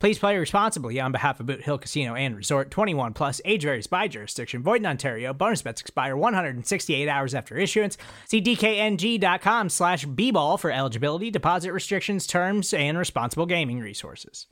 Please 0.00 0.18
play 0.18 0.38
responsibly 0.38 0.98
on 0.98 1.12
behalf 1.12 1.40
of 1.40 1.46
Boot 1.46 1.60
Hill 1.60 1.76
Casino 1.76 2.14
and 2.14 2.34
Resort 2.34 2.70
21 2.70 3.12
Plus, 3.12 3.42
age 3.44 3.64
varies 3.64 3.86
by 3.86 4.08
jurisdiction, 4.08 4.62
void 4.62 4.80
in 4.80 4.86
Ontario. 4.86 5.34
Bonus 5.34 5.60
bets 5.60 5.82
expire 5.82 6.16
168 6.16 7.06
hours 7.06 7.34
after 7.34 7.58
issuance. 7.58 7.98
See 8.24 8.40
DKNG.com 8.40 9.68
slash 9.68 10.06
B 10.06 10.30
ball 10.30 10.56
for 10.56 10.70
eligibility, 10.70 11.30
deposit 11.30 11.72
restrictions, 11.72 12.26
terms, 12.26 12.72
and 12.72 12.96
responsible 12.96 13.44
gaming 13.44 13.78
resources. 13.80 14.46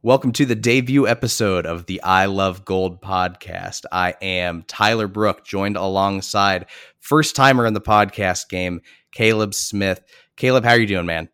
Welcome 0.00 0.32
to 0.32 0.46
the 0.46 0.54
debut 0.54 1.06
episode 1.06 1.66
of 1.66 1.84
the 1.84 2.02
I 2.02 2.24
Love 2.24 2.64
Gold 2.64 3.02
podcast. 3.02 3.84
I 3.92 4.14
am 4.22 4.62
Tyler 4.62 5.06
Brooke, 5.06 5.44
joined 5.44 5.76
alongside 5.76 6.64
first 6.98 7.36
timer 7.36 7.66
in 7.66 7.74
the 7.74 7.80
podcast 7.82 8.48
game, 8.48 8.80
Caleb 9.12 9.52
Smyth. 9.52 10.00
Caleb, 10.36 10.64
how 10.64 10.70
are 10.70 10.78
you 10.78 10.86
doing, 10.86 11.04
man? 11.04 11.28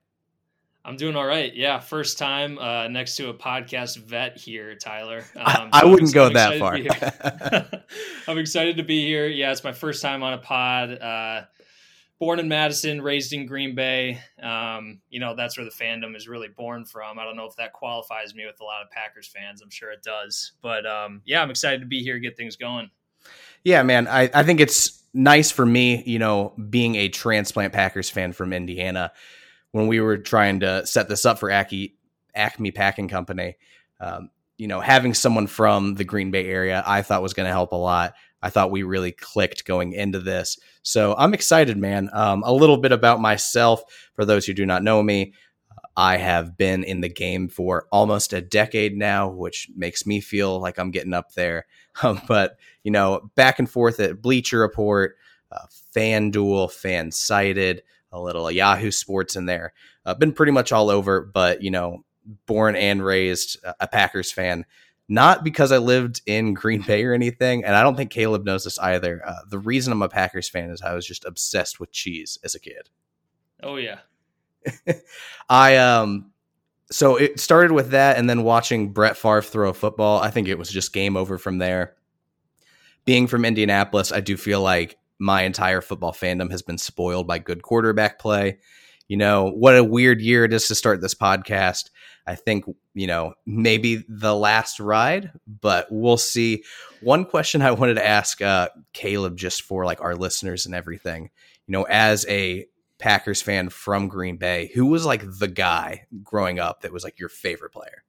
I'm 0.86 0.96
doing 0.96 1.16
all 1.16 1.24
right. 1.24 1.54
Yeah, 1.54 1.80
first 1.80 2.18
time 2.18 2.58
uh, 2.58 2.88
next 2.88 3.16
to 3.16 3.30
a 3.30 3.34
podcast 3.34 3.96
vet 3.96 4.36
here, 4.36 4.74
Tyler. 4.74 5.24
Um, 5.36 5.68
I, 5.72 5.82
I 5.82 5.84
wouldn't 5.84 6.14
go 6.14 6.30
that 6.30 6.58
far. 6.58 6.74
I'm 8.28 8.38
excited 8.38 8.78
to 8.78 8.82
be 8.82 9.04
here. 9.04 9.26
Yeah, 9.26 9.52
it's 9.52 9.62
my 9.62 9.72
first 9.72 10.00
time 10.00 10.22
on 10.22 10.32
a 10.32 10.38
pod. 10.38 10.90
Uh, 10.92 11.42
born 12.18 12.38
in 12.38 12.48
Madison, 12.48 13.02
raised 13.02 13.32
in 13.32 13.46
Green 13.46 13.74
Bay. 13.74 14.20
Um, 14.42 15.00
you 15.10 15.20
know, 15.20 15.36
that's 15.36 15.58
where 15.58 15.64
the 15.64 15.70
fandom 15.70 16.16
is 16.16 16.28
really 16.28 16.48
born 16.48 16.86
from. 16.86 17.18
I 17.18 17.24
don't 17.24 17.36
know 17.36 17.44
if 17.46 17.56
that 17.56 17.72
qualifies 17.72 18.34
me 18.34 18.46
with 18.46 18.60
a 18.60 18.64
lot 18.64 18.82
of 18.82 18.90
Packers 18.90 19.28
fans. 19.28 19.60
I'm 19.60 19.70
sure 19.70 19.92
it 19.92 20.02
does. 20.02 20.52
But 20.62 20.86
um, 20.86 21.20
yeah, 21.26 21.42
I'm 21.42 21.50
excited 21.50 21.80
to 21.80 21.86
be 21.86 22.02
here, 22.02 22.18
get 22.18 22.36
things 22.36 22.56
going. 22.56 22.90
Yeah, 23.64 23.82
man. 23.82 24.08
I, 24.08 24.30
I 24.32 24.42
think 24.42 24.60
it's 24.60 25.02
nice 25.12 25.50
for 25.50 25.66
me, 25.66 26.02
you 26.06 26.18
know, 26.18 26.54
being 26.70 26.94
a 26.96 27.08
transplant 27.08 27.72
Packers 27.72 28.08
fan 28.08 28.32
from 28.32 28.52
Indiana 28.52 29.12
when 29.74 29.88
we 29.88 29.98
were 29.98 30.16
trying 30.16 30.60
to 30.60 30.86
set 30.86 31.08
this 31.08 31.26
up 31.26 31.36
for 31.40 31.50
Acme, 31.50 31.96
Acme 32.32 32.70
Packing 32.70 33.08
Company. 33.08 33.56
Um, 33.98 34.30
you 34.56 34.68
know, 34.68 34.78
having 34.78 35.14
someone 35.14 35.48
from 35.48 35.94
the 35.94 36.04
Green 36.04 36.30
Bay 36.30 36.46
area, 36.46 36.80
I 36.86 37.02
thought 37.02 37.22
was 37.22 37.34
going 37.34 37.48
to 37.48 37.52
help 37.52 37.72
a 37.72 37.76
lot. 37.76 38.14
I 38.40 38.50
thought 38.50 38.70
we 38.70 38.84
really 38.84 39.10
clicked 39.10 39.64
going 39.64 39.92
into 39.92 40.20
this. 40.20 40.60
So 40.82 41.16
I'm 41.18 41.34
excited, 41.34 41.76
man. 41.76 42.08
Um, 42.12 42.44
a 42.46 42.52
little 42.52 42.76
bit 42.76 42.92
about 42.92 43.20
myself 43.20 43.82
for 44.14 44.24
those 44.24 44.46
who 44.46 44.54
do 44.54 44.64
not 44.64 44.84
know 44.84 45.02
me. 45.02 45.34
I 45.96 46.18
have 46.18 46.56
been 46.56 46.84
in 46.84 47.00
the 47.00 47.08
game 47.08 47.48
for 47.48 47.88
almost 47.90 48.32
a 48.32 48.40
decade 48.40 48.96
now, 48.96 49.28
which 49.28 49.68
makes 49.74 50.06
me 50.06 50.20
feel 50.20 50.60
like 50.60 50.78
I'm 50.78 50.92
getting 50.92 51.14
up 51.14 51.32
there. 51.32 51.66
Um, 52.02 52.20
but, 52.26 52.56
you 52.82 52.90
know, 52.90 53.30
back 53.36 53.60
and 53.60 53.70
forth 53.70 54.00
at 54.00 54.20
Bleacher 54.20 54.58
Report, 54.58 55.14
uh, 55.52 55.66
FanDuel, 55.94 56.68
Fansided, 56.68 57.82
a 58.14 58.20
little 58.20 58.50
Yahoo 58.50 58.90
Sports 58.90 59.36
in 59.36 59.46
there. 59.46 59.72
Uh, 60.06 60.14
been 60.14 60.32
pretty 60.32 60.52
much 60.52 60.72
all 60.72 60.90
over, 60.90 61.20
but 61.20 61.62
you 61.62 61.70
know, 61.70 62.04
born 62.46 62.76
and 62.76 63.04
raised 63.04 63.58
a 63.80 63.86
Packers 63.86 64.32
fan. 64.32 64.64
Not 65.06 65.44
because 65.44 65.70
I 65.70 65.78
lived 65.78 66.22
in 66.24 66.54
Green 66.54 66.80
Bay 66.80 67.04
or 67.04 67.12
anything, 67.12 67.62
and 67.64 67.76
I 67.76 67.82
don't 67.82 67.94
think 67.94 68.10
Caleb 68.10 68.44
knows 68.46 68.64
this 68.64 68.78
either. 68.78 69.20
Uh, 69.26 69.40
the 69.50 69.58
reason 69.58 69.92
I'm 69.92 70.00
a 70.00 70.08
Packers 70.08 70.48
fan 70.48 70.70
is 70.70 70.80
I 70.80 70.94
was 70.94 71.06
just 71.06 71.26
obsessed 71.26 71.78
with 71.78 71.92
cheese 71.92 72.38
as 72.42 72.54
a 72.54 72.60
kid. 72.60 72.88
Oh 73.62 73.76
yeah, 73.76 73.98
I 75.48 75.76
um, 75.76 76.32
so 76.90 77.16
it 77.16 77.38
started 77.38 77.72
with 77.72 77.90
that, 77.90 78.16
and 78.16 78.30
then 78.30 78.44
watching 78.44 78.92
Brett 78.92 79.16
Favre 79.16 79.42
throw 79.42 79.70
a 79.70 79.74
football. 79.74 80.20
I 80.20 80.30
think 80.30 80.48
it 80.48 80.58
was 80.58 80.70
just 80.70 80.92
game 80.92 81.16
over 81.16 81.36
from 81.36 81.58
there. 81.58 81.96
Being 83.04 83.26
from 83.26 83.44
Indianapolis, 83.44 84.12
I 84.12 84.20
do 84.20 84.38
feel 84.38 84.62
like 84.62 84.96
my 85.18 85.42
entire 85.42 85.80
football 85.80 86.12
fandom 86.12 86.50
has 86.50 86.62
been 86.62 86.78
spoiled 86.78 87.26
by 87.26 87.38
good 87.38 87.62
quarterback 87.62 88.18
play. 88.18 88.58
You 89.08 89.16
know, 89.16 89.50
what 89.50 89.76
a 89.76 89.84
weird 89.84 90.20
year 90.20 90.44
it 90.44 90.52
is 90.52 90.68
to 90.68 90.74
start 90.74 91.00
this 91.00 91.14
podcast. 91.14 91.90
I 92.26 92.36
think, 92.36 92.64
you 92.94 93.06
know, 93.06 93.34
maybe 93.44 94.02
the 94.08 94.34
last 94.34 94.80
ride, 94.80 95.30
but 95.60 95.86
we'll 95.90 96.16
see. 96.16 96.64
One 97.02 97.26
question 97.26 97.60
I 97.60 97.72
wanted 97.72 97.94
to 97.94 98.06
ask 98.06 98.40
uh, 98.40 98.70
Caleb, 98.94 99.36
just 99.36 99.62
for 99.62 99.84
like 99.84 100.00
our 100.00 100.14
listeners 100.14 100.64
and 100.64 100.74
everything, 100.74 101.30
you 101.66 101.72
know, 101.72 101.82
as 101.82 102.24
a 102.28 102.66
Packers 102.98 103.42
fan 103.42 103.68
from 103.68 104.08
Green 104.08 104.38
Bay, 104.38 104.70
who 104.74 104.86
was 104.86 105.04
like 105.04 105.22
the 105.38 105.48
guy 105.48 106.06
growing 106.22 106.58
up 106.58 106.80
that 106.80 106.92
was 106.92 107.04
like 107.04 107.18
your 107.18 107.28
favorite 107.28 107.72
player? 107.72 108.04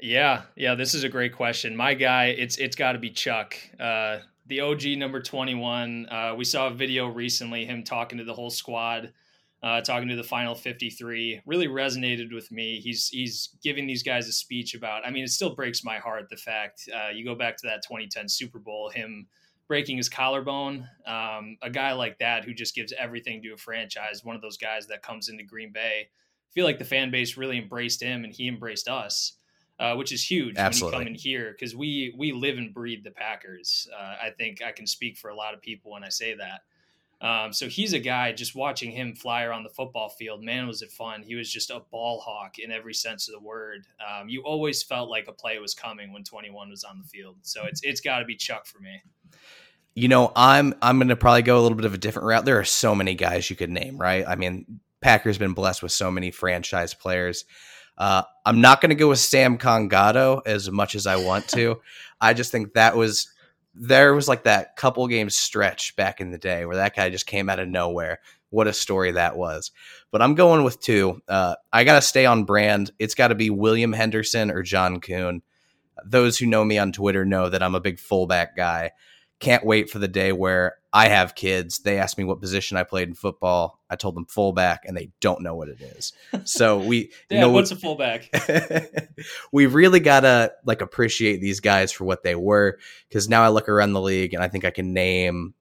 Yeah, 0.00 0.42
yeah, 0.54 0.74
this 0.74 0.94
is 0.94 1.02
a 1.02 1.08
great 1.08 1.34
question. 1.34 1.74
My 1.74 1.94
guy, 1.94 2.26
it's 2.26 2.56
it's 2.58 2.76
got 2.76 2.92
to 2.92 2.98
be 2.98 3.10
Chuck. 3.10 3.56
Uh, 3.80 4.18
the 4.48 4.60
OG 4.60 4.84
number 4.96 5.20
21. 5.20 6.08
Uh, 6.08 6.34
we 6.36 6.44
saw 6.44 6.68
a 6.68 6.74
video 6.74 7.06
recently, 7.06 7.64
him 7.64 7.84
talking 7.84 8.18
to 8.18 8.24
the 8.24 8.32
whole 8.32 8.50
squad, 8.50 9.12
uh, 9.62 9.80
talking 9.82 10.08
to 10.08 10.16
the 10.16 10.24
final 10.24 10.54
53. 10.54 11.42
Really 11.46 11.68
resonated 11.68 12.34
with 12.34 12.50
me. 12.50 12.80
He's 12.80 13.08
he's 13.08 13.50
giving 13.62 13.86
these 13.86 14.02
guys 14.02 14.26
a 14.26 14.32
speech 14.32 14.74
about. 14.74 15.06
I 15.06 15.10
mean, 15.10 15.24
it 15.24 15.30
still 15.30 15.54
breaks 15.54 15.84
my 15.84 15.98
heart 15.98 16.28
the 16.30 16.36
fact 16.36 16.88
uh, 16.94 17.10
you 17.10 17.24
go 17.24 17.34
back 17.34 17.56
to 17.58 17.66
that 17.66 17.82
2010 17.82 18.28
Super 18.28 18.58
Bowl, 18.58 18.90
him 18.90 19.26
breaking 19.68 19.98
his 19.98 20.08
collarbone. 20.08 20.88
Um, 21.06 21.58
a 21.60 21.68
guy 21.70 21.92
like 21.92 22.18
that 22.18 22.44
who 22.44 22.54
just 22.54 22.74
gives 22.74 22.92
everything 22.98 23.42
to 23.42 23.52
a 23.52 23.56
franchise. 23.58 24.24
One 24.24 24.34
of 24.34 24.40
those 24.40 24.56
guys 24.56 24.86
that 24.86 25.02
comes 25.02 25.28
into 25.28 25.44
Green 25.44 25.72
Bay. 25.72 26.08
I 26.08 26.50
feel 26.54 26.64
like 26.64 26.78
the 26.78 26.84
fan 26.86 27.10
base 27.10 27.36
really 27.36 27.58
embraced 27.58 28.02
him, 28.02 28.24
and 28.24 28.32
he 28.32 28.48
embraced 28.48 28.88
us 28.88 29.37
uh, 29.78 29.94
which 29.94 30.12
is 30.12 30.24
huge 30.24 30.56
Absolutely. 30.56 30.98
when 30.98 31.06
you 31.06 31.06
come 31.06 31.14
in 31.14 31.18
here 31.18 31.52
because 31.52 31.74
we 31.76 32.14
we 32.16 32.32
live 32.32 32.58
and 32.58 32.74
breathe 32.74 33.04
the 33.04 33.10
Packers. 33.10 33.88
Uh, 33.96 34.16
I 34.22 34.30
think 34.36 34.62
I 34.62 34.72
can 34.72 34.86
speak 34.86 35.16
for 35.16 35.30
a 35.30 35.36
lot 35.36 35.54
of 35.54 35.62
people 35.62 35.92
when 35.92 36.04
I 36.04 36.08
say 36.08 36.34
that. 36.34 36.62
Um, 37.20 37.52
so 37.52 37.68
he's 37.68 37.94
a 37.94 37.98
guy. 37.98 38.32
Just 38.32 38.54
watching 38.54 38.92
him 38.92 39.14
fly 39.14 39.42
around 39.42 39.64
the 39.64 39.70
football 39.70 40.08
field, 40.08 40.42
man, 40.42 40.68
was 40.68 40.82
it 40.82 40.90
fun! 40.90 41.22
He 41.22 41.34
was 41.34 41.50
just 41.50 41.70
a 41.70 41.80
ball 41.90 42.20
hawk 42.20 42.58
in 42.58 42.70
every 42.70 42.94
sense 42.94 43.28
of 43.28 43.34
the 43.34 43.40
word. 43.40 43.86
Um, 44.00 44.28
you 44.28 44.42
always 44.42 44.82
felt 44.82 45.10
like 45.10 45.26
a 45.26 45.32
play 45.32 45.58
was 45.58 45.74
coming 45.74 46.12
when 46.12 46.22
21 46.22 46.70
was 46.70 46.84
on 46.84 46.98
the 46.98 47.08
field. 47.08 47.36
So 47.42 47.64
it's 47.64 47.80
it's 47.82 48.00
got 48.00 48.20
to 48.20 48.24
be 48.24 48.36
Chuck 48.36 48.66
for 48.66 48.78
me. 48.78 49.02
You 49.94 50.06
know, 50.06 50.32
I'm 50.36 50.74
I'm 50.80 50.98
going 50.98 51.08
to 51.08 51.16
probably 51.16 51.42
go 51.42 51.58
a 51.58 51.62
little 51.62 51.76
bit 51.76 51.86
of 51.86 51.94
a 51.94 51.98
different 51.98 52.26
route. 52.26 52.44
There 52.44 52.60
are 52.60 52.64
so 52.64 52.94
many 52.94 53.16
guys 53.16 53.50
you 53.50 53.56
could 53.56 53.70
name, 53.70 53.98
right? 53.98 54.24
I 54.26 54.36
mean, 54.36 54.78
Packers 55.00 55.38
been 55.38 55.54
blessed 55.54 55.82
with 55.82 55.92
so 55.92 56.12
many 56.12 56.30
franchise 56.30 56.94
players. 56.94 57.44
Uh, 57.98 58.22
I'm 58.46 58.60
not 58.60 58.80
going 58.80 58.90
to 58.90 58.94
go 58.94 59.08
with 59.08 59.18
Sam 59.18 59.58
Congato 59.58 60.40
as 60.46 60.70
much 60.70 60.94
as 60.94 61.06
I 61.06 61.16
want 61.16 61.48
to. 61.48 61.80
I 62.20 62.32
just 62.32 62.52
think 62.52 62.74
that 62.74 62.96
was 62.96 63.28
there 63.74 64.14
was 64.14 64.28
like 64.28 64.44
that 64.44 64.76
couple 64.76 65.06
game 65.06 65.30
stretch 65.30 65.94
back 65.96 66.20
in 66.20 66.30
the 66.30 66.38
day 66.38 66.64
where 66.64 66.76
that 66.76 66.96
guy 66.96 67.10
just 67.10 67.26
came 67.26 67.48
out 67.48 67.58
of 67.58 67.68
nowhere. 67.68 68.20
What 68.50 68.66
a 68.66 68.72
story 68.72 69.12
that 69.12 69.36
was. 69.36 69.72
But 70.10 70.22
I'm 70.22 70.34
going 70.34 70.64
with 70.64 70.80
two. 70.80 71.20
Uh, 71.28 71.56
I 71.72 71.84
got 71.84 71.96
to 71.96 72.02
stay 72.02 72.24
on 72.24 72.44
brand. 72.44 72.90
It's 72.98 73.14
got 73.14 73.28
to 73.28 73.34
be 73.34 73.50
William 73.50 73.92
Henderson 73.92 74.50
or 74.50 74.62
John 74.62 75.00
Kuhn. 75.00 75.42
Those 76.04 76.38
who 76.38 76.46
know 76.46 76.64
me 76.64 76.78
on 76.78 76.92
Twitter 76.92 77.24
know 77.24 77.50
that 77.50 77.62
I'm 77.62 77.74
a 77.74 77.80
big 77.80 77.98
fullback 77.98 78.56
guy 78.56 78.92
can't 79.40 79.64
wait 79.64 79.88
for 79.88 79.98
the 79.98 80.08
day 80.08 80.32
where 80.32 80.76
I 80.92 81.08
have 81.08 81.34
kids. 81.34 81.80
They 81.80 81.98
ask 81.98 82.18
me 82.18 82.24
what 82.24 82.40
position 82.40 82.76
I 82.76 82.82
played 82.82 83.08
in 83.08 83.14
football. 83.14 83.78
I 83.88 83.96
told 83.96 84.16
them 84.16 84.26
fullback, 84.26 84.84
and 84.84 84.96
they 84.96 85.10
don't 85.20 85.42
know 85.42 85.54
what 85.54 85.68
it 85.68 85.80
is. 85.80 86.12
So 86.44 86.78
we, 86.84 87.10
you 87.30 87.40
know, 87.40 87.50
what's 87.50 87.70
a 87.70 87.76
fullback? 87.76 88.30
we 89.52 89.66
really 89.66 90.00
gotta 90.00 90.52
like 90.64 90.80
appreciate 90.80 91.40
these 91.40 91.60
guys 91.60 91.92
for 91.92 92.04
what 92.04 92.22
they 92.22 92.34
were. 92.34 92.78
Because 93.08 93.28
now 93.28 93.42
I 93.42 93.48
look 93.48 93.68
around 93.68 93.92
the 93.92 94.00
league, 94.00 94.34
and 94.34 94.42
I 94.42 94.48
think 94.48 94.64
I 94.64 94.70
can 94.70 94.92
name 94.92 95.54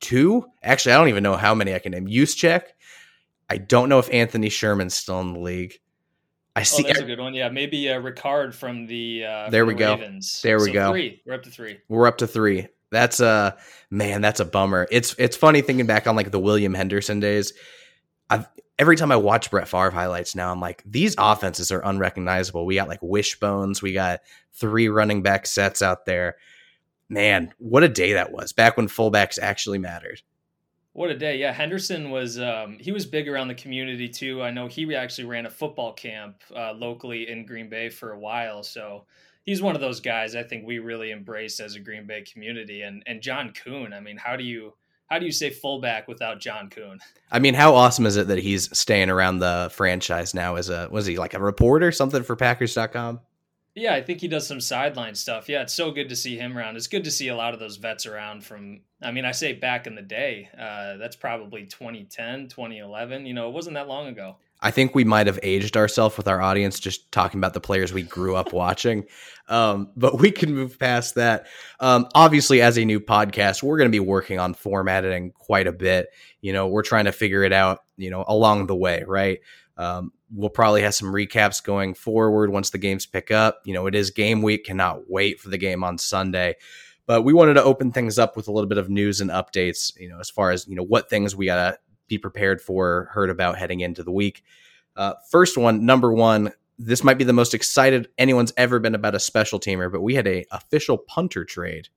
two. 0.00 0.46
Actually, 0.62 0.92
I 0.92 0.98
don't 0.98 1.08
even 1.08 1.22
know 1.22 1.36
how 1.36 1.54
many 1.54 1.74
I 1.74 1.78
can 1.78 1.92
name. 1.92 2.06
Juszczyk. 2.06 2.62
I 3.50 3.58
don't 3.58 3.88
know 3.88 3.98
if 3.98 4.12
Anthony 4.12 4.48
Sherman's 4.48 4.94
still 4.94 5.20
in 5.20 5.32
the 5.32 5.40
league. 5.40 5.80
I 6.58 6.62
oh, 6.62 6.64
see. 6.64 6.84
Oh, 6.84 6.88
that's 6.88 7.00
a 7.00 7.04
good 7.04 7.20
one. 7.20 7.34
Yeah, 7.34 7.48
maybe 7.50 7.88
uh, 7.88 8.00
Ricard 8.00 8.52
from 8.52 8.86
the. 8.86 9.24
Uh, 9.24 9.50
there 9.50 9.64
we 9.64 9.74
the 9.74 9.78
go. 9.78 9.94
Ravens. 9.94 10.42
There 10.42 10.58
we 10.58 10.66
so 10.66 10.72
go. 10.72 10.90
Three. 10.90 11.22
We're 11.24 11.34
up 11.34 11.44
to 11.44 11.50
three. 11.50 11.78
We're 11.88 12.06
up 12.08 12.18
to 12.18 12.26
three. 12.26 12.66
That's 12.90 13.20
a 13.20 13.56
man. 13.90 14.22
That's 14.22 14.40
a 14.40 14.44
bummer. 14.44 14.88
It's 14.90 15.14
it's 15.18 15.36
funny 15.36 15.62
thinking 15.62 15.86
back 15.86 16.08
on 16.08 16.16
like 16.16 16.32
the 16.32 16.40
William 16.40 16.74
Henderson 16.74 17.20
days. 17.20 17.52
I've 18.28 18.48
every 18.76 18.96
time 18.96 19.12
I 19.12 19.16
watch 19.16 19.50
Brett 19.52 19.68
Favre 19.68 19.90
highlights 19.90 20.34
now, 20.34 20.50
I'm 20.50 20.60
like, 20.60 20.82
these 20.84 21.14
offenses 21.16 21.70
are 21.70 21.80
unrecognizable. 21.84 22.66
We 22.66 22.74
got 22.74 22.88
like 22.88 23.02
wishbones. 23.02 23.80
We 23.80 23.92
got 23.92 24.20
three 24.54 24.88
running 24.88 25.22
back 25.22 25.46
sets 25.46 25.80
out 25.80 26.06
there. 26.06 26.36
Man, 27.08 27.54
what 27.58 27.84
a 27.84 27.88
day 27.88 28.14
that 28.14 28.32
was 28.32 28.52
back 28.52 28.76
when 28.76 28.88
fullbacks 28.88 29.38
actually 29.40 29.78
mattered. 29.78 30.22
What 30.98 31.10
a 31.10 31.16
day. 31.16 31.38
Yeah. 31.38 31.52
Henderson 31.52 32.10
was, 32.10 32.40
um, 32.40 32.76
he 32.80 32.90
was 32.90 33.06
big 33.06 33.28
around 33.28 33.46
the 33.46 33.54
community 33.54 34.08
too. 34.08 34.42
I 34.42 34.50
know 34.50 34.66
he 34.66 34.96
actually 34.96 35.26
ran 35.26 35.46
a 35.46 35.50
football 35.50 35.92
camp 35.92 36.42
uh, 36.52 36.72
locally 36.72 37.30
in 37.30 37.46
Green 37.46 37.68
Bay 37.68 37.88
for 37.88 38.10
a 38.10 38.18
while. 38.18 38.64
So 38.64 39.04
he's 39.44 39.62
one 39.62 39.76
of 39.76 39.80
those 39.80 40.00
guys 40.00 40.34
I 40.34 40.42
think 40.42 40.66
we 40.66 40.80
really 40.80 41.12
embrace 41.12 41.60
as 41.60 41.76
a 41.76 41.78
Green 41.78 42.04
Bay 42.04 42.22
community. 42.22 42.82
And, 42.82 43.04
and 43.06 43.22
John 43.22 43.52
Kuhn, 43.52 43.92
I 43.92 44.00
mean, 44.00 44.16
how 44.16 44.34
do 44.34 44.42
you, 44.42 44.74
how 45.06 45.20
do 45.20 45.24
you 45.24 45.30
say 45.30 45.50
fullback 45.50 46.08
without 46.08 46.40
John 46.40 46.68
Kuhn? 46.68 46.98
I 47.30 47.38
mean, 47.38 47.54
how 47.54 47.76
awesome 47.76 48.04
is 48.04 48.16
it 48.16 48.26
that 48.26 48.38
he's 48.38 48.76
staying 48.76 49.08
around 49.08 49.38
the 49.38 49.70
franchise 49.72 50.34
now 50.34 50.56
as 50.56 50.68
a, 50.68 50.88
was 50.90 51.06
he 51.06 51.16
like 51.16 51.32
a 51.32 51.38
reporter, 51.38 51.92
something 51.92 52.24
for 52.24 52.34
Packers.com? 52.34 53.20
Yeah, 53.78 53.94
I 53.94 54.02
think 54.02 54.20
he 54.20 54.28
does 54.28 54.46
some 54.46 54.60
sideline 54.60 55.14
stuff. 55.14 55.48
Yeah, 55.48 55.62
it's 55.62 55.74
so 55.74 55.90
good 55.90 56.08
to 56.08 56.16
see 56.16 56.36
him 56.36 56.56
around. 56.56 56.76
It's 56.76 56.88
good 56.88 57.04
to 57.04 57.10
see 57.10 57.28
a 57.28 57.36
lot 57.36 57.54
of 57.54 57.60
those 57.60 57.76
vets 57.76 58.06
around 58.06 58.44
from, 58.44 58.80
I 59.02 59.12
mean, 59.12 59.24
I 59.24 59.32
say 59.32 59.52
back 59.52 59.86
in 59.86 59.94
the 59.94 60.02
day. 60.02 60.48
Uh, 60.58 60.96
that's 60.96 61.16
probably 61.16 61.64
2010, 61.66 62.48
2011. 62.48 63.26
You 63.26 63.34
know, 63.34 63.48
it 63.48 63.52
wasn't 63.52 63.74
that 63.74 63.88
long 63.88 64.08
ago. 64.08 64.36
I 64.60 64.72
think 64.72 64.94
we 64.94 65.04
might 65.04 65.28
have 65.28 65.38
aged 65.44 65.76
ourselves 65.76 66.16
with 66.16 66.26
our 66.26 66.40
audience 66.40 66.80
just 66.80 67.12
talking 67.12 67.38
about 67.38 67.54
the 67.54 67.60
players 67.60 67.92
we 67.92 68.02
grew 68.02 68.36
up 68.36 68.52
watching. 68.52 69.04
Um, 69.50 69.92
but 69.96 70.20
we 70.20 70.30
can 70.30 70.54
move 70.54 70.78
past 70.78 71.14
that. 71.14 71.46
Um, 71.80 72.06
obviously, 72.14 72.60
as 72.60 72.76
a 72.76 72.84
new 72.84 73.00
podcast, 73.00 73.62
we're 73.62 73.78
going 73.78 73.88
to 73.88 73.90
be 73.90 73.98
working 73.98 74.38
on 74.38 74.52
formatting 74.52 75.30
quite 75.30 75.66
a 75.66 75.72
bit. 75.72 76.08
You 76.42 76.52
know, 76.52 76.68
we're 76.68 76.82
trying 76.82 77.06
to 77.06 77.12
figure 77.12 77.42
it 77.44 77.52
out, 77.54 77.78
you 77.96 78.10
know, 78.10 78.26
along 78.28 78.66
the 78.66 78.76
way, 78.76 79.04
right? 79.06 79.38
Um, 79.78 80.12
we'll 80.32 80.50
probably 80.50 80.82
have 80.82 80.94
some 80.94 81.12
recaps 81.12 81.62
going 81.62 81.94
forward 81.94 82.50
once 82.50 82.70
the 82.70 82.78
games 82.78 83.06
pick 83.06 83.30
up. 83.30 83.60
You 83.64 83.74
know, 83.74 83.86
it 83.86 83.94
is 83.94 84.10
game 84.10 84.42
week. 84.42 84.64
Cannot 84.64 85.08
wait 85.08 85.40
for 85.40 85.48
the 85.48 85.58
game 85.58 85.82
on 85.82 85.98
Sunday. 85.98 86.56
But 87.06 87.22
we 87.22 87.32
wanted 87.32 87.54
to 87.54 87.62
open 87.62 87.90
things 87.90 88.18
up 88.18 88.36
with 88.36 88.48
a 88.48 88.52
little 88.52 88.68
bit 88.68 88.76
of 88.76 88.90
news 88.90 89.20
and 89.20 89.30
updates, 89.30 89.98
you 89.98 90.08
know, 90.08 90.20
as 90.20 90.28
far 90.28 90.50
as, 90.50 90.66
you 90.68 90.74
know, 90.74 90.84
what 90.84 91.08
things 91.08 91.34
we 91.34 91.46
got 91.46 91.70
to 91.70 91.78
be 92.06 92.18
prepared 92.18 92.60
for, 92.60 93.08
heard 93.12 93.30
about 93.30 93.56
heading 93.56 93.80
into 93.80 94.02
the 94.02 94.12
week. 94.12 94.42
Uh, 94.94 95.14
first 95.30 95.56
one, 95.56 95.86
number 95.86 96.12
one, 96.12 96.52
this 96.78 97.02
might 97.02 97.18
be 97.18 97.24
the 97.24 97.32
most 97.32 97.54
excited 97.54 98.08
anyone's 98.18 98.52
ever 98.56 98.78
been 98.78 98.94
about 98.94 99.14
a 99.14 99.20
special 99.20 99.58
teamer, 99.58 99.90
but 99.90 100.02
we 100.02 100.14
had 100.14 100.26
a 100.26 100.44
official 100.50 100.98
punter 100.98 101.44
trade 101.44 101.88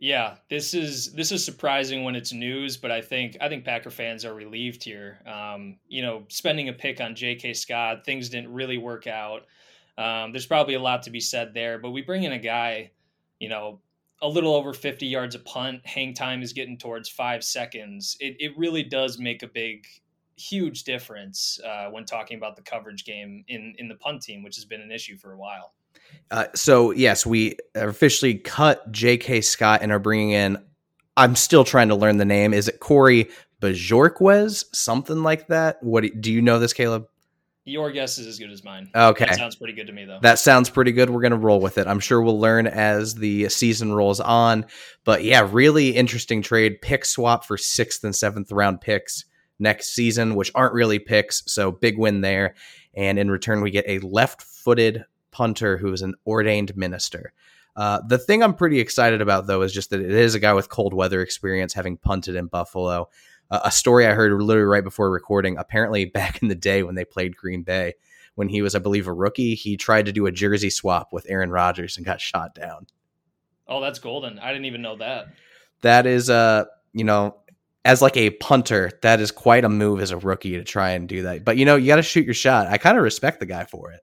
yeah, 0.00 0.36
this 0.48 0.72
is 0.72 1.12
this 1.12 1.30
is 1.30 1.44
surprising 1.44 2.04
when 2.04 2.16
it's 2.16 2.32
news, 2.32 2.78
but 2.78 2.90
I 2.90 3.02
think 3.02 3.36
I 3.38 3.50
think 3.50 3.66
Packer 3.66 3.90
fans 3.90 4.24
are 4.24 4.32
relieved 4.32 4.82
here. 4.82 5.20
Um, 5.26 5.76
you 5.88 6.00
know, 6.00 6.24
spending 6.28 6.70
a 6.70 6.72
pick 6.72 7.02
on 7.02 7.14
J.K. 7.14 7.52
Scott, 7.52 8.06
things 8.06 8.30
didn't 8.30 8.50
really 8.50 8.78
work 8.78 9.06
out. 9.06 9.42
Um, 9.98 10.32
there's 10.32 10.46
probably 10.46 10.74
a 10.74 10.80
lot 10.80 11.02
to 11.02 11.10
be 11.10 11.20
said 11.20 11.52
there, 11.52 11.78
but 11.78 11.90
we 11.90 12.00
bring 12.00 12.22
in 12.22 12.32
a 12.32 12.38
guy, 12.38 12.92
you 13.40 13.50
know, 13.50 13.80
a 14.22 14.28
little 14.28 14.54
over 14.54 14.72
50 14.72 15.06
yards 15.06 15.34
a 15.34 15.38
punt. 15.38 15.84
Hang 15.84 16.14
time 16.14 16.42
is 16.42 16.54
getting 16.54 16.78
towards 16.78 17.10
five 17.10 17.44
seconds. 17.44 18.16
It 18.20 18.36
it 18.40 18.56
really 18.56 18.82
does 18.82 19.18
make 19.18 19.42
a 19.42 19.48
big, 19.48 19.86
huge 20.36 20.84
difference 20.84 21.60
uh, 21.62 21.90
when 21.90 22.06
talking 22.06 22.38
about 22.38 22.56
the 22.56 22.62
coverage 22.62 23.04
game 23.04 23.44
in 23.48 23.74
in 23.76 23.88
the 23.88 23.96
punt 23.96 24.22
team, 24.22 24.42
which 24.42 24.56
has 24.56 24.64
been 24.64 24.80
an 24.80 24.90
issue 24.90 25.18
for 25.18 25.32
a 25.32 25.36
while. 25.36 25.74
Uh, 26.30 26.46
so 26.54 26.92
yes, 26.92 27.26
we 27.26 27.56
officially 27.74 28.34
cut 28.34 28.90
J.K. 28.92 29.40
Scott 29.40 29.80
and 29.82 29.90
are 29.90 29.98
bringing 29.98 30.30
in. 30.30 30.58
I'm 31.16 31.34
still 31.34 31.64
trying 31.64 31.88
to 31.88 31.96
learn 31.96 32.18
the 32.18 32.24
name. 32.24 32.54
Is 32.54 32.68
it 32.68 32.80
Corey 32.80 33.28
Bojorquez? 33.60 34.64
Something 34.72 35.22
like 35.22 35.48
that. 35.48 35.82
What 35.82 36.04
do 36.20 36.32
you 36.32 36.40
know 36.40 36.58
this, 36.58 36.72
Caleb? 36.72 37.06
Your 37.64 37.92
guess 37.92 38.16
is 38.16 38.26
as 38.26 38.38
good 38.38 38.50
as 38.50 38.64
mine. 38.64 38.90
Okay, 38.94 39.26
that 39.26 39.36
sounds 39.36 39.54
pretty 39.54 39.74
good 39.74 39.86
to 39.88 39.92
me, 39.92 40.04
though. 40.04 40.18
That 40.22 40.38
sounds 40.38 40.70
pretty 40.70 40.92
good. 40.92 41.10
We're 41.10 41.20
gonna 41.20 41.36
roll 41.36 41.60
with 41.60 41.78
it. 41.78 41.86
I'm 41.86 42.00
sure 42.00 42.22
we'll 42.22 42.40
learn 42.40 42.66
as 42.66 43.14
the 43.14 43.48
season 43.48 43.92
rolls 43.92 44.18
on. 44.18 44.64
But 45.04 45.24
yeah, 45.24 45.46
really 45.50 45.90
interesting 45.90 46.42
trade. 46.42 46.80
Pick 46.80 47.04
swap 47.04 47.44
for 47.44 47.58
sixth 47.58 48.02
and 48.02 48.16
seventh 48.16 48.50
round 48.50 48.80
picks 48.80 49.26
next 49.58 49.94
season, 49.94 50.36
which 50.36 50.50
aren't 50.54 50.72
really 50.72 50.98
picks. 50.98 51.42
So 51.52 51.70
big 51.70 51.98
win 51.98 52.22
there. 52.22 52.54
And 52.94 53.18
in 53.18 53.30
return, 53.30 53.60
we 53.60 53.70
get 53.70 53.84
a 53.86 53.98
left-footed 54.00 55.04
punter 55.30 55.76
who 55.76 55.92
is 55.92 56.02
an 56.02 56.14
ordained 56.26 56.76
minister. 56.76 57.32
Uh, 57.76 58.00
the 58.06 58.18
thing 58.18 58.42
I'm 58.42 58.54
pretty 58.54 58.80
excited 58.80 59.20
about, 59.20 59.46
though, 59.46 59.62
is 59.62 59.72
just 59.72 59.90
that 59.90 60.00
it 60.00 60.10
is 60.10 60.34
a 60.34 60.40
guy 60.40 60.52
with 60.52 60.68
cold 60.68 60.92
weather 60.92 61.22
experience, 61.22 61.72
having 61.72 61.96
punted 61.96 62.34
in 62.34 62.46
Buffalo. 62.46 63.08
Uh, 63.50 63.60
a 63.64 63.70
story 63.70 64.06
I 64.06 64.12
heard 64.12 64.32
literally 64.32 64.66
right 64.66 64.84
before 64.84 65.10
recording. 65.10 65.56
Apparently, 65.56 66.04
back 66.06 66.42
in 66.42 66.48
the 66.48 66.54
day 66.54 66.82
when 66.82 66.94
they 66.94 67.04
played 67.04 67.36
Green 67.36 67.62
Bay, 67.62 67.94
when 68.34 68.48
he 68.48 68.62
was, 68.62 68.74
I 68.74 68.80
believe, 68.80 69.06
a 69.06 69.12
rookie, 69.12 69.54
he 69.54 69.76
tried 69.76 70.06
to 70.06 70.12
do 70.12 70.26
a 70.26 70.32
jersey 70.32 70.70
swap 70.70 71.12
with 71.12 71.26
Aaron 71.28 71.50
Rodgers 71.50 71.96
and 71.96 72.06
got 72.06 72.20
shot 72.20 72.54
down. 72.54 72.86
Oh, 73.66 73.80
that's 73.80 73.98
golden! 73.98 74.38
I 74.40 74.48
didn't 74.48 74.64
even 74.64 74.82
know 74.82 74.96
that. 74.96 75.28
That 75.82 76.06
is, 76.06 76.28
uh, 76.28 76.64
you 76.92 77.04
know, 77.04 77.36
as 77.84 78.02
like 78.02 78.16
a 78.16 78.30
punter, 78.30 78.90
that 79.02 79.20
is 79.20 79.30
quite 79.30 79.64
a 79.64 79.68
move 79.68 80.00
as 80.00 80.10
a 80.10 80.16
rookie 80.16 80.52
to 80.52 80.64
try 80.64 80.90
and 80.90 81.08
do 81.08 81.22
that. 81.22 81.44
But 81.44 81.56
you 81.56 81.64
know, 81.64 81.76
you 81.76 81.86
got 81.86 81.96
to 81.96 82.02
shoot 82.02 82.24
your 82.24 82.34
shot. 82.34 82.66
I 82.66 82.78
kind 82.78 82.98
of 82.98 83.04
respect 83.04 83.40
the 83.40 83.46
guy 83.46 83.64
for 83.64 83.92
it. 83.92 84.00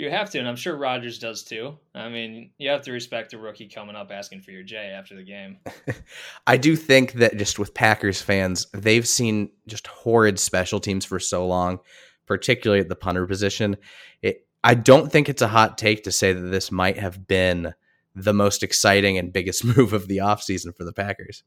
You 0.00 0.08
have 0.08 0.30
to, 0.30 0.38
and 0.38 0.48
I'm 0.48 0.56
sure 0.56 0.76
Rodgers 0.76 1.18
does 1.18 1.44
too. 1.44 1.76
I 1.94 2.08
mean, 2.08 2.52
you 2.56 2.70
have 2.70 2.80
to 2.82 2.92
respect 2.92 3.34
a 3.34 3.38
rookie 3.38 3.68
coming 3.68 3.94
up 3.94 4.10
asking 4.10 4.40
for 4.40 4.50
your 4.50 4.62
J 4.62 4.76
after 4.78 5.14
the 5.14 5.22
game. 5.22 5.58
I 6.46 6.56
do 6.56 6.74
think 6.74 7.12
that 7.14 7.36
just 7.36 7.58
with 7.58 7.74
Packers 7.74 8.22
fans, 8.22 8.66
they've 8.72 9.06
seen 9.06 9.50
just 9.66 9.86
horrid 9.86 10.38
special 10.38 10.80
teams 10.80 11.04
for 11.04 11.20
so 11.20 11.46
long, 11.46 11.80
particularly 12.26 12.80
at 12.80 12.88
the 12.88 12.96
punter 12.96 13.26
position. 13.26 13.76
It, 14.22 14.46
I 14.64 14.72
don't 14.72 15.12
think 15.12 15.28
it's 15.28 15.42
a 15.42 15.48
hot 15.48 15.76
take 15.76 16.04
to 16.04 16.12
say 16.12 16.32
that 16.32 16.48
this 16.48 16.72
might 16.72 16.98
have 16.98 17.26
been 17.26 17.74
the 18.14 18.32
most 18.32 18.62
exciting 18.62 19.18
and 19.18 19.34
biggest 19.34 19.64
move 19.76 19.92
of 19.92 20.08
the 20.08 20.16
offseason 20.16 20.74
for 20.74 20.84
the 20.84 20.94
Packers. 20.94 21.42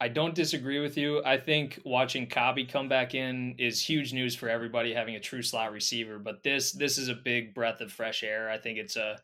I 0.00 0.08
don't 0.08 0.34
disagree 0.34 0.80
with 0.80 0.96
you. 0.96 1.22
I 1.24 1.36
think 1.36 1.78
watching 1.84 2.26
Cobby 2.26 2.64
come 2.64 2.88
back 2.88 3.14
in 3.14 3.54
is 3.58 3.82
huge 3.82 4.14
news 4.14 4.34
for 4.34 4.48
everybody 4.48 4.94
having 4.94 5.14
a 5.14 5.20
true 5.20 5.42
slot 5.42 5.72
receiver. 5.72 6.18
But 6.18 6.42
this 6.42 6.72
this 6.72 6.96
is 6.96 7.08
a 7.08 7.14
big 7.14 7.54
breath 7.54 7.82
of 7.82 7.92
fresh 7.92 8.22
air. 8.22 8.48
I 8.48 8.56
think 8.56 8.78
it's 8.78 8.96
a 8.96 9.18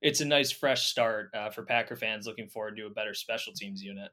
it's 0.00 0.20
a 0.20 0.24
nice 0.24 0.52
fresh 0.52 0.86
start 0.86 1.30
uh, 1.34 1.50
for 1.50 1.64
Packer 1.64 1.96
fans 1.96 2.26
looking 2.26 2.46
forward 2.46 2.76
to 2.76 2.86
a 2.86 2.90
better 2.90 3.12
special 3.12 3.52
teams 3.52 3.82
unit. 3.82 4.10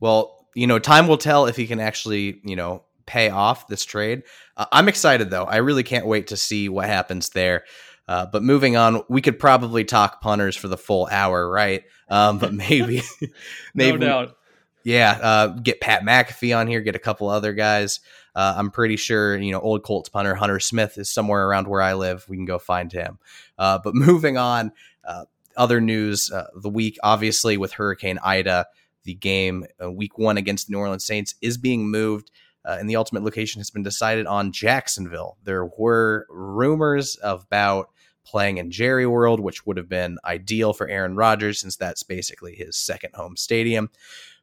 Well, 0.00 0.46
you 0.54 0.66
know, 0.66 0.78
time 0.78 1.08
will 1.08 1.16
tell 1.16 1.46
if 1.46 1.56
he 1.56 1.66
can 1.66 1.80
actually 1.80 2.40
you 2.44 2.54
know 2.54 2.84
pay 3.06 3.30
off 3.30 3.68
this 3.68 3.86
trade. 3.86 4.24
Uh, 4.54 4.66
I'm 4.70 4.86
excited 4.86 5.30
though. 5.30 5.44
I 5.44 5.56
really 5.56 5.82
can't 5.82 6.06
wait 6.06 6.26
to 6.26 6.36
see 6.36 6.68
what 6.68 6.86
happens 6.86 7.30
there. 7.30 7.64
Uh, 8.06 8.26
but 8.30 8.42
moving 8.42 8.76
on, 8.76 9.02
we 9.08 9.20
could 9.20 9.38
probably 9.38 9.84
talk 9.84 10.20
punters 10.20 10.56
for 10.56 10.68
the 10.68 10.78
full 10.78 11.08
hour, 11.10 11.48
right? 11.48 11.84
Um, 12.08 12.38
but 12.38 12.54
maybe, 12.54 13.02
maybe 13.74 13.98
no 13.98 14.06
doubt 14.06 14.37
yeah, 14.84 15.18
uh, 15.22 15.46
get 15.48 15.80
Pat 15.80 16.02
McAfee 16.02 16.56
on 16.56 16.66
here, 16.66 16.80
get 16.80 16.96
a 16.96 17.00
couple 17.00 17.28
other 17.28 17.52
guys. 17.52 18.00
Uh, 18.34 18.54
I'm 18.56 18.70
pretty 18.70 18.96
sure, 18.96 19.36
you 19.36 19.52
know, 19.52 19.60
old 19.60 19.82
Colts 19.82 20.08
punter 20.08 20.34
Hunter 20.34 20.60
Smith 20.60 20.96
is 20.96 21.10
somewhere 21.10 21.46
around 21.48 21.66
where 21.66 21.82
I 21.82 21.94
live. 21.94 22.24
We 22.28 22.36
can 22.36 22.44
go 22.44 22.58
find 22.58 22.92
him. 22.92 23.18
Uh, 23.58 23.80
but 23.82 23.94
moving 23.96 24.36
on, 24.36 24.72
uh, 25.04 25.24
other 25.56 25.80
news 25.80 26.30
uh, 26.30 26.46
the 26.54 26.68
week, 26.68 26.98
obviously, 27.02 27.56
with 27.56 27.72
Hurricane 27.72 28.18
Ida, 28.22 28.66
the 29.04 29.14
game 29.14 29.66
uh, 29.82 29.90
week 29.90 30.18
one 30.18 30.36
against 30.36 30.68
the 30.68 30.72
New 30.72 30.78
Orleans 30.78 31.04
Saints 31.04 31.34
is 31.42 31.58
being 31.58 31.90
moved. 31.90 32.30
and 32.64 32.88
the 32.88 32.96
ultimate 32.96 33.24
location 33.24 33.60
has 33.60 33.70
been 33.70 33.82
decided 33.82 34.26
on 34.26 34.52
Jacksonville. 34.52 35.38
There 35.42 35.64
were 35.64 36.26
rumors 36.28 37.18
about 37.22 37.90
playing 38.24 38.58
in 38.58 38.70
Jerry 38.70 39.06
World, 39.06 39.40
which 39.40 39.66
would 39.66 39.78
have 39.78 39.88
been 39.88 40.18
ideal 40.24 40.74
for 40.74 40.86
Aaron 40.86 41.16
Rodgers 41.16 41.60
since 41.60 41.76
that's 41.76 42.02
basically 42.02 42.54
his 42.54 42.76
second 42.76 43.14
home 43.14 43.36
stadium. 43.36 43.90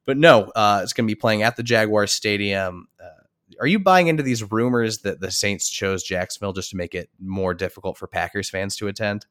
But 0.06 0.18
no, 0.18 0.52
uh, 0.56 0.82
it's 0.84 0.94
going 0.94 1.08
to 1.08 1.12
be 1.12 1.20
playing 1.20 1.42
at 1.42 1.56
the 1.56 1.64
Jaguar 1.64 2.08
Stadium. 2.08 2.88
Uh, 3.02 3.24
are 3.60 3.68
you 3.68 3.80
buying 3.80 4.08
into 4.08 4.24
these 4.24 4.52
rumors 4.52 5.00
that 5.00 5.20
the 5.20 5.32
Saints 5.32 5.70
chose 5.70 6.04
Jacksonville 6.04 6.54
just 6.54 6.70
to 6.72 6.78
make 6.78 6.94
it 6.96 7.10
more 7.20 7.54
difficult 7.54 7.98
for 7.98 8.08
Packers 8.08 8.50
fans 8.50 8.76
to 8.78 8.88
attend? 8.88 9.26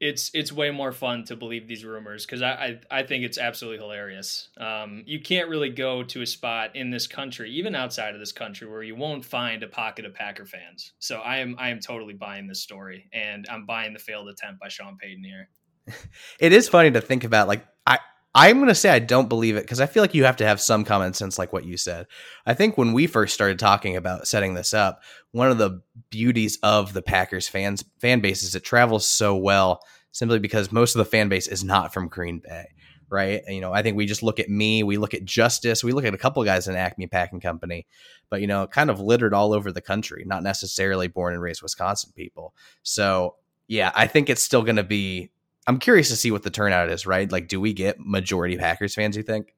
It's 0.00 0.32
it's 0.34 0.50
way 0.50 0.72
more 0.72 0.90
fun 0.90 1.22
to 1.26 1.36
believe 1.36 1.68
these 1.68 1.84
rumors 1.84 2.26
because 2.26 2.42
I, 2.42 2.50
I, 2.50 2.80
I 2.98 3.02
think 3.04 3.22
it's 3.22 3.38
absolutely 3.38 3.78
hilarious. 3.78 4.48
Um, 4.58 5.04
you 5.06 5.20
can't 5.20 5.48
really 5.48 5.68
go 5.70 6.02
to 6.02 6.22
a 6.22 6.26
spot 6.26 6.74
in 6.74 6.90
this 6.90 7.06
country, 7.06 7.52
even 7.52 7.76
outside 7.76 8.12
of 8.12 8.18
this 8.18 8.32
country, 8.32 8.68
where 8.68 8.82
you 8.82 8.96
won't 8.96 9.24
find 9.24 9.62
a 9.62 9.68
pocket 9.68 10.04
of 10.04 10.12
Packer 10.12 10.44
fans. 10.44 10.92
So 10.98 11.20
I 11.20 11.38
am 11.38 11.54
I 11.56 11.68
am 11.68 11.78
totally 11.78 12.14
buying 12.14 12.48
this 12.48 12.60
story, 12.60 13.08
and 13.12 13.46
I'm 13.48 13.64
buying 13.64 13.92
the 13.92 14.00
failed 14.00 14.28
attempt 14.28 14.58
by 14.58 14.66
Sean 14.66 14.96
Payton 14.96 15.22
here. 15.22 15.48
it 16.40 16.52
is 16.52 16.68
funny 16.68 16.90
to 16.90 17.00
think 17.00 17.22
about. 17.22 17.46
Like 17.46 17.64
I 17.86 18.00
I'm 18.34 18.56
going 18.56 18.68
to 18.68 18.74
say 18.74 18.88
I 18.88 18.98
don't 18.98 19.28
believe 19.28 19.56
it 19.56 19.62
because 19.62 19.80
I 19.80 19.86
feel 19.86 20.02
like 20.02 20.14
you 20.14 20.24
have 20.24 20.36
to 20.38 20.46
have 20.46 20.60
some 20.60 20.84
common 20.84 21.12
sense, 21.12 21.38
like 21.38 21.52
what 21.52 21.66
you 21.66 21.76
said. 21.76 22.06
I 22.46 22.54
think 22.54 22.78
when 22.78 22.94
we 22.94 23.06
first 23.06 23.34
started 23.34 23.58
talking 23.58 23.96
about 23.96 24.26
setting 24.26 24.54
this 24.54 24.72
up, 24.72 25.02
one 25.32 25.50
of 25.50 25.58
the 25.58 25.82
beauties 26.08 26.58
of 26.62 26.94
the 26.94 27.02
Packers 27.02 27.46
fans 27.46 27.84
fan 28.00 28.20
base 28.20 28.42
is 28.42 28.54
it 28.54 28.64
travels 28.64 29.06
so 29.06 29.36
well 29.36 29.82
simply 30.12 30.38
because 30.38 30.72
most 30.72 30.94
of 30.94 30.98
the 30.98 31.04
fan 31.04 31.28
base 31.28 31.46
is 31.46 31.62
not 31.62 31.92
from 31.92 32.08
Green 32.08 32.38
Bay, 32.38 32.68
right? 33.10 33.42
You 33.48 33.60
know, 33.60 33.72
I 33.72 33.82
think 33.82 33.98
we 33.98 34.06
just 34.06 34.22
look 34.22 34.40
at 34.40 34.48
me, 34.48 34.82
we 34.82 34.96
look 34.96 35.12
at 35.12 35.24
Justice, 35.24 35.84
we 35.84 35.92
look 35.92 36.06
at 36.06 36.14
a 36.14 36.18
couple 36.18 36.42
guys 36.44 36.68
in 36.68 36.74
Acme 36.74 37.08
Packing 37.08 37.40
Company, 37.40 37.86
but 38.30 38.40
you 38.40 38.46
know, 38.46 38.66
kind 38.66 38.88
of 38.88 38.98
littered 38.98 39.34
all 39.34 39.52
over 39.52 39.72
the 39.72 39.82
country, 39.82 40.24
not 40.26 40.42
necessarily 40.42 41.06
born 41.06 41.34
and 41.34 41.42
raised 41.42 41.62
Wisconsin 41.62 42.12
people. 42.16 42.54
So 42.82 43.36
yeah, 43.68 43.92
I 43.94 44.06
think 44.06 44.30
it's 44.30 44.42
still 44.42 44.62
going 44.62 44.76
to 44.76 44.82
be. 44.82 45.30
I'm 45.66 45.78
curious 45.78 46.08
to 46.08 46.16
see 46.16 46.30
what 46.30 46.42
the 46.42 46.50
turnout 46.50 46.90
is, 46.90 47.06
right? 47.06 47.30
Like, 47.30 47.48
do 47.48 47.60
we 47.60 47.72
get 47.72 48.00
majority 48.00 48.56
Packers 48.56 48.94
fans? 48.94 49.16
You 49.16 49.22
think? 49.22 49.54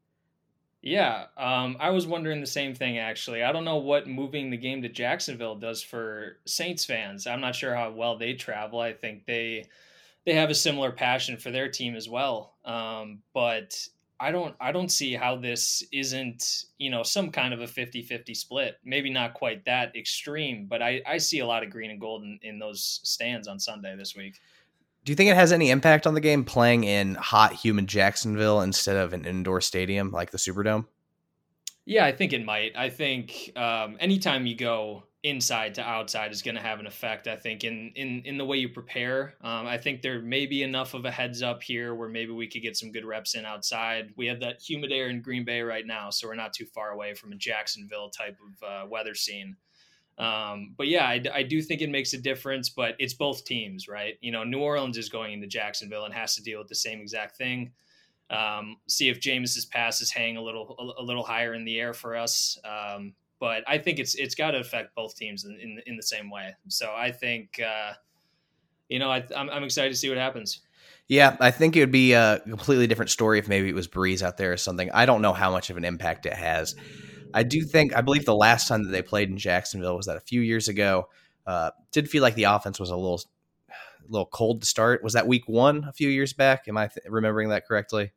Yeah, 0.82 1.28
um, 1.38 1.78
I 1.80 1.90
was 1.90 2.06
wondering 2.06 2.42
the 2.42 2.46
same 2.46 2.74
thing 2.74 2.98
actually. 2.98 3.42
I 3.42 3.52
don't 3.52 3.64
know 3.64 3.78
what 3.78 4.06
moving 4.06 4.50
the 4.50 4.58
game 4.58 4.82
to 4.82 4.88
Jacksonville 4.90 5.56
does 5.56 5.82
for 5.82 6.36
Saints 6.44 6.84
fans. 6.84 7.26
I'm 7.26 7.40
not 7.40 7.54
sure 7.54 7.74
how 7.74 7.90
well 7.90 8.18
they 8.18 8.34
travel. 8.34 8.80
I 8.80 8.92
think 8.92 9.24
they 9.24 9.66
they 10.26 10.34
have 10.34 10.50
a 10.50 10.54
similar 10.54 10.92
passion 10.92 11.38
for 11.38 11.50
their 11.50 11.70
team 11.70 11.96
as 11.96 12.06
well. 12.06 12.56
Um, 12.66 13.22
but 13.32 13.74
I 14.20 14.30
don't 14.30 14.54
I 14.60 14.72
don't 14.72 14.90
see 14.90 15.14
how 15.14 15.36
this 15.36 15.82
isn't, 15.90 16.66
you 16.76 16.90
know, 16.90 17.02
some 17.02 17.30
kind 17.30 17.54
of 17.54 17.62
a 17.62 17.66
50-50 17.66 18.36
split. 18.36 18.76
Maybe 18.84 19.08
not 19.08 19.32
quite 19.32 19.64
that 19.64 19.96
extreme, 19.96 20.66
but 20.66 20.82
I, 20.82 21.00
I 21.06 21.16
see 21.16 21.38
a 21.38 21.46
lot 21.46 21.62
of 21.62 21.70
green 21.70 21.92
and 21.92 22.00
gold 22.00 22.24
in, 22.24 22.38
in 22.42 22.58
those 22.58 23.00
stands 23.04 23.48
on 23.48 23.58
Sunday 23.58 23.96
this 23.96 24.14
week. 24.14 24.38
Do 25.04 25.12
you 25.12 25.16
think 25.16 25.30
it 25.30 25.36
has 25.36 25.52
any 25.52 25.70
impact 25.70 26.06
on 26.06 26.14
the 26.14 26.20
game 26.20 26.44
playing 26.44 26.84
in 26.84 27.14
hot, 27.14 27.52
humid 27.52 27.86
Jacksonville 27.86 28.62
instead 28.62 28.96
of 28.96 29.12
an 29.12 29.26
indoor 29.26 29.60
stadium 29.60 30.10
like 30.10 30.30
the 30.30 30.38
Superdome? 30.38 30.86
Yeah, 31.84 32.06
I 32.06 32.12
think 32.12 32.32
it 32.32 32.44
might. 32.44 32.72
I 32.74 32.88
think 32.88 33.52
um, 33.54 33.98
anytime 34.00 34.46
you 34.46 34.56
go 34.56 35.04
inside 35.24 35.74
to 35.74 35.82
outside 35.82 36.30
is 36.32 36.42
going 36.42 36.54
to 36.54 36.60
have 36.60 36.80
an 36.80 36.86
effect. 36.86 37.26
I 37.26 37.36
think 37.36 37.64
in 37.64 37.92
in 37.96 38.22
in 38.24 38.38
the 38.38 38.44
way 38.44 38.58
you 38.58 38.68
prepare. 38.68 39.34
Um, 39.42 39.66
I 39.66 39.76
think 39.76 40.00
there 40.00 40.20
may 40.20 40.46
be 40.46 40.62
enough 40.62 40.94
of 40.94 41.04
a 41.04 41.10
heads 41.10 41.42
up 41.42 41.62
here 41.62 41.94
where 41.94 42.08
maybe 42.08 42.32
we 42.32 42.46
could 42.46 42.62
get 42.62 42.76
some 42.76 42.92
good 42.92 43.04
reps 43.04 43.34
in 43.34 43.44
outside. 43.44 44.12
We 44.16 44.26
have 44.26 44.40
that 44.40 44.62
humid 44.62 44.92
air 44.92 45.08
in 45.08 45.20
Green 45.22 45.44
Bay 45.44 45.62
right 45.62 45.86
now, 45.86 46.10
so 46.10 46.28
we're 46.28 46.34
not 46.34 46.52
too 46.52 46.66
far 46.66 46.90
away 46.90 47.14
from 47.14 47.32
a 47.32 47.36
Jacksonville 47.36 48.10
type 48.10 48.38
of 48.40 48.62
uh, 48.66 48.86
weather 48.88 49.14
scene. 49.14 49.56
Um, 50.16 50.74
but 50.76 50.86
yeah, 50.86 51.06
I, 51.06 51.22
I, 51.32 51.42
do 51.42 51.60
think 51.60 51.80
it 51.80 51.90
makes 51.90 52.12
a 52.12 52.18
difference, 52.18 52.68
but 52.68 52.94
it's 53.00 53.14
both 53.14 53.44
teams, 53.44 53.88
right? 53.88 54.14
You 54.20 54.30
know, 54.30 54.44
New 54.44 54.60
Orleans 54.60 54.96
is 54.96 55.08
going 55.08 55.32
into 55.32 55.48
Jacksonville 55.48 56.04
and 56.04 56.14
has 56.14 56.36
to 56.36 56.42
deal 56.42 56.60
with 56.60 56.68
the 56.68 56.76
same 56.76 57.00
exact 57.00 57.36
thing. 57.36 57.72
Um, 58.30 58.76
see 58.88 59.08
if 59.08 59.20
Jameis's 59.20 59.66
passes 59.66 60.12
hang 60.12 60.36
a 60.36 60.42
little 60.42 60.76
a, 60.78 61.02
a, 61.02 61.04
little 61.04 61.24
higher 61.24 61.52
in 61.54 61.64
the 61.64 61.80
air 61.80 61.92
for 61.92 62.16
us. 62.16 62.56
Um, 62.64 63.14
but 63.40 63.64
I 63.66 63.78
think 63.78 63.98
it's 63.98 64.14
it's 64.14 64.36
got 64.36 64.52
to 64.52 64.60
affect 64.60 64.94
both 64.94 65.16
teams 65.16 65.44
in, 65.44 65.58
in, 65.60 65.80
in 65.86 65.96
the 65.96 66.02
same 66.02 66.30
way. 66.30 66.54
So 66.68 66.94
I 66.96 67.10
think 67.10 67.60
uh, 67.60 67.94
you 68.88 69.00
know 69.00 69.10
I, 69.10 69.24
I'm, 69.36 69.50
I'm 69.50 69.64
excited 69.64 69.90
to 69.90 69.96
see 69.96 70.08
what 70.08 70.18
happens. 70.18 70.60
Yeah, 71.08 71.36
I 71.40 71.50
think 71.50 71.76
it 71.76 71.80
would 71.80 71.92
be 71.92 72.12
a 72.12 72.40
completely 72.40 72.86
different 72.86 73.10
story 73.10 73.38
if 73.38 73.48
maybe 73.48 73.68
it 73.68 73.74
was 73.74 73.88
Brees 73.88 74.22
out 74.22 74.38
there 74.38 74.52
or 74.52 74.56
something. 74.56 74.90
I 74.92 75.04
don't 75.06 75.20
know 75.20 75.34
how 75.34 75.50
much 75.50 75.68
of 75.68 75.76
an 75.76 75.84
impact 75.84 76.24
it 76.24 76.32
has. 76.32 76.76
I 77.34 77.42
do 77.42 77.62
think 77.62 77.94
I 77.94 78.00
believe 78.00 78.24
the 78.24 78.34
last 78.34 78.68
time 78.68 78.84
that 78.84 78.90
they 78.90 79.02
played 79.02 79.28
in 79.28 79.36
Jacksonville 79.36 79.96
was 79.96 80.06
that 80.06 80.16
a 80.16 80.20
few 80.20 80.40
years 80.40 80.68
ago. 80.68 81.08
Uh, 81.46 81.70
did 81.92 82.08
feel 82.08 82.22
like 82.22 82.36
the 82.36 82.44
offense 82.44 82.80
was 82.80 82.88
a 82.88 82.96
little, 82.96 83.20
a 83.68 84.10
little 84.10 84.26
cold 84.26 84.62
to 84.62 84.66
start. 84.66 85.02
Was 85.02 85.12
that 85.12 85.26
week 85.26 85.46
one 85.46 85.84
a 85.84 85.92
few 85.92 86.08
years 86.08 86.32
back? 86.32 86.68
Am 86.68 86.78
I 86.78 86.86
th- 86.86 87.04
remembering 87.08 87.50
that 87.50 87.66
correctly? 87.66 88.12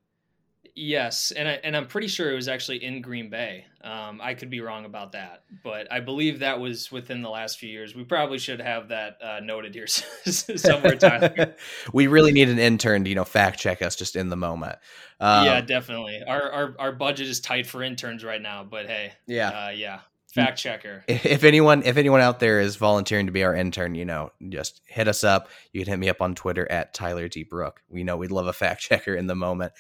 Yes, 0.79 1.31
and 1.31 1.47
I 1.47 1.53
and 1.63 1.75
I'm 1.75 1.87
pretty 1.87 2.07
sure 2.07 2.31
it 2.31 2.35
was 2.35 2.47
actually 2.47 2.83
in 2.83 3.01
Green 3.01 3.31
Bay. 3.31 3.65
Um, 3.81 4.21
I 4.21 4.35
could 4.35 4.51
be 4.51 4.61
wrong 4.61 4.85
about 4.85 5.13
that, 5.13 5.41
but 5.63 5.91
I 5.91 6.01
believe 6.01 6.39
that 6.39 6.59
was 6.59 6.91
within 6.91 7.23
the 7.23 7.31
last 7.31 7.57
few 7.57 7.67
years. 7.67 7.95
We 7.95 8.03
probably 8.03 8.37
should 8.37 8.61
have 8.61 8.89
that 8.89 9.17
uh, 9.19 9.39
noted 9.39 9.73
here 9.73 9.87
somewhere. 9.87 10.95
Tyler. 10.95 11.55
we 11.93 12.05
really 12.05 12.31
need 12.31 12.47
an 12.49 12.59
intern 12.59 13.05
to 13.05 13.09
you 13.09 13.15
know 13.15 13.25
fact 13.25 13.59
check 13.59 13.81
us 13.81 13.95
just 13.95 14.15
in 14.15 14.29
the 14.29 14.35
moment. 14.35 14.77
Um, 15.19 15.45
yeah, 15.45 15.61
definitely. 15.61 16.21
Our, 16.21 16.51
our 16.51 16.75
our 16.77 16.91
budget 16.91 17.27
is 17.27 17.39
tight 17.39 17.65
for 17.65 17.81
interns 17.81 18.23
right 18.23 18.41
now, 18.41 18.63
but 18.63 18.85
hey, 18.85 19.13
yeah, 19.25 19.49
uh, 19.49 19.69
yeah, 19.69 20.01
fact 20.31 20.59
checker. 20.59 21.03
If 21.07 21.43
anyone 21.43 21.81
if 21.83 21.97
anyone 21.97 22.21
out 22.21 22.39
there 22.39 22.59
is 22.59 22.75
volunteering 22.75 23.25
to 23.25 23.31
be 23.31 23.43
our 23.43 23.55
intern, 23.55 23.95
you 23.95 24.05
know, 24.05 24.31
just 24.49 24.81
hit 24.85 25.07
us 25.07 25.23
up. 25.23 25.49
You 25.73 25.81
can 25.81 25.93
hit 25.93 25.99
me 25.99 26.09
up 26.09 26.21
on 26.21 26.35
Twitter 26.35 26.71
at 26.71 26.93
Tyler 26.93 27.27
D 27.27 27.43
Brooke. 27.43 27.81
We 27.89 28.03
know 28.03 28.17
we'd 28.17 28.31
love 28.31 28.45
a 28.45 28.53
fact 28.53 28.81
checker 28.87 29.15
in 29.15 29.25
the 29.25 29.35
moment. 29.35 29.73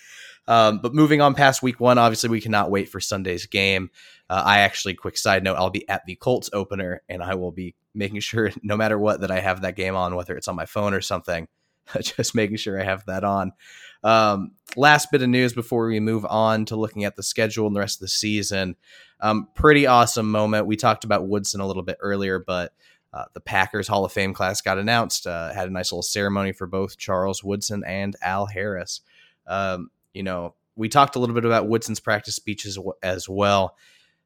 Um, 0.47 0.79
but 0.79 0.93
moving 0.93 1.21
on 1.21 1.33
past 1.33 1.61
week 1.61 1.79
one, 1.79 1.97
obviously 1.97 2.29
we 2.29 2.41
cannot 2.41 2.71
wait 2.71 2.89
for 2.89 2.99
Sunday's 2.99 3.45
game. 3.45 3.89
Uh, 4.29 4.43
I 4.45 4.59
actually, 4.59 4.93
quick 4.93 5.17
side 5.17 5.43
note, 5.43 5.55
I'll 5.55 5.69
be 5.69 5.87
at 5.89 6.05
the 6.05 6.15
Colts 6.15 6.49
opener, 6.53 7.01
and 7.09 7.21
I 7.21 7.35
will 7.35 7.51
be 7.51 7.75
making 7.93 8.19
sure, 8.21 8.51
no 8.63 8.77
matter 8.77 8.97
what, 8.97 9.21
that 9.21 9.31
I 9.31 9.39
have 9.39 9.61
that 9.61 9.75
game 9.75 9.95
on, 9.95 10.15
whether 10.15 10.35
it's 10.35 10.47
on 10.47 10.55
my 10.55 10.65
phone 10.65 10.93
or 10.93 11.01
something. 11.01 11.47
Just 12.01 12.35
making 12.35 12.57
sure 12.57 12.79
I 12.79 12.83
have 12.83 13.05
that 13.05 13.23
on. 13.23 13.53
Um, 14.03 14.51
last 14.75 15.09
bit 15.11 15.21
of 15.21 15.29
news 15.29 15.53
before 15.53 15.87
we 15.87 15.99
move 15.99 16.25
on 16.25 16.65
to 16.65 16.75
looking 16.75 17.05
at 17.05 17.15
the 17.15 17.23
schedule 17.23 17.67
and 17.67 17.75
the 17.75 17.79
rest 17.79 17.97
of 17.97 18.01
the 18.01 18.07
season. 18.09 18.75
Um, 19.19 19.47
pretty 19.55 19.87
awesome 19.87 20.29
moment. 20.29 20.67
We 20.67 20.75
talked 20.75 21.03
about 21.03 21.27
Woodson 21.27 21.61
a 21.61 21.67
little 21.67 21.83
bit 21.83 21.97
earlier, 22.01 22.39
but 22.39 22.73
uh, 23.13 23.25
the 23.33 23.41
Packers 23.41 23.87
Hall 23.87 24.05
of 24.05 24.11
Fame 24.11 24.33
class 24.33 24.61
got 24.61 24.77
announced. 24.77 25.25
Uh, 25.25 25.53
had 25.53 25.67
a 25.67 25.71
nice 25.71 25.91
little 25.91 26.03
ceremony 26.03 26.51
for 26.51 26.67
both 26.67 26.97
Charles 26.97 27.43
Woodson 27.43 27.83
and 27.85 28.15
Al 28.21 28.45
Harris. 28.45 29.01
Um, 29.47 29.89
you 30.13 30.23
know, 30.23 30.55
we 30.75 30.89
talked 30.89 31.15
a 31.15 31.19
little 31.19 31.35
bit 31.35 31.45
about 31.45 31.67
Woodson's 31.67 31.99
practice 31.99 32.35
speeches 32.35 32.77
as 33.01 33.27
well. 33.27 33.75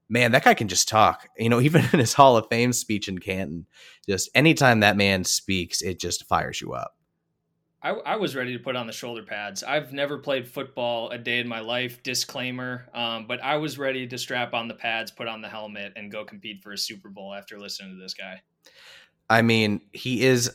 Man, 0.10 0.34
that 0.34 0.44
guy 0.44 0.54
can 0.54 0.68
just 0.68 0.90
talk. 0.90 1.28
You 1.38 1.50
know, 1.50 1.62
even 1.62 1.84
in 1.94 2.00
his 2.00 2.14
Hall 2.14 2.38
of 2.38 2.48
Fame 2.50 2.74
speech 2.74 3.08
in 3.08 3.20
Canton, 3.20 3.66
just 4.08 4.30
anytime 4.36 4.82
that 4.82 4.98
man 4.98 5.24
speaks, 5.24 5.82
it 5.82 6.00
just 6.00 6.28
fires 6.28 6.62
you 6.62 6.74
up. 6.74 6.96
I, 7.84 7.92
I, 7.92 8.16
was 8.18 8.36
ready 8.36 8.54
to 8.54 8.64
put 8.64 8.76
on 8.76 8.86
the 8.86 8.94
shoulder 8.94 9.24
pads. 9.24 9.64
I've 9.64 9.92
never 9.92 10.20
played 10.20 10.48
football 10.48 11.10
a 11.10 11.18
day 11.18 11.40
in 11.40 11.48
my 11.48 11.62
life, 11.62 12.04
disclaimer. 12.04 12.88
Um, 12.94 13.26
but 13.26 13.42
I 13.42 13.58
was 13.58 13.80
ready 13.80 14.06
to 14.06 14.18
strap 14.20 14.54
on 14.54 14.68
the 14.68 14.76
pads, 14.76 15.10
put 15.10 15.28
on 15.28 15.42
the 15.42 15.50
helmet, 15.50 15.94
and 15.96 16.12
go 16.12 16.24
compete 16.24 16.62
for 16.62 16.74
a 16.74 16.78
Super 16.78 17.10
Bowl 17.10 17.34
after 17.34 17.60
listening 17.60 17.98
to 17.98 18.02
this 18.02 18.14
guy. 18.14 18.42
I 19.32 19.42
mean, 19.42 19.82
he 19.94 20.24
is 20.24 20.52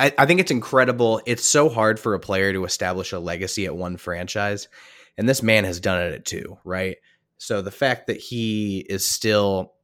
I, 0.00 0.12
I 0.16 0.24
think 0.24 0.40
it's 0.40 0.50
incredible. 0.50 1.20
It's 1.26 1.44
so 1.44 1.68
hard 1.68 2.00
for 2.00 2.14
a 2.14 2.20
player 2.20 2.54
to 2.54 2.64
establish 2.64 3.12
a 3.12 3.18
legacy 3.18 3.66
at 3.66 3.76
one 3.76 3.98
franchise, 3.98 4.68
and 5.18 5.28
this 5.28 5.42
man 5.42 5.64
has 5.64 5.78
done 5.78 6.00
it 6.00 6.14
at 6.14 6.24
two, 6.24 6.56
right? 6.64 6.96
So 7.36 7.60
the 7.60 7.70
fact 7.70 8.06
that 8.06 8.16
he 8.16 8.78
is 8.88 9.06
still, 9.06 9.74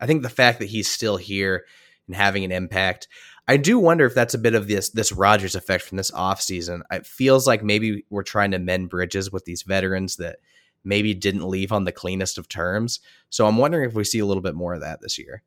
I 0.00 0.06
think 0.06 0.22
the 0.22 0.28
fact 0.28 0.58
that 0.58 0.68
he's 0.68 0.90
still 0.90 1.16
here 1.16 1.64
and 2.08 2.16
having 2.16 2.44
an 2.44 2.50
impact. 2.50 3.06
I 3.46 3.56
do 3.56 3.78
wonder 3.78 4.04
if 4.04 4.14
that's 4.14 4.34
a 4.34 4.38
bit 4.38 4.54
of 4.54 4.66
this 4.66 4.90
this 4.90 5.12
Rodgers 5.12 5.54
effect 5.54 5.84
from 5.84 5.96
this 5.96 6.10
offseason. 6.10 6.82
It 6.90 7.06
feels 7.06 7.46
like 7.46 7.62
maybe 7.62 8.04
we're 8.10 8.24
trying 8.24 8.50
to 8.50 8.58
mend 8.58 8.90
bridges 8.90 9.30
with 9.30 9.44
these 9.44 9.62
veterans 9.62 10.16
that 10.16 10.38
maybe 10.82 11.14
didn't 11.14 11.48
leave 11.48 11.70
on 11.70 11.84
the 11.84 11.92
cleanest 11.92 12.36
of 12.36 12.48
terms. 12.48 12.98
So 13.28 13.46
I'm 13.46 13.58
wondering 13.58 13.88
if 13.88 13.94
we 13.94 14.02
see 14.02 14.18
a 14.18 14.26
little 14.26 14.42
bit 14.42 14.54
more 14.54 14.74
of 14.74 14.80
that 14.80 15.00
this 15.00 15.18
year. 15.18 15.44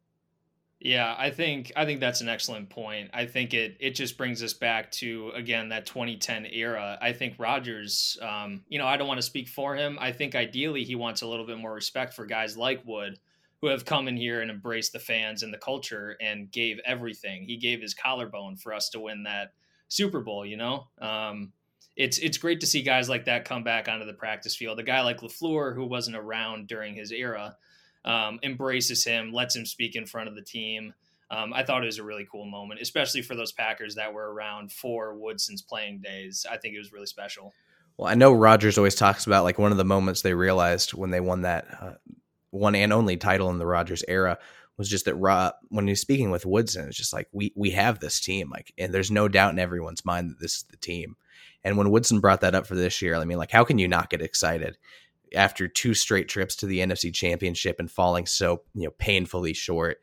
Yeah, 0.84 1.16
I 1.18 1.30
think 1.30 1.72
I 1.78 1.86
think 1.86 2.02
that's 2.02 2.20
an 2.20 2.28
excellent 2.28 2.70
point. 2.70 3.10
I 3.14 3.26
think 3.26 3.54
it 3.54 3.78
it 3.80 3.92
just 3.92 4.18
brings 4.18 4.44
us 4.44 4.54
back 4.54 4.92
to 4.92 5.32
again 5.34 5.70
that 5.70 5.86
2010 5.86 6.46
era. 6.48 6.98
I 7.02 7.14
think 7.14 7.36
Rodgers, 7.40 8.18
um, 8.22 8.64
you 8.68 8.80
know, 8.80 8.86
I 8.86 8.98
don't 8.98 9.08
want 9.08 9.18
to 9.18 9.26
speak 9.26 9.48
for 9.48 9.78
him. 9.78 9.98
I 10.02 10.12
think 10.12 10.36
ideally 10.36 10.84
he 10.84 10.96
wants 10.96 11.22
a 11.22 11.28
little 11.28 11.46
bit 11.46 11.58
more 11.58 11.74
respect 11.74 12.14
for 12.14 12.26
guys 12.26 12.58
like 12.58 12.82
Wood, 12.86 13.18
who 13.62 13.68
have 13.68 13.86
come 13.86 14.10
in 14.10 14.18
here 14.18 14.42
and 14.42 14.52
embraced 14.52 14.92
the 14.92 15.00
fans 15.00 15.42
and 15.42 15.54
the 15.54 15.58
culture 15.58 16.18
and 16.20 16.52
gave 16.52 16.82
everything. 16.86 17.46
He 17.46 17.56
gave 17.56 17.82
his 17.82 17.94
collarbone 17.94 18.58
for 18.58 18.74
us 18.74 18.90
to 18.90 19.00
win 19.00 19.24
that 19.24 19.54
Super 19.88 20.20
Bowl. 20.20 20.46
You 20.46 20.58
know, 20.58 20.88
um, 21.00 21.54
it's 21.96 22.18
it's 22.18 22.38
great 22.38 22.60
to 22.60 22.68
see 22.68 22.82
guys 22.82 23.08
like 23.08 23.24
that 23.24 23.46
come 23.46 23.64
back 23.64 23.88
onto 23.88 24.06
the 24.06 24.12
practice 24.12 24.54
field. 24.54 24.82
A 24.82 24.84
guy 24.84 25.00
like 25.00 25.22
Lafleur, 25.22 25.74
who 25.76 25.86
wasn't 25.86 26.18
around 26.18 26.68
during 26.68 26.94
his 26.94 27.14
era 27.14 27.56
um, 28.06 28.40
embraces 28.44 29.04
him, 29.04 29.32
lets 29.32 29.56
him 29.56 29.66
speak 29.66 29.96
in 29.96 30.06
front 30.06 30.30
of 30.30 30.36
the 30.36 30.42
team. 30.42 30.94
Um, 31.32 31.54
I 31.54 31.64
thought 31.64 31.84
it 31.84 31.88
was 31.88 32.00
a 32.00 32.04
really 32.04 32.28
cool 32.32 32.46
moment, 32.46 32.80
especially 32.82 33.22
for 33.22 33.36
those 33.36 33.52
Packers 33.52 33.96
that 33.96 34.14
were 34.14 34.32
around 34.34 34.72
for 34.72 35.16
Woodson's 35.16 35.62
playing 35.62 36.00
days. 36.00 36.46
I 36.50 36.58
think 36.58 36.76
it 36.76 36.80
was 36.80 36.92
really 36.92 37.08
special. 37.08 37.54
Well, 37.98 38.08
I 38.08 38.16
know 38.16 38.34
Rodgers 38.34 38.78
always 38.78 38.96
talks 38.96 39.26
about 39.26 39.44
like 39.44 39.58
one 39.58 39.72
of 39.72 39.78
the 39.78 39.86
moments 39.86 40.22
they 40.22 40.34
realized 40.34 40.94
when 40.94 41.12
they 41.12 41.20
won 41.20 41.42
that 41.42 41.66
uh, 41.80 41.94
one 42.52 42.76
and 42.76 42.94
only 42.94 43.18
title 43.18 43.50
in 43.50 43.58
the 43.58 43.66
Rodgers 43.66 44.04
era 44.08 44.38
was 44.78 44.90
just 44.90 45.06
that 45.06 45.16
Rob, 45.16 45.54
when 45.70 45.88
he's 45.88 46.02
speaking 46.02 46.32
with 46.32 46.46
Woodson, 46.46 46.88
it's 46.88 46.98
just 46.98 47.14
like 47.14 47.28
we 47.32 47.52
we 47.56 47.72
have 47.72 48.00
this 48.00 48.20
team, 48.20 48.50
like, 48.50 48.74
and 48.78 48.94
there's 48.94 49.12
no 49.12 49.28
doubt 49.28 49.54
in 49.54 49.60
everyone's 49.60 50.06
mind 50.06 50.32
that 50.32 50.40
this 50.40 50.58
is 50.58 50.64
the 50.64 50.78
team. 50.78 51.16
And 51.64 51.78
when 51.78 51.92
Woodson 51.92 52.20
brought 52.20 52.42
that 52.42 52.56
up 52.56 52.68
for 52.68 52.76
this 52.76 53.02
year, 53.02 53.16
I 53.16 53.24
mean, 53.26 53.38
like, 53.38 53.52
how 53.52 53.64
can 53.64 53.78
you 53.78 53.88
not 53.88 54.10
get 54.10 54.22
excited? 54.22 54.78
After 55.36 55.68
two 55.68 55.94
straight 55.94 56.28
trips 56.28 56.56
to 56.58 56.66
the 56.66 56.80
NFC 56.80 57.14
Championship 57.14 57.80
and 57.80 57.90
falling 57.90 58.26
so 58.26 58.64
you 58.74 58.86
know 58.86 58.94
painfully 58.98 59.54
short. 59.54 60.02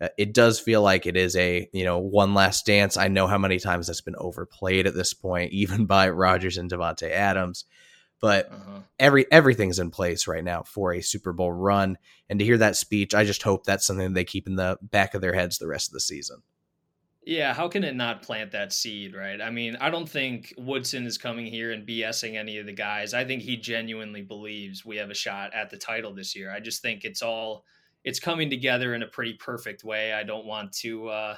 Uh, 0.00 0.08
it 0.16 0.32
does 0.32 0.60
feel 0.60 0.80
like 0.80 1.06
it 1.06 1.16
is 1.16 1.36
a 1.36 1.68
you 1.72 1.84
know 1.84 1.98
one 1.98 2.34
last 2.34 2.66
dance. 2.66 2.96
I 2.96 3.08
know 3.08 3.26
how 3.26 3.38
many 3.38 3.58
times 3.58 3.86
that's 3.86 4.00
been 4.00 4.16
overplayed 4.16 4.86
at 4.86 4.94
this 4.94 5.14
point, 5.14 5.52
even 5.52 5.86
by 5.86 6.10
Rodgers 6.10 6.58
and 6.58 6.70
Davante 6.70 7.10
Adams. 7.10 7.64
But 8.20 8.50
uh-huh. 8.50 8.80
every 8.98 9.30
everything's 9.30 9.78
in 9.78 9.90
place 9.90 10.26
right 10.26 10.42
now 10.42 10.62
for 10.62 10.92
a 10.92 11.00
Super 11.00 11.32
Bowl 11.32 11.52
run, 11.52 11.98
and 12.28 12.38
to 12.38 12.44
hear 12.44 12.58
that 12.58 12.76
speech, 12.76 13.14
I 13.14 13.24
just 13.24 13.44
hope 13.44 13.64
that's 13.64 13.86
something 13.86 14.12
they 14.12 14.24
keep 14.24 14.46
in 14.48 14.56
the 14.56 14.76
back 14.82 15.14
of 15.14 15.20
their 15.20 15.34
heads 15.34 15.58
the 15.58 15.68
rest 15.68 15.88
of 15.88 15.92
the 15.92 16.00
season. 16.00 16.42
Yeah, 17.28 17.52
how 17.52 17.68
can 17.68 17.84
it 17.84 17.94
not 17.94 18.22
plant 18.22 18.52
that 18.52 18.72
seed, 18.72 19.14
right? 19.14 19.38
I 19.38 19.50
mean, 19.50 19.76
I 19.82 19.90
don't 19.90 20.08
think 20.08 20.54
Woodson 20.56 21.04
is 21.04 21.18
coming 21.18 21.44
here 21.44 21.72
and 21.72 21.86
BSing 21.86 22.36
any 22.36 22.56
of 22.56 22.64
the 22.64 22.72
guys. 22.72 23.12
I 23.12 23.26
think 23.26 23.42
he 23.42 23.58
genuinely 23.58 24.22
believes 24.22 24.82
we 24.82 24.96
have 24.96 25.10
a 25.10 25.14
shot 25.14 25.52
at 25.52 25.68
the 25.68 25.76
title 25.76 26.14
this 26.14 26.34
year. 26.34 26.50
I 26.50 26.58
just 26.58 26.80
think 26.80 27.04
it's 27.04 27.20
all 27.20 27.66
it's 28.02 28.18
coming 28.18 28.48
together 28.48 28.94
in 28.94 29.02
a 29.02 29.06
pretty 29.06 29.34
perfect 29.34 29.84
way. 29.84 30.14
I 30.14 30.22
don't 30.22 30.46
want 30.46 30.72
to 30.78 31.08
uh, 31.08 31.36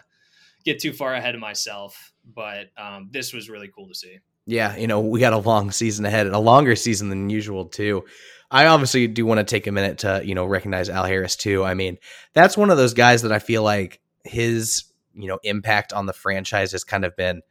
get 0.64 0.78
too 0.78 0.92
far 0.92 1.14
ahead 1.14 1.34
of 1.34 1.40
myself, 1.40 2.12
but 2.36 2.68
um, 2.76 3.08
this 3.10 3.32
was 3.32 3.50
really 3.50 3.68
cool 3.74 3.88
to 3.88 3.94
see. 3.96 4.20
Yeah, 4.46 4.76
you 4.76 4.86
know, 4.86 5.00
we 5.00 5.18
got 5.18 5.32
a 5.32 5.38
long 5.38 5.72
season 5.72 6.06
ahead 6.06 6.26
and 6.26 6.36
a 6.36 6.38
longer 6.40 6.76
season 6.76 7.08
than 7.08 7.30
usual 7.30 7.64
too. 7.64 8.04
I 8.48 8.66
obviously 8.66 9.08
do 9.08 9.26
want 9.26 9.38
to 9.38 9.44
take 9.44 9.66
a 9.66 9.72
minute 9.72 9.98
to, 9.98 10.22
you 10.24 10.36
know, 10.36 10.44
recognize 10.44 10.88
Al 10.88 11.04
Harris 11.04 11.34
too. 11.34 11.64
I 11.64 11.74
mean, 11.74 11.98
that's 12.32 12.56
one 12.56 12.70
of 12.70 12.76
those 12.76 12.94
guys 12.94 13.22
that 13.22 13.32
I 13.32 13.40
feel 13.40 13.64
like 13.64 14.00
his 14.22 14.84
you 15.14 15.28
know 15.28 15.38
impact 15.42 15.92
on 15.92 16.06
the 16.06 16.12
franchise 16.12 16.72
has 16.72 16.84
kind 16.84 17.04
of 17.04 17.16
been 17.16 17.42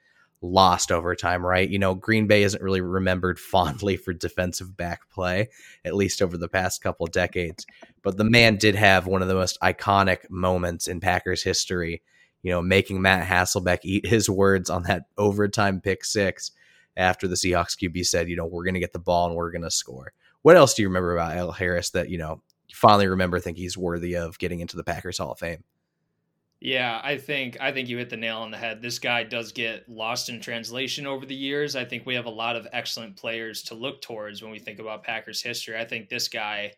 lost 0.42 0.92
over 0.92 1.16
time, 1.16 1.46
right? 1.46 1.70
You 1.70 1.80
know, 1.80 1.96
Green 1.96 2.28
Bay 2.28 2.44
isn't 2.44 2.63
really 2.63 2.82
remembered 2.82 3.39
fondly 3.39 3.98
for 3.98 4.13
defensive 4.13 4.75
back 4.75 5.10
play, 5.10 5.50
at 5.86 5.96
least 5.96 6.22
over 6.22 6.38
the 6.38 6.48
past 6.48 6.82
couple 6.82 7.06
decades. 7.08 7.66
But 8.01 8.18
the 8.18 8.24
man 8.24 8.56
did 8.56 8.75
have 8.75 9.08
one 9.08 9.22
of 9.22 9.28
the 9.28 9.36
most 9.36 9.60
iconic 9.62 10.30
moments 10.30 10.88
in 10.88 11.00
Packers 11.00 11.44
history, 11.44 12.01
you 12.42 12.51
know, 12.51 12.62
making 12.62 13.01
Matt 13.01 13.28
Hasselbeck 13.28 13.80
eat 13.84 14.06
his 14.06 14.30
words 14.30 14.70
on 14.70 14.84
that 14.84 15.06
overtime 15.18 15.82
pick 15.82 16.06
six 16.06 16.51
after 16.96 17.28
the 17.28 17.36
Seahawks 17.36 17.78
QB 17.78 18.06
said, 18.06 18.30
you 18.30 18.36
know, 18.36 18.46
we're 18.46 18.63
going 18.63 18.74
to 18.74 18.80
get 18.80 18.94
the 18.94 19.00
ball 19.00 19.28
and 19.28 19.36
we're 19.36 19.51
going 19.51 19.62
to 19.63 19.72
score. 19.72 20.13
What 20.42 20.56
else 20.56 20.74
do 20.74 20.82
you 20.82 20.88
remember 20.88 21.13
about 21.13 21.36
Al 21.36 21.51
Harris 21.51 21.89
that, 21.92 22.10
you 22.10 22.18
know, 22.18 22.42
you 22.68 22.75
finally 22.75 23.08
remember 23.08 23.39
think 23.39 23.58
he's 23.58 23.78
worthy 23.78 24.16
of 24.16 24.38
getting 24.39 24.60
into 24.62 24.78
the 24.78 24.84
Packers 24.84 25.18
Hall 25.18 25.32
of 25.32 25.39
Fame? 25.39 25.63
Yeah, 26.62 27.00
I 27.01 27.18
think 27.18 27.58
I 27.62 27.72
think 27.72 27.88
you 27.88 27.98
hit 27.98 28.10
the 28.10 28.18
nail 28.18 28.39
on 28.39 28.51
the 28.51 28.58
head. 28.58 28.82
This 28.82 29.00
guy 29.00 29.24
does 29.24 29.54
get 29.54 29.88
lost 29.88 30.28
in 30.28 30.42
translation 30.42 31.08
over 31.08 31.25
the 31.25 31.36
years. 31.36 31.75
I 31.75 31.86
think 31.86 32.06
we 32.06 32.16
have 32.16 32.25
a 32.25 32.30
lot 32.30 32.58
of 32.58 32.68
excellent 32.74 33.16
players 33.16 33.63
to 33.63 33.75
look 33.75 34.01
towards 34.01 34.42
when 34.42 34.51
we 34.51 34.60
think 34.60 34.80
about 34.80 35.04
Packers 35.04 35.42
history. 35.42 35.78
I 35.78 35.86
think 35.86 36.10
this 36.10 36.28
guy, 36.28 36.74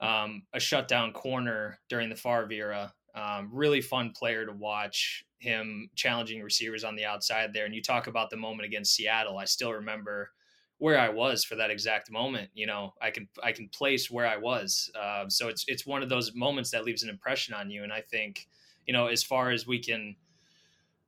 um, 0.00 0.46
a 0.52 0.60
shutdown 0.60 1.12
corner 1.12 1.80
during 1.88 2.08
the 2.10 2.16
Favre 2.16 2.52
era, 2.52 2.94
um, 3.14 3.50
really 3.52 3.80
fun 3.80 4.12
player 4.12 4.46
to 4.46 4.52
watch. 4.52 5.24
Him 5.38 5.90
challenging 5.96 6.42
receivers 6.42 6.84
on 6.84 6.96
the 6.96 7.04
outside 7.04 7.52
there, 7.52 7.66
and 7.66 7.74
you 7.74 7.82
talk 7.82 8.06
about 8.08 8.30
the 8.30 8.36
moment 8.36 8.66
against 8.66 8.94
Seattle. 8.94 9.38
I 9.38 9.44
still 9.46 9.72
remember 9.72 10.32
where 10.78 10.98
I 10.98 11.10
was 11.10 11.44
for 11.44 11.56
that 11.56 11.70
exact 11.70 12.10
moment. 12.10 12.50
You 12.54 12.66
know, 12.66 12.94
I 13.00 13.10
can 13.10 13.28
I 13.42 13.52
can 13.52 13.68
place 13.68 14.10
where 14.10 14.26
I 14.26 14.36
was. 14.36 14.90
Uh, 14.94 15.28
so 15.28 15.48
it's 15.48 15.64
it's 15.68 15.86
one 15.86 16.02
of 16.02 16.08
those 16.08 16.34
moments 16.34 16.70
that 16.72 16.84
leaves 16.84 17.02
an 17.02 17.10
impression 17.10 17.54
on 17.54 17.70
you, 17.70 17.82
and 17.84 17.92
I 17.92 18.02
think 18.02 18.48
you 18.86 18.92
know, 18.92 19.06
as 19.06 19.22
far 19.22 19.50
as 19.50 19.66
we 19.66 19.78
can 19.78 20.16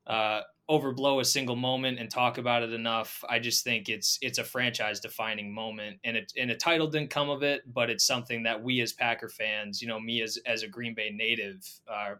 uh, 0.06 0.40
overblow 0.68 1.20
a 1.20 1.24
single 1.24 1.56
moment 1.56 1.98
and 1.98 2.10
talk 2.10 2.38
about 2.38 2.62
it 2.62 2.72
enough, 2.72 3.22
I 3.28 3.38
just 3.38 3.64
think 3.64 3.88
it's 3.88 4.18
it's 4.22 4.38
a 4.38 4.44
franchise 4.44 5.00
defining 5.00 5.52
moment, 5.52 5.98
and 6.04 6.16
it 6.16 6.32
and 6.36 6.50
a 6.50 6.56
title 6.56 6.86
didn't 6.86 7.10
come 7.10 7.30
of 7.30 7.42
it, 7.42 7.62
but 7.72 7.90
it's 7.90 8.06
something 8.06 8.42
that 8.44 8.62
we 8.62 8.80
as 8.80 8.92
Packer 8.92 9.28
fans, 9.28 9.82
you 9.82 9.88
know, 9.88 10.00
me 10.00 10.22
as 10.22 10.38
as 10.46 10.62
a 10.62 10.68
Green 10.68 10.94
Bay 10.94 11.10
native, 11.10 11.66
uh, 11.90 12.14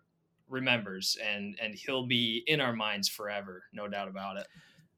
remembers, 0.49 1.17
and 1.25 1.57
and 1.61 1.75
he'll 1.75 2.07
be 2.07 2.43
in 2.47 2.61
our 2.61 2.73
minds 2.73 3.09
forever, 3.09 3.65
no 3.73 3.89
doubt 3.89 4.09
about 4.09 4.37
it. 4.37 4.47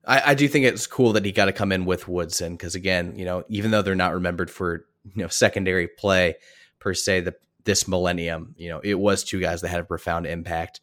I, 0.07 0.31
I 0.31 0.35
do 0.35 0.47
think 0.49 0.65
it's 0.65 0.87
cool 0.87 1.13
that 1.15 1.25
he 1.25 1.33
got 1.33 1.47
to 1.47 1.53
come 1.53 1.73
in 1.73 1.85
with 1.85 2.07
Woodson 2.09 2.53
because 2.53 2.75
again, 2.75 3.17
you 3.17 3.25
know, 3.25 3.45
even 3.49 3.71
though 3.71 3.83
they're 3.83 3.95
not 3.95 4.15
remembered 4.15 4.51
for 4.51 4.87
you 5.05 5.23
know 5.23 5.29
secondary 5.29 5.89
play 5.89 6.37
per 6.79 6.95
se, 6.95 7.21
the 7.21 7.35
this 7.67 7.87
millennium. 7.87 8.55
You 8.57 8.71
know, 8.71 8.81
it 8.83 8.95
was 8.95 9.23
two 9.23 9.41
guys 9.41 9.61
that 9.61 9.69
had 9.69 9.81
a 9.81 9.85
profound 9.85 10.27
impact 10.27 10.81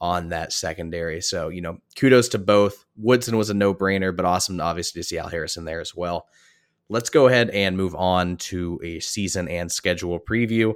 on 0.00 0.28
that 0.28 0.52
secondary. 0.52 1.22
So, 1.22 1.48
you 1.48 1.62
know, 1.62 1.78
kudos 1.96 2.28
to 2.30 2.38
both. 2.38 2.84
Woodson 2.96 3.38
was 3.38 3.48
a 3.48 3.54
no 3.54 3.74
brainer, 3.74 4.14
but 4.14 4.26
awesome, 4.26 4.60
obviously, 4.60 5.00
to 5.00 5.08
see 5.08 5.18
Al 5.18 5.28
Harrison 5.28 5.64
there 5.64 5.80
as 5.80 5.94
well. 5.94 6.26
Let's 6.90 7.08
go 7.08 7.28
ahead 7.28 7.48
and 7.50 7.76
move 7.76 7.94
on 7.94 8.36
to 8.36 8.78
a 8.84 9.00
season 9.00 9.48
and 9.48 9.72
schedule 9.72 10.20
preview. 10.20 10.74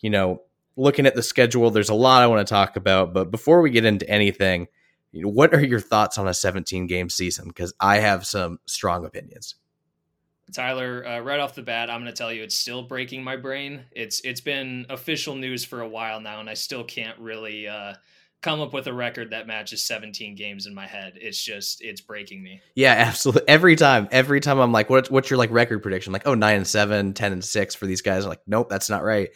You 0.00 0.10
know, 0.10 0.42
looking 0.76 1.06
at 1.06 1.14
the 1.14 1.22
schedule, 1.22 1.70
there's 1.70 1.88
a 1.88 1.94
lot 1.94 2.22
I 2.22 2.26
want 2.26 2.46
to 2.46 2.52
talk 2.52 2.76
about, 2.76 3.14
but 3.14 3.30
before 3.30 3.62
we 3.62 3.70
get 3.70 3.86
into 3.86 4.08
anything, 4.08 4.68
what 5.12 5.54
are 5.54 5.64
your 5.64 5.80
thoughts 5.80 6.18
on 6.18 6.28
a 6.28 6.34
17 6.34 6.86
game 6.86 7.08
season? 7.08 7.48
Because 7.48 7.72
I 7.80 7.96
have 7.98 8.26
some 8.26 8.58
strong 8.66 9.06
opinions. 9.06 9.54
Tyler, 10.52 11.06
uh, 11.06 11.20
right 11.20 11.40
off 11.40 11.54
the 11.54 11.62
bat, 11.62 11.90
I'm 11.90 12.00
going 12.00 12.12
to 12.12 12.16
tell 12.16 12.32
you 12.32 12.42
it's 12.42 12.56
still 12.56 12.82
breaking 12.82 13.22
my 13.22 13.36
brain. 13.36 13.84
It's 13.92 14.20
it's 14.20 14.40
been 14.40 14.86
official 14.88 15.34
news 15.34 15.64
for 15.64 15.80
a 15.80 15.88
while 15.88 16.20
now, 16.20 16.40
and 16.40 16.48
I 16.48 16.54
still 16.54 16.84
can't 16.84 17.18
really 17.18 17.68
uh, 17.68 17.94
come 18.42 18.60
up 18.60 18.72
with 18.72 18.86
a 18.86 18.92
record 18.92 19.30
that 19.30 19.46
matches 19.46 19.84
17 19.84 20.34
games 20.34 20.66
in 20.66 20.74
my 20.74 20.86
head. 20.86 21.14
It's 21.16 21.42
just 21.42 21.82
it's 21.82 22.00
breaking 22.00 22.42
me. 22.42 22.60
Yeah, 22.74 22.92
absolutely. 22.92 23.48
Every 23.48 23.76
time, 23.76 24.08
every 24.10 24.40
time 24.40 24.58
I'm 24.58 24.72
like, 24.72 24.88
what, 24.90 25.10
what's 25.10 25.30
your 25.30 25.38
like 25.38 25.50
record 25.50 25.82
prediction? 25.82 26.12
Like, 26.12 26.26
oh, 26.26 26.34
nine 26.34 26.56
and 26.56 26.66
seven, 26.66 27.12
10 27.14 27.32
and 27.32 27.44
six 27.44 27.74
for 27.74 27.86
these 27.86 28.02
guys. 28.02 28.24
I'm 28.24 28.30
like, 28.30 28.42
nope, 28.46 28.68
that's 28.68 28.90
not 28.90 29.02
right. 29.02 29.30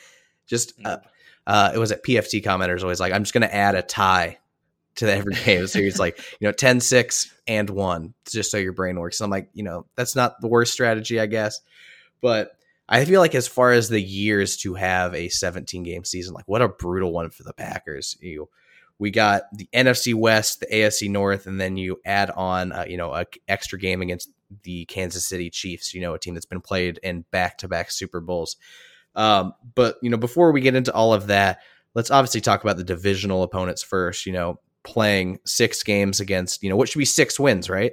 Just 0.46 0.75
uh, 0.85 0.98
uh, 1.46 1.72
it 1.75 1.79
was 1.79 1.92
at 1.92 2.05
PFT 2.05 2.44
commenters 2.44 2.83
always 2.83 3.01
like, 3.01 3.12
I'm 3.12 3.22
just 3.22 3.35
going 3.35 3.42
to 3.42 3.55
add 3.55 3.75
a 3.75 3.83
tie 3.83 4.38
to 4.96 5.07
the 5.07 5.14
every 5.14 5.35
game. 5.35 5.66
So 5.66 5.78
it's 5.78 5.98
like, 5.98 6.18
you 6.40 6.48
know, 6.48 6.52
10, 6.52 6.81
6, 6.81 7.35
and 7.46 7.70
1, 7.70 8.14
just 8.31 8.50
so 8.50 8.59
your 8.59 8.72
brain 8.72 8.98
works. 8.98 9.18
So 9.18 9.24
I'm 9.24 9.31
like, 9.31 9.48
you 9.55 9.62
know, 9.62 9.87
that's 9.96 10.16
not 10.16 10.40
the 10.40 10.48
worst 10.48 10.72
strategy, 10.72 11.18
I 11.20 11.26
guess. 11.26 11.61
But 12.20 12.52
I 12.88 13.05
feel 13.05 13.20
like 13.20 13.35
as 13.35 13.48
far 13.48 13.72
as 13.72 13.88
the 13.88 14.00
years 14.00 14.57
to 14.59 14.74
have 14.74 15.14
a 15.14 15.28
17 15.28 15.83
game 15.83 16.05
season, 16.05 16.35
like 16.35 16.46
what 16.46 16.62
a 16.62 16.68
brutal 16.68 17.12
one 17.12 17.31
for 17.31 17.42
the 17.42 17.55
Packers. 17.55 18.16
You 18.20 18.48
we 18.98 19.11
got 19.11 19.44
the 19.52 19.68
NFC 19.72 20.14
West, 20.14 20.61
the 20.61 20.66
AFC 20.66 21.11
North, 21.11 21.46
and 21.46 21.61
then 21.61 21.76
you 21.76 22.00
add 22.05 22.31
on, 22.31 22.70
uh, 22.70 22.85
you 22.87 22.96
know, 22.96 23.12
a 23.12 23.26
extra 23.48 23.78
game 23.78 24.00
against 24.00 24.31
the 24.62 24.85
Kansas 24.85 25.26
City 25.26 25.50
Chiefs. 25.50 25.94
You 25.94 26.00
know, 26.02 26.14
a 26.14 26.18
team 26.18 26.35
that's 26.35 26.46
been 26.46 26.61
played 26.61 27.00
in 27.02 27.24
back 27.33 27.59
to 27.59 27.68
back 27.68 27.90
Super 27.90 28.20
Bowls. 28.20 28.57
Um, 29.14 29.55
but 29.74 29.96
you 30.02 30.11
know, 30.11 30.16
before 30.16 30.52
we 30.52 30.61
get 30.61 30.76
into 30.76 30.92
all 30.92 31.12
of 31.12 31.26
that, 31.28 31.61
let's 31.94 32.11
obviously 32.11 32.40
talk 32.40 32.62
about 32.62 32.76
the 32.76 32.85
divisional 32.85 33.42
opponents 33.42 33.83
first. 33.83 34.24
You 34.24 34.35
know, 34.35 34.61
playing 34.85 35.38
six 35.45 35.83
games 35.83 36.21
against, 36.21 36.62
you 36.62 36.71
know, 36.71 36.77
what 36.77 36.88
should 36.88 36.99
be 36.99 37.05
six 37.05 37.38
wins, 37.38 37.71
right? 37.71 37.92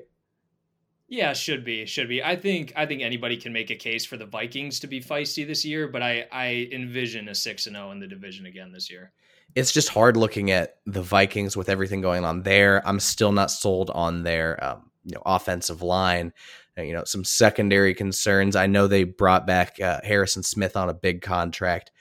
Yeah, 1.07 1.33
should 1.33 1.65
be, 1.65 1.87
should 1.87 2.07
be. 2.07 2.23
I 2.23 2.35
think 2.35 2.71
I 2.75 2.85
think 2.85 3.01
anybody 3.01 3.35
can 3.35 3.51
make 3.51 3.71
a 3.71 3.75
case 3.75 4.05
for 4.05 4.15
the 4.15 4.27
Vikings 4.27 4.79
to 4.81 4.87
be 4.87 5.01
feisty 5.01 5.45
this 5.45 5.65
year, 5.65 5.87
but 5.87 6.03
I 6.03 6.27
I 6.31 6.69
envision 6.71 7.27
a 7.27 7.35
6 7.35 7.65
and 7.65 7.75
0 7.75 7.91
in 7.91 7.99
the 7.99 8.07
division 8.07 8.45
again 8.45 8.71
this 8.71 8.91
year. 8.91 9.11
It's 9.55 9.71
just 9.71 9.89
hard 9.89 10.15
looking 10.15 10.51
at 10.51 10.75
the 10.85 11.01
Vikings 11.01 11.57
with 11.57 11.67
everything 11.67 12.01
going 12.01 12.23
on 12.25 12.43
there. 12.43 12.87
I'm 12.87 12.99
still 12.99 13.31
not 13.31 13.49
sold 13.49 13.89
on 13.89 14.21
their 14.21 14.63
um, 14.63 14.91
you 15.03 15.15
know 15.15 15.23
offensive 15.25 15.81
line. 15.81 16.31
Uh, 16.77 16.83
you 16.83 16.93
know, 16.93 17.03
some 17.05 17.23
secondary 17.23 17.95
concerns. 17.95 18.55
I 18.55 18.67
know 18.67 18.85
they 18.85 19.03
brought 19.03 19.47
back 19.47 19.81
uh, 19.81 20.01
Harrison 20.03 20.43
Smith 20.43 20.77
on 20.77 20.89
a 20.89 20.93
big 20.93 21.23
contract. 21.23 21.91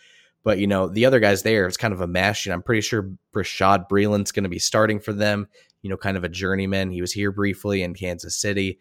But 0.45 0.59
you 0.59 0.67
know, 0.67 0.89
the 0.89 1.07
other 1.07 1.21
guys 1.21 1.43
there, 1.43 1.67
it's 1.67 1.77
kind 1.77 1.95
of 1.95 2.01
a 2.01 2.07
mash. 2.07 2.47
And 2.47 2.53
I'm 2.53 2.63
pretty 2.63 2.81
sure 2.81 3.11
Bashaud 3.35 3.89
Breeland's 3.89 4.33
going 4.33 4.45
to 4.45 4.49
be 4.49 4.59
starting 4.59 5.01
for 5.01 5.13
them. 5.13 5.49
You 5.83 5.91
know, 5.91 5.97
kind 5.97 6.17
of 6.17 6.25
a 6.25 6.29
journeyman. 6.29 6.91
He 6.91 7.01
was 7.01 7.13
here 7.13 7.31
briefly 7.31 7.83
in 7.83 7.95
Kansas 7.95 8.41
City. 8.41 8.81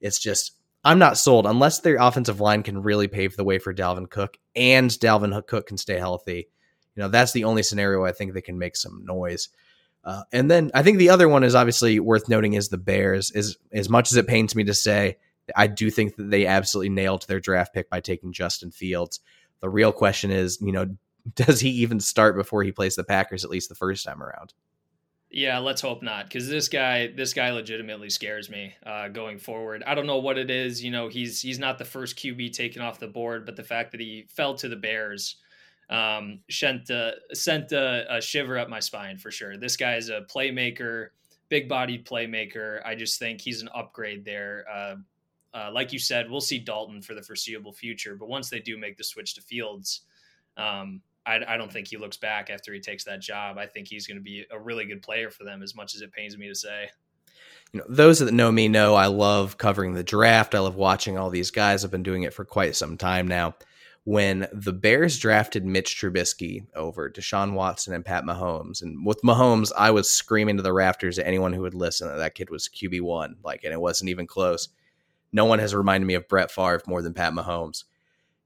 It's 0.00 0.18
just 0.18 0.52
I'm 0.84 0.98
not 0.98 1.18
sold 1.18 1.46
unless 1.46 1.80
their 1.80 1.96
offensive 1.96 2.40
line 2.40 2.62
can 2.62 2.82
really 2.82 3.08
pave 3.08 3.36
the 3.36 3.44
way 3.44 3.58
for 3.58 3.74
Dalvin 3.74 4.08
Cook 4.08 4.38
and 4.54 4.90
Dalvin 4.90 5.46
Cook 5.46 5.66
can 5.66 5.76
stay 5.76 5.98
healthy. 5.98 6.48
You 6.94 7.02
know, 7.02 7.08
that's 7.08 7.32
the 7.32 7.44
only 7.44 7.62
scenario 7.62 8.04
I 8.04 8.12
think 8.12 8.32
they 8.32 8.40
can 8.40 8.58
make 8.58 8.76
some 8.76 9.04
noise. 9.04 9.48
Uh, 10.04 10.22
and 10.32 10.50
then 10.50 10.70
I 10.74 10.82
think 10.82 10.98
the 10.98 11.10
other 11.10 11.28
one 11.28 11.44
is 11.44 11.54
obviously 11.54 12.00
worth 12.00 12.28
noting 12.28 12.54
is 12.54 12.68
the 12.68 12.78
Bears. 12.78 13.30
Is 13.32 13.58
as 13.72 13.90
much 13.90 14.10
as 14.10 14.16
it 14.16 14.26
pains 14.26 14.54
me 14.54 14.64
to 14.64 14.74
say, 14.74 15.18
I 15.56 15.66
do 15.66 15.90
think 15.90 16.16
that 16.16 16.30
they 16.30 16.46
absolutely 16.46 16.90
nailed 16.90 17.26
their 17.26 17.40
draft 17.40 17.74
pick 17.74 17.90
by 17.90 18.00
taking 18.00 18.32
Justin 18.32 18.70
Fields. 18.70 19.20
The 19.60 19.68
real 19.68 19.92
question 19.92 20.30
is, 20.30 20.60
you 20.60 20.72
know, 20.72 20.96
does 21.34 21.60
he 21.60 21.70
even 21.70 22.00
start 22.00 22.36
before 22.36 22.62
he 22.62 22.72
plays 22.72 22.96
the 22.96 23.04
Packers 23.04 23.44
at 23.44 23.50
least 23.50 23.68
the 23.68 23.74
first 23.74 24.04
time 24.04 24.22
around? 24.22 24.54
Yeah, 25.30 25.58
let's 25.58 25.82
hope 25.82 26.02
not, 26.02 26.24
because 26.24 26.48
this 26.48 26.68
guy, 26.68 27.08
this 27.08 27.34
guy, 27.34 27.50
legitimately 27.50 28.08
scares 28.08 28.48
me 28.48 28.74
uh, 28.86 29.08
going 29.08 29.38
forward. 29.38 29.82
I 29.86 29.94
don't 29.94 30.06
know 30.06 30.16
what 30.16 30.38
it 30.38 30.50
is. 30.50 30.82
You 30.82 30.90
know, 30.90 31.08
he's 31.08 31.42
he's 31.42 31.58
not 31.58 31.76
the 31.76 31.84
first 31.84 32.16
QB 32.16 32.52
taken 32.54 32.80
off 32.80 32.98
the 32.98 33.08
board, 33.08 33.44
but 33.44 33.54
the 33.54 33.62
fact 33.62 33.92
that 33.92 34.00
he 34.00 34.26
fell 34.30 34.54
to 34.54 34.70
the 34.70 34.76
Bears 34.76 35.36
um, 35.90 36.40
sent 36.50 36.90
uh, 36.90 37.12
sent 37.34 37.72
a, 37.72 38.16
a 38.16 38.22
shiver 38.22 38.58
up 38.58 38.70
my 38.70 38.80
spine 38.80 39.18
for 39.18 39.30
sure. 39.30 39.58
This 39.58 39.76
guy 39.76 39.96
is 39.96 40.08
a 40.08 40.22
playmaker, 40.34 41.08
big 41.50 41.68
bodied 41.68 42.06
playmaker. 42.06 42.80
I 42.86 42.94
just 42.94 43.18
think 43.18 43.42
he's 43.42 43.60
an 43.60 43.68
upgrade 43.74 44.24
there. 44.24 44.64
Uh, 44.72 44.94
uh, 45.54 45.70
like 45.72 45.92
you 45.92 45.98
said, 45.98 46.30
we'll 46.30 46.40
see 46.40 46.58
Dalton 46.58 47.02
for 47.02 47.14
the 47.14 47.22
foreseeable 47.22 47.72
future, 47.72 48.14
but 48.14 48.28
once 48.28 48.50
they 48.50 48.60
do 48.60 48.76
make 48.78 48.96
the 48.96 49.04
switch 49.04 49.34
to 49.34 49.40
Fields, 49.40 50.02
um, 50.56 51.00
I, 51.24 51.40
I, 51.46 51.56
don't 51.56 51.72
think 51.72 51.88
he 51.88 51.96
looks 51.96 52.16
back 52.16 52.50
after 52.50 52.72
he 52.72 52.80
takes 52.80 53.04
that 53.04 53.20
job. 53.20 53.58
I 53.58 53.66
think 53.66 53.86
he's 53.86 54.06
going 54.06 54.16
to 54.16 54.22
be 54.22 54.44
a 54.50 54.58
really 54.58 54.86
good 54.86 55.02
player 55.02 55.30
for 55.30 55.44
them, 55.44 55.62
as 55.62 55.74
much 55.74 55.94
as 55.94 56.00
it 56.00 56.12
pains 56.12 56.36
me 56.36 56.48
to 56.48 56.54
say. 56.54 56.88
You 57.72 57.80
know, 57.80 57.86
those 57.88 58.18
that 58.18 58.32
know 58.32 58.50
me 58.50 58.68
know 58.68 58.94
I 58.94 59.06
love 59.06 59.58
covering 59.58 59.92
the 59.92 60.02
draft. 60.02 60.54
I 60.54 60.60
love 60.60 60.74
watching 60.74 61.18
all 61.18 61.30
these 61.30 61.50
guys. 61.50 61.84
I've 61.84 61.90
been 61.90 62.02
doing 62.02 62.22
it 62.22 62.32
for 62.32 62.44
quite 62.44 62.76
some 62.76 62.96
time 62.96 63.28
now. 63.28 63.54
when 64.04 64.48
the 64.54 64.72
Bears 64.72 65.18
drafted 65.18 65.66
Mitch 65.66 66.00
Trubisky 66.00 66.66
over 66.74 67.10
Deshaun 67.10 67.52
Watson 67.52 67.92
and 67.92 68.04
Pat 68.04 68.24
Mahomes. 68.24 68.80
And 68.80 69.04
with 69.04 69.20
Mahomes, 69.22 69.70
I 69.76 69.90
was 69.90 70.10
screaming 70.10 70.56
to 70.56 70.62
the 70.62 70.72
rafters 70.72 71.18
at 71.18 71.26
anyone 71.26 71.52
who 71.52 71.60
would 71.60 71.74
listen 71.74 72.08
that 72.08 72.16
that 72.16 72.34
kid 72.34 72.48
was 72.48 72.68
QB1. 72.68 73.34
Like, 73.44 73.64
and 73.64 73.72
it 73.72 73.80
wasn't 73.80 74.08
even 74.08 74.26
close. 74.26 74.70
No 75.32 75.44
one 75.44 75.58
has 75.58 75.74
reminded 75.74 76.06
me 76.06 76.14
of 76.14 76.28
Brett 76.28 76.50
Favre 76.50 76.82
more 76.86 77.02
than 77.02 77.14
Pat 77.14 77.32
Mahomes. 77.32 77.84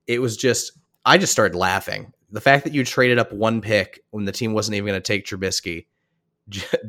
It 0.06 0.20
was 0.20 0.36
just, 0.36 0.72
I 1.04 1.18
just 1.18 1.32
started 1.32 1.56
laughing. 1.56 2.12
The 2.30 2.40
fact 2.40 2.64
that 2.64 2.72
you 2.72 2.84
traded 2.84 3.18
up 3.18 3.32
one 3.32 3.60
pick 3.60 4.04
when 4.10 4.24
the 4.24 4.32
team 4.32 4.52
wasn't 4.52 4.76
even 4.76 4.88
going 4.88 5.00
to 5.00 5.06
take 5.06 5.26
Trubisky 5.26 5.86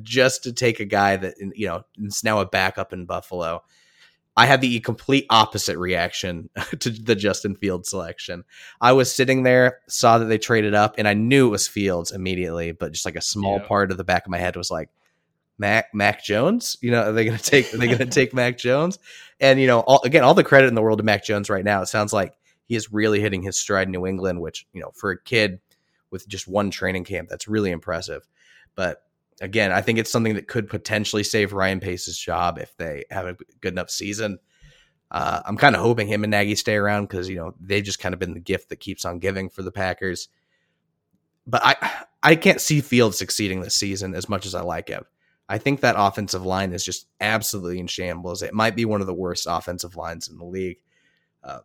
just 0.01 0.43
to 0.43 0.53
take 0.53 0.79
a 0.79 0.85
guy 0.85 1.15
that, 1.17 1.35
you 1.55 1.67
know, 1.67 1.83
is 1.97 2.23
now 2.23 2.39
a 2.39 2.45
backup 2.45 2.93
in 2.93 3.05
Buffalo 3.05 3.61
I 4.35 4.47
had 4.47 4.61
the 4.61 4.79
complete 4.79 5.25
opposite 5.29 5.77
reaction 5.77 6.49
to 6.79 6.89
the 6.89 7.15
Justin 7.15 7.55
Fields 7.55 7.89
selection. 7.89 8.43
I 8.81 8.93
was 8.93 9.13
sitting 9.13 9.43
there, 9.43 9.79
saw 9.87 10.17
that 10.17 10.25
they 10.25 10.37
traded 10.37 10.73
up, 10.73 10.95
and 10.97 11.07
I 11.07 11.13
knew 11.13 11.47
it 11.47 11.51
was 11.51 11.67
Fields 11.67 12.11
immediately, 12.11 12.71
but 12.71 12.91
just 12.91 13.05
like 13.05 13.15
a 13.15 13.21
small 13.21 13.59
yeah. 13.59 13.67
part 13.67 13.91
of 13.91 13.97
the 13.97 14.03
back 14.03 14.25
of 14.25 14.31
my 14.31 14.39
head 14.39 14.55
was 14.55 14.71
like, 14.71 14.89
Mac 15.57 15.93
Mac 15.93 16.23
Jones. 16.23 16.77
You 16.81 16.91
know, 16.91 17.09
are 17.09 17.11
they 17.11 17.25
going 17.25 17.37
to 17.37 17.43
take? 17.43 17.73
Are 17.73 17.77
they 17.77 17.87
going 17.87 17.97
to 17.99 18.05
take 18.05 18.33
Mac 18.33 18.57
Jones? 18.57 18.99
And 19.39 19.59
you 19.59 19.67
know, 19.67 19.81
all, 19.81 20.01
again, 20.03 20.23
all 20.23 20.33
the 20.33 20.43
credit 20.43 20.67
in 20.67 20.75
the 20.75 20.81
world 20.81 20.99
to 20.99 21.03
Mac 21.03 21.23
Jones 21.23 21.49
right 21.49 21.63
now. 21.63 21.81
It 21.81 21.87
sounds 21.87 22.13
like 22.13 22.35
he 22.65 22.75
is 22.75 22.91
really 22.91 23.19
hitting 23.19 23.41
his 23.41 23.57
stride 23.57 23.87
in 23.87 23.91
New 23.91 24.05
England, 24.05 24.41
which 24.41 24.65
you 24.73 24.81
know, 24.81 24.91
for 24.95 25.11
a 25.11 25.21
kid 25.21 25.59
with 26.13 26.27
just 26.27 26.47
one 26.47 26.71
training 26.71 27.03
camp, 27.03 27.27
that's 27.27 27.47
really 27.47 27.71
impressive. 27.71 28.27
But 28.75 29.03
again, 29.41 29.71
I 29.71 29.81
think 29.81 29.99
it's 29.99 30.11
something 30.11 30.35
that 30.35 30.47
could 30.47 30.69
potentially 30.69 31.23
save 31.23 31.53
Ryan 31.53 31.79
Pace's 31.79 32.17
job 32.17 32.59
if 32.59 32.75
they 32.77 33.03
have 33.11 33.25
a 33.25 33.35
good 33.61 33.73
enough 33.73 33.89
season. 33.89 34.39
Uh, 35.11 35.41
I'm 35.45 35.57
kind 35.57 35.75
of 35.75 35.81
hoping 35.81 36.07
him 36.07 36.23
and 36.23 36.31
Nagy 36.31 36.55
stay 36.55 36.75
around 36.75 37.03
because 37.03 37.29
you 37.29 37.35
know 37.35 37.53
they've 37.59 37.83
just 37.83 37.99
kind 37.99 38.13
of 38.13 38.19
been 38.19 38.33
the 38.33 38.39
gift 38.39 38.69
that 38.69 38.79
keeps 38.79 39.05
on 39.05 39.19
giving 39.19 39.49
for 39.49 39.61
the 39.61 39.71
Packers. 39.71 40.29
But 41.45 41.61
I 41.63 42.05
I 42.23 42.35
can't 42.35 42.61
see 42.61 42.81
Fields 42.81 43.17
succeeding 43.17 43.61
this 43.61 43.75
season 43.75 44.15
as 44.15 44.29
much 44.29 44.45
as 44.45 44.55
I 44.55 44.61
like 44.61 44.87
him. 44.87 45.03
I 45.53 45.59
think 45.59 45.81
that 45.81 45.93
offensive 45.95 46.43
line 46.43 46.73
is 46.73 46.83
just 46.83 47.05
absolutely 47.21 47.77
in 47.77 47.85
shambles. 47.85 48.41
It 48.41 48.55
might 48.55 48.75
be 48.75 48.85
one 48.85 49.01
of 49.01 49.07
the 49.07 49.13
worst 49.13 49.45
offensive 49.47 49.95
lines 49.95 50.27
in 50.27 50.39
the 50.39 50.45
league. 50.45 50.79
Uh, 51.43 51.59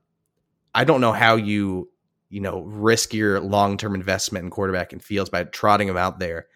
I 0.75 0.85
don't 0.85 1.01
know 1.01 1.13
how 1.13 1.37
you 1.37 1.89
you 2.29 2.43
know 2.43 2.61
risk 2.61 3.15
your 3.15 3.41
long 3.41 3.79
term 3.79 3.95
investment 3.95 4.45
in 4.45 4.51
quarterback 4.51 4.93
and 4.93 5.03
Fields 5.03 5.31
by 5.31 5.45
trotting 5.45 5.89
him 5.89 5.97
out 5.97 6.19
there 6.19 6.49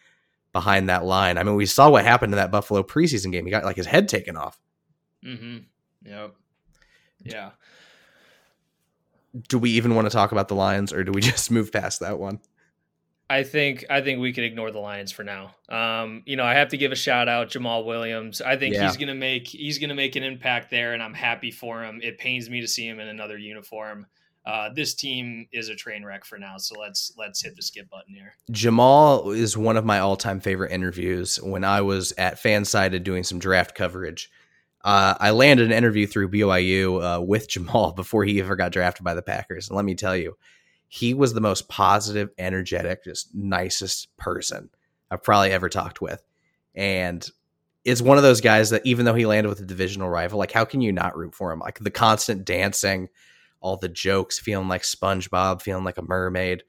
behind 0.53 0.91
that 0.91 1.07
line. 1.07 1.39
I 1.39 1.43
mean, 1.43 1.55
we 1.55 1.65
saw 1.65 1.89
what 1.89 2.05
happened 2.05 2.35
in 2.35 2.37
that 2.37 2.51
Buffalo 2.51 2.83
preseason 2.83 3.33
game. 3.33 3.47
He 3.47 3.51
got 3.51 3.65
like 3.65 3.77
his 3.77 3.87
head 3.87 4.11
taken 4.11 4.37
off. 4.37 4.61
Mm-hmm. 5.25 5.59
Yep. 6.05 6.35
Yeah. 7.23 7.51
Do 9.49 9.59
we 9.59 9.71
even 9.71 9.95
want 9.95 10.05
to 10.07 10.13
talk 10.13 10.33
about 10.33 10.49
the 10.49 10.55
Lions, 10.55 10.93
or 10.93 11.03
do 11.03 11.13
we 11.13 11.21
just 11.23 11.51
move 11.51 11.73
past 11.73 12.01
that 12.01 12.19
one? 12.19 12.41
I 13.33 13.43
think 13.45 13.85
I 13.91 14.01
think 14.01 14.21
we 14.21 14.33
can 14.33 14.45
ignore 14.45 14.71
the 14.71 14.79
Lions 14.79 15.13
for 15.13 15.25
now. 15.25 15.55
Um, 15.69 16.23
you 16.27 16.37
know, 16.37 16.45
I 16.45 16.55
have 16.55 16.69
to 16.69 16.77
give 16.77 16.93
a 16.93 16.97
shout 16.97 17.29
out 17.29 17.49
Jamaal 17.49 17.85
Williams. 17.85 18.41
I 18.41 18.57
think 18.57 18.75
yeah. 18.75 18.87
he's 18.87 18.97
gonna 18.97 19.15
make 19.15 19.49
he's 19.49 19.79
gonna 19.79 19.95
make 19.95 20.17
an 20.17 20.23
impact 20.23 20.71
there, 20.71 20.93
and 20.93 21.03
I'm 21.03 21.15
happy 21.15 21.51
for 21.51 21.83
him. 21.83 22.01
It 22.03 22.19
pains 22.19 22.51
me 22.51 22.61
to 22.61 22.69
see 22.69 22.87
him 22.87 23.01
in 23.01 23.09
another 23.09 23.39
uniform 23.39 24.07
uh, 24.45 24.71
this 24.75 24.95
team 24.95 25.47
is 25.53 25.69
a 25.69 25.75
train 25.75 26.05
wreck 26.05 26.25
for 26.25 26.39
now. 26.39 26.57
So 26.57 26.79
let's 26.79 27.13
let's 27.17 27.43
hit 27.43 27.55
the 27.55 27.63
skip 27.63 27.89
button 27.89 28.15
here. 28.15 28.35
Jamaal 28.51 29.37
is 29.37 29.57
one 29.57 29.77
of 29.77 29.85
my 29.85 30.01
all 30.01 30.17
time 30.17 30.41
favorite 30.41 30.73
interviews. 30.73 31.41
When 31.41 31.65
I 31.65 31.81
was 31.81 32.13
at 32.19 32.43
Fansided 32.43 33.05
doing 33.05 33.23
some 33.23 33.39
draft 33.39 33.75
coverage, 33.75 34.31
uh, 34.85 35.15
I 35.21 35.31
landed 35.31 35.67
an 35.67 35.73
interview 35.73 36.07
through 36.07 36.31
BYU 36.31 37.19
uh, 37.19 37.23
with 37.23 37.49
Jamaal 37.49 37.95
before 37.97 38.25
he 38.25 38.41
ever 38.41 38.57
got 38.57 38.73
drafted 38.73 39.05
by 39.05 39.15
the 39.15 39.23
Packers. 39.23 39.69
And 39.69 39.77
let 39.77 39.85
me 39.85 39.95
tell 39.95 40.17
you, 40.17 40.37
he 40.95 41.15
was 41.15 41.33
the 41.33 41.41
most 41.41 41.71
positive, 41.71 42.29
energetic, 42.37 43.03
just 43.03 43.35
nicest 43.35 44.15
person 44.19 44.69
I've 45.11 45.23
probably 45.23 45.51
ever 45.51 45.71
talked 45.71 46.03
with, 46.03 46.23
and 46.75 47.27
it's 47.83 48.03
one 48.03 48.19
of 48.19 48.23
those 48.23 48.43
guys 48.43 48.69
that 48.71 48.85
even 48.85 49.07
though 49.07 49.15
he 49.15 49.25
landed 49.25 49.49
with 49.49 49.61
a 49.61 49.65
divisional 49.65 50.11
rival, 50.11 50.39
like 50.39 50.53
how 50.53 50.67
can 50.67 50.83
you 50.83 50.93
not 50.93 51.17
root 51.17 51.35
for 51.35 51.51
him? 51.51 51.61
Like 51.61 51.79
the 51.79 51.91
constant 51.91 52.45
dancing 52.45 53.09
all 53.63 53.79
the 53.79 53.89
jokes, 53.89 54.39
feeling 54.39 54.69
like 54.69 54.83
SpongeBob, 54.83 55.63
feeling 55.63 55.83
like 55.83 55.97
a 55.97 56.03
mermaid. 56.03 56.63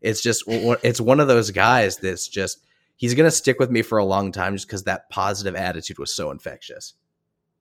It's 0.00 0.22
just 0.22 0.44
it's 0.46 1.00
one 1.00 1.20
of 1.20 1.28
those 1.28 1.50
guys 1.50 1.98
that's 1.98 2.28
just 2.28 2.64
he's 2.96 3.12
going 3.12 3.26
to 3.26 3.30
stick 3.30 3.58
with 3.58 3.70
me 3.70 3.82
for 3.82 3.98
a 3.98 4.04
long 4.06 4.32
time 4.32 4.54
just 4.54 4.66
because 4.66 4.84
that 4.84 5.10
positive 5.10 5.54
attitude 5.54 5.98
was 5.98 6.14
so 6.14 6.30
infectious. 6.30 6.94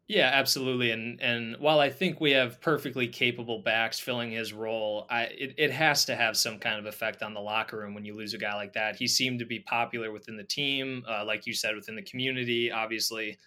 Yeah, 0.08 0.30
absolutely. 0.32 0.92
And 0.92 1.20
and 1.20 1.58
while 1.58 1.80
I 1.80 1.90
think 1.90 2.22
we 2.22 2.32
have 2.32 2.62
perfectly 2.62 3.08
capable 3.08 3.60
backs 3.64 4.00
filling 4.00 4.32
his 4.32 4.54
role, 4.54 5.08
I 5.10 5.24
it, 5.24 5.56
it 5.58 5.72
has 5.72 6.06
to 6.06 6.16
have 6.16 6.38
some 6.38 6.60
kind 6.60 6.78
of 6.80 6.86
effect 6.86 7.24
on 7.24 7.34
the 7.34 7.40
locker 7.42 7.78
room 7.80 7.96
when 7.96 8.06
you 8.06 8.16
lose 8.16 8.36
a 8.36 8.38
guy 8.38 8.54
like 8.54 8.74
that. 8.74 8.96
He 8.98 9.08
seemed 9.08 9.40
to 9.40 9.46
be 9.46 9.60
popular 9.62 10.12
within 10.12 10.38
the 10.38 10.44
team, 10.44 11.04
uh, 11.10 11.26
like 11.26 11.48
you 11.48 11.54
said, 11.54 11.76
within 11.76 11.96
the 11.96 12.04
community. 12.04 12.72
Obviously, 12.72 13.40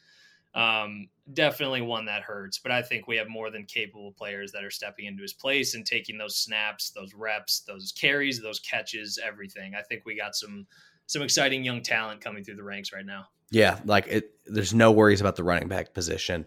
um, 0.55 1.09
definitely 1.35 1.83
one 1.83 2.07
that 2.07 2.23
hurts. 2.23 2.59
But 2.59 2.73
I 2.73 2.83
think 2.83 3.09
we 3.09 3.16
have 3.16 3.29
more 3.29 3.51
than 3.51 3.66
capable 3.66 4.12
players 4.12 4.53
that 4.53 4.64
are 4.64 4.71
stepping 4.71 5.07
into 5.07 5.23
his 5.23 5.35
place 5.35 5.75
and 5.75 5.87
taking 5.87 6.18
those 6.18 6.37
snaps, 6.37 6.90
those 6.90 7.14
reps, 7.14 7.61
those 7.61 7.92
carries, 7.92 8.42
those 8.42 8.61
catches, 8.61 9.18
everything. 9.25 9.75
I 9.75 9.83
think 9.83 10.05
we 10.07 10.16
got 10.16 10.37
some 10.37 10.66
some 11.07 11.23
exciting 11.23 11.64
young 11.64 11.83
talent 11.83 12.21
coming 12.23 12.44
through 12.44 12.57
the 12.57 12.64
ranks 12.64 12.92
right 12.92 13.07
now. 13.07 13.29
Yeah, 13.50 13.78
like 13.84 14.06
it. 14.08 14.32
There's 14.46 14.74
no 14.74 14.92
worries 14.92 15.20
about 15.20 15.37
the 15.37 15.44
running 15.44 15.68
back 15.68 15.94
position. 15.94 16.46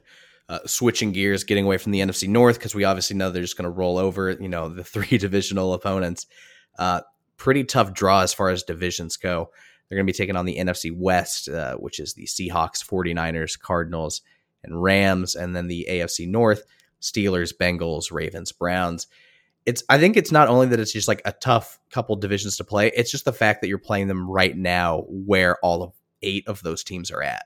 Uh, 0.50 0.60
switching 0.66 1.12
gears, 1.14 1.44
getting 1.44 1.66
away 1.66 1.78
from 1.78 1.94
the 1.94 2.00
NFC 2.00 2.28
North 2.28 2.58
because 2.58 2.76
we 2.76 2.84
obviously 2.84 3.16
know 3.16 3.32
they're 3.32 3.42
just 3.42 3.58
going 3.58 3.64
to 3.64 3.70
roll 3.70 3.98
over. 3.98 4.32
You 4.32 4.50
know 4.50 4.70
the 4.70 4.84
three 4.84 5.18
divisional 5.18 5.74
opponents. 5.74 6.28
Uh, 6.78 7.02
pretty 7.38 7.64
tough 7.64 7.94
draw 7.94 8.22
as 8.22 8.34
far 8.34 8.50
as 8.50 8.64
divisions 8.64 9.18
go. 9.18 9.50
They're 9.90 9.98
going 9.98 10.08
to 10.08 10.14
be 10.14 10.18
taking 10.18 10.36
on 10.36 10.46
the 10.46 10.58
NFC 10.58 10.96
West, 10.96 11.50
uh, 11.50 11.76
which 11.76 12.00
is 12.00 12.14
the 12.14 12.26
Seahawks, 12.26 12.86
49ers, 12.86 13.60
Cardinals, 13.60 14.22
and 14.64 14.82
Rams, 14.82 15.36
and 15.36 15.56
then 15.56 15.68
the 15.68 15.86
AFC 15.90 16.30
North, 16.30 16.64
Steelers, 17.02 17.54
Bengals, 17.56 18.12
Ravens, 18.12 18.52
Browns. 18.52 19.08
It's 19.66 19.84
I 19.90 20.00
think 20.00 20.18
it's 20.18 20.32
not 20.32 20.48
only 20.48 20.68
that 20.68 20.80
it's 20.80 20.94
just 20.94 21.08
like 21.08 21.22
a 21.26 21.34
tough 21.34 21.80
couple 21.92 22.16
divisions 22.16 22.58
to 22.58 22.64
play, 22.64 22.92
it's 22.96 23.12
just 23.12 23.26
the 23.26 23.34
fact 23.34 23.62
that 23.62 23.68
you're 23.68 23.78
playing 23.78 24.08
them 24.08 24.30
right 24.30 24.56
now 24.56 25.04
where 25.08 25.58
all 25.58 25.84
of 25.84 25.94
eight 26.22 26.48
of 26.48 26.62
those 26.64 26.84
teams 26.84 27.12
are 27.12 27.22
at. 27.22 27.46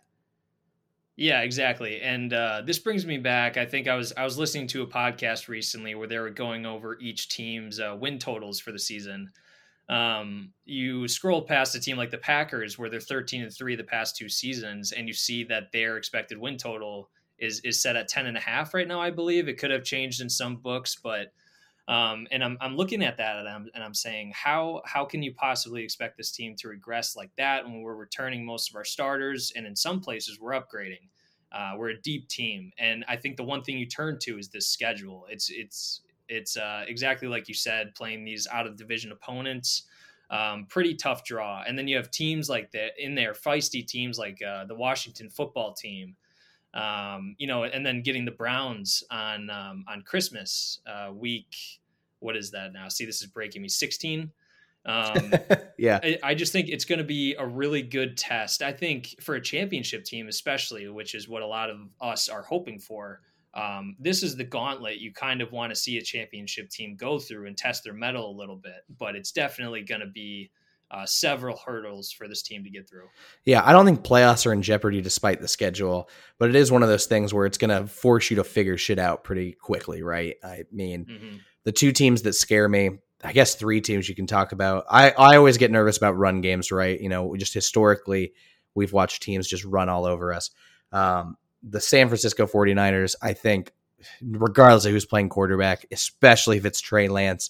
Yeah, 1.17 1.41
exactly. 1.41 2.01
And 2.01 2.33
uh, 2.33 2.63
this 2.65 2.79
brings 2.79 3.05
me 3.05 3.17
back. 3.17 3.55
I 3.55 3.65
think 3.65 3.87
I 3.87 3.95
was 3.95 4.11
I 4.17 4.23
was 4.25 4.37
listening 4.37 4.67
to 4.67 4.81
a 4.81 4.87
podcast 4.87 5.47
recently 5.47 5.95
where 5.95 6.07
they 6.07 6.19
were 6.19 6.29
going 6.29 6.65
over 6.65 6.99
each 6.99 7.29
team's 7.29 7.79
uh, 7.79 7.95
win 7.97 8.19
totals 8.19 8.59
for 8.59 8.73
the 8.73 8.79
season. 8.79 9.31
Um, 9.87 10.51
you 10.65 11.07
scroll 11.07 11.43
past 11.43 11.75
a 11.75 11.79
team 11.79 11.95
like 11.95 12.11
the 12.11 12.17
Packers, 12.17 12.77
where 12.77 12.89
they're 12.89 12.99
13 12.99 13.43
and 13.43 13.53
three 13.53 13.75
the 13.75 13.83
past 13.83 14.17
two 14.17 14.27
seasons, 14.27 14.91
and 14.91 15.07
you 15.07 15.13
see 15.13 15.43
that 15.45 15.71
their 15.71 15.95
expected 15.97 16.37
win 16.37 16.57
total 16.57 17.09
is 17.37 17.61
is 17.61 17.81
set 17.81 17.95
at 17.95 18.09
10 18.09 18.25
and 18.25 18.37
a 18.37 18.41
half 18.41 18.73
right 18.73 18.87
now. 18.87 18.99
I 18.99 19.11
believe 19.11 19.47
it 19.47 19.57
could 19.57 19.71
have 19.71 19.83
changed 19.83 20.21
in 20.21 20.29
some 20.29 20.57
books, 20.57 20.97
but 21.01 21.31
um, 21.87 22.27
and 22.31 22.43
I'm, 22.43 22.57
I'm 22.61 22.75
looking 22.75 23.03
at 23.03 23.17
that 23.17 23.37
and 23.37 23.47
I'm, 23.47 23.69
and 23.75 23.83
I'm 23.83 23.93
saying 23.93 24.31
how 24.33 24.81
how 24.85 25.05
can 25.05 25.21
you 25.21 25.33
possibly 25.33 25.83
expect 25.83 26.17
this 26.17 26.31
team 26.31 26.55
to 26.57 26.67
regress 26.67 27.15
like 27.15 27.29
that 27.37 27.63
when 27.63 27.81
we're 27.81 27.95
returning 27.95 28.45
most 28.45 28.69
of 28.69 28.75
our 28.75 28.85
starters 28.85 29.53
and 29.55 29.67
in 29.67 29.75
some 29.75 29.99
places 29.99 30.39
we're 30.39 30.53
upgrading. 30.53 31.09
Uh, 31.51 31.73
we're 31.77 31.89
a 31.89 32.01
deep 32.01 32.27
team, 32.27 32.71
and 32.77 33.05
I 33.07 33.15
think 33.15 33.37
the 33.37 33.43
one 33.43 33.61
thing 33.61 33.77
you 33.77 33.85
turn 33.85 34.19
to 34.23 34.37
is 34.37 34.49
this 34.49 34.67
schedule. 34.67 35.25
It's 35.29 35.49
it's 35.49 36.01
it's 36.27 36.57
uh, 36.57 36.83
exactly 36.87 37.27
like 37.27 37.47
you 37.47 37.53
said, 37.53 37.95
playing 37.95 38.25
these 38.25 38.47
out 38.51 38.67
of 38.67 38.75
division 38.75 39.11
opponents. 39.11 39.83
Um, 40.29 40.65
pretty 40.67 40.95
tough 40.95 41.23
draw. 41.23 41.63
And 41.67 41.77
then 41.77 41.87
you 41.87 41.97
have 41.97 42.09
teams 42.09 42.49
like 42.49 42.71
that 42.71 42.91
in 42.97 43.13
there, 43.13 43.33
feisty 43.33 43.85
teams 43.85 44.17
like 44.17 44.41
uh, 44.41 44.65
the 44.65 44.75
Washington 44.75 45.29
football 45.29 45.73
team. 45.73 46.15
Um, 46.75 47.35
you 47.37 47.47
know, 47.47 47.63
and 47.63 47.85
then 47.85 48.01
getting 48.01 48.25
the 48.25 48.31
Browns 48.31 49.03
on 49.09 49.49
um, 49.49 49.85
on 49.87 50.01
Christmas 50.03 50.81
uh, 50.85 51.11
week. 51.13 51.55
What 52.19 52.35
is 52.35 52.51
that 52.51 52.73
now? 52.73 52.89
See, 52.89 53.05
this 53.05 53.21
is 53.21 53.27
breaking 53.27 53.61
me. 53.61 53.69
Sixteen. 53.69 54.31
Um, 54.85 55.33
yeah, 55.77 55.99
I, 56.03 56.19
I, 56.21 56.35
just 56.35 56.51
think 56.51 56.69
it's 56.69 56.85
going 56.85 56.99
to 56.99 57.05
be 57.05 57.35
a 57.39 57.47
really 57.47 57.81
good 57.81 58.17
test. 58.17 58.61
I 58.61 58.71
think 58.71 59.15
for 59.19 59.33
a 59.33 59.41
championship 59.41 60.03
team, 60.03 60.27
especially, 60.27 60.87
which 60.89 61.15
is 61.15 61.27
what 61.27 61.41
a 61.41 61.47
lot 61.47 61.71
of 61.71 61.77
us 61.99 62.29
are 62.29 62.43
hoping 62.43 62.77
for 62.77 63.21
um, 63.55 63.95
this 63.99 64.21
is 64.21 64.35
the 64.35 64.43
gauntlet 64.43 64.97
you 64.97 65.13
kind 65.13 65.41
of 65.41 65.51
want 65.51 65.71
to 65.71 65.75
see 65.75 65.97
a 65.97 66.01
championship 66.01 66.69
team 66.69 66.97
go 66.97 67.19
through 67.19 67.47
and 67.47 67.57
test 67.57 67.85
their 67.85 67.93
mettle 67.93 68.29
a 68.29 68.35
little 68.37 68.57
bit. 68.57 68.83
But 68.99 69.15
it's 69.15 69.31
definitely 69.31 69.83
going 69.83 70.01
to 70.01 70.07
be 70.07 70.51
uh, 70.95 71.05
several 71.05 71.57
hurdles 71.57 72.11
for 72.11 72.27
this 72.27 72.41
team 72.41 72.63
to 72.63 72.69
get 72.69 72.87
through. 72.87 73.07
Yeah, 73.43 73.61
I 73.65 73.73
don't 73.73 73.85
think 73.85 74.03
playoffs 74.03 74.45
are 74.45 74.53
in 74.53 74.61
jeopardy 74.61 75.01
despite 75.01 75.41
the 75.41 75.47
schedule, 75.47 76.09
but 76.37 76.49
it 76.49 76.55
is 76.55 76.71
one 76.71 76.83
of 76.83 76.89
those 76.89 77.05
things 77.05 77.33
where 77.33 77.45
it's 77.45 77.57
going 77.57 77.69
to 77.69 77.87
force 77.87 78.29
you 78.29 78.37
to 78.37 78.45
figure 78.45 78.77
shit 78.77 78.97
out 78.97 79.23
pretty 79.23 79.51
quickly, 79.51 80.03
right? 80.03 80.35
I 80.41 80.63
mean, 80.71 81.05
mm-hmm. 81.05 81.35
the 81.65 81.73
two 81.73 81.91
teams 81.91 82.21
that 82.21 82.33
scare 82.33 82.69
me, 82.69 82.91
I 83.23 83.33
guess 83.33 83.55
three 83.55 83.81
teams 83.81 84.07
you 84.07 84.15
can 84.15 84.27
talk 84.27 84.53
about. 84.53 84.85
I, 84.89 85.11
I 85.11 85.35
always 85.35 85.57
get 85.57 85.69
nervous 85.69 85.97
about 85.97 86.17
run 86.17 86.39
games, 86.39 86.71
right? 86.71 86.99
You 86.99 87.09
know, 87.09 87.35
just 87.35 87.53
historically, 87.53 88.31
we've 88.73 88.93
watched 88.93 89.21
teams 89.21 89.47
just 89.47 89.65
run 89.65 89.89
all 89.89 90.05
over 90.05 90.31
us. 90.31 90.51
Um, 90.93 91.35
the 91.61 91.81
San 91.81 92.07
Francisco 92.07 92.45
49ers, 92.45 93.15
I 93.21 93.33
think, 93.33 93.73
regardless 94.21 94.85
of 94.85 94.91
who's 94.91 95.05
playing 95.05 95.29
quarterback, 95.29 95.85
especially 95.91 96.57
if 96.57 96.65
it's 96.65 96.79
Trey 96.79 97.09
Lance, 97.09 97.49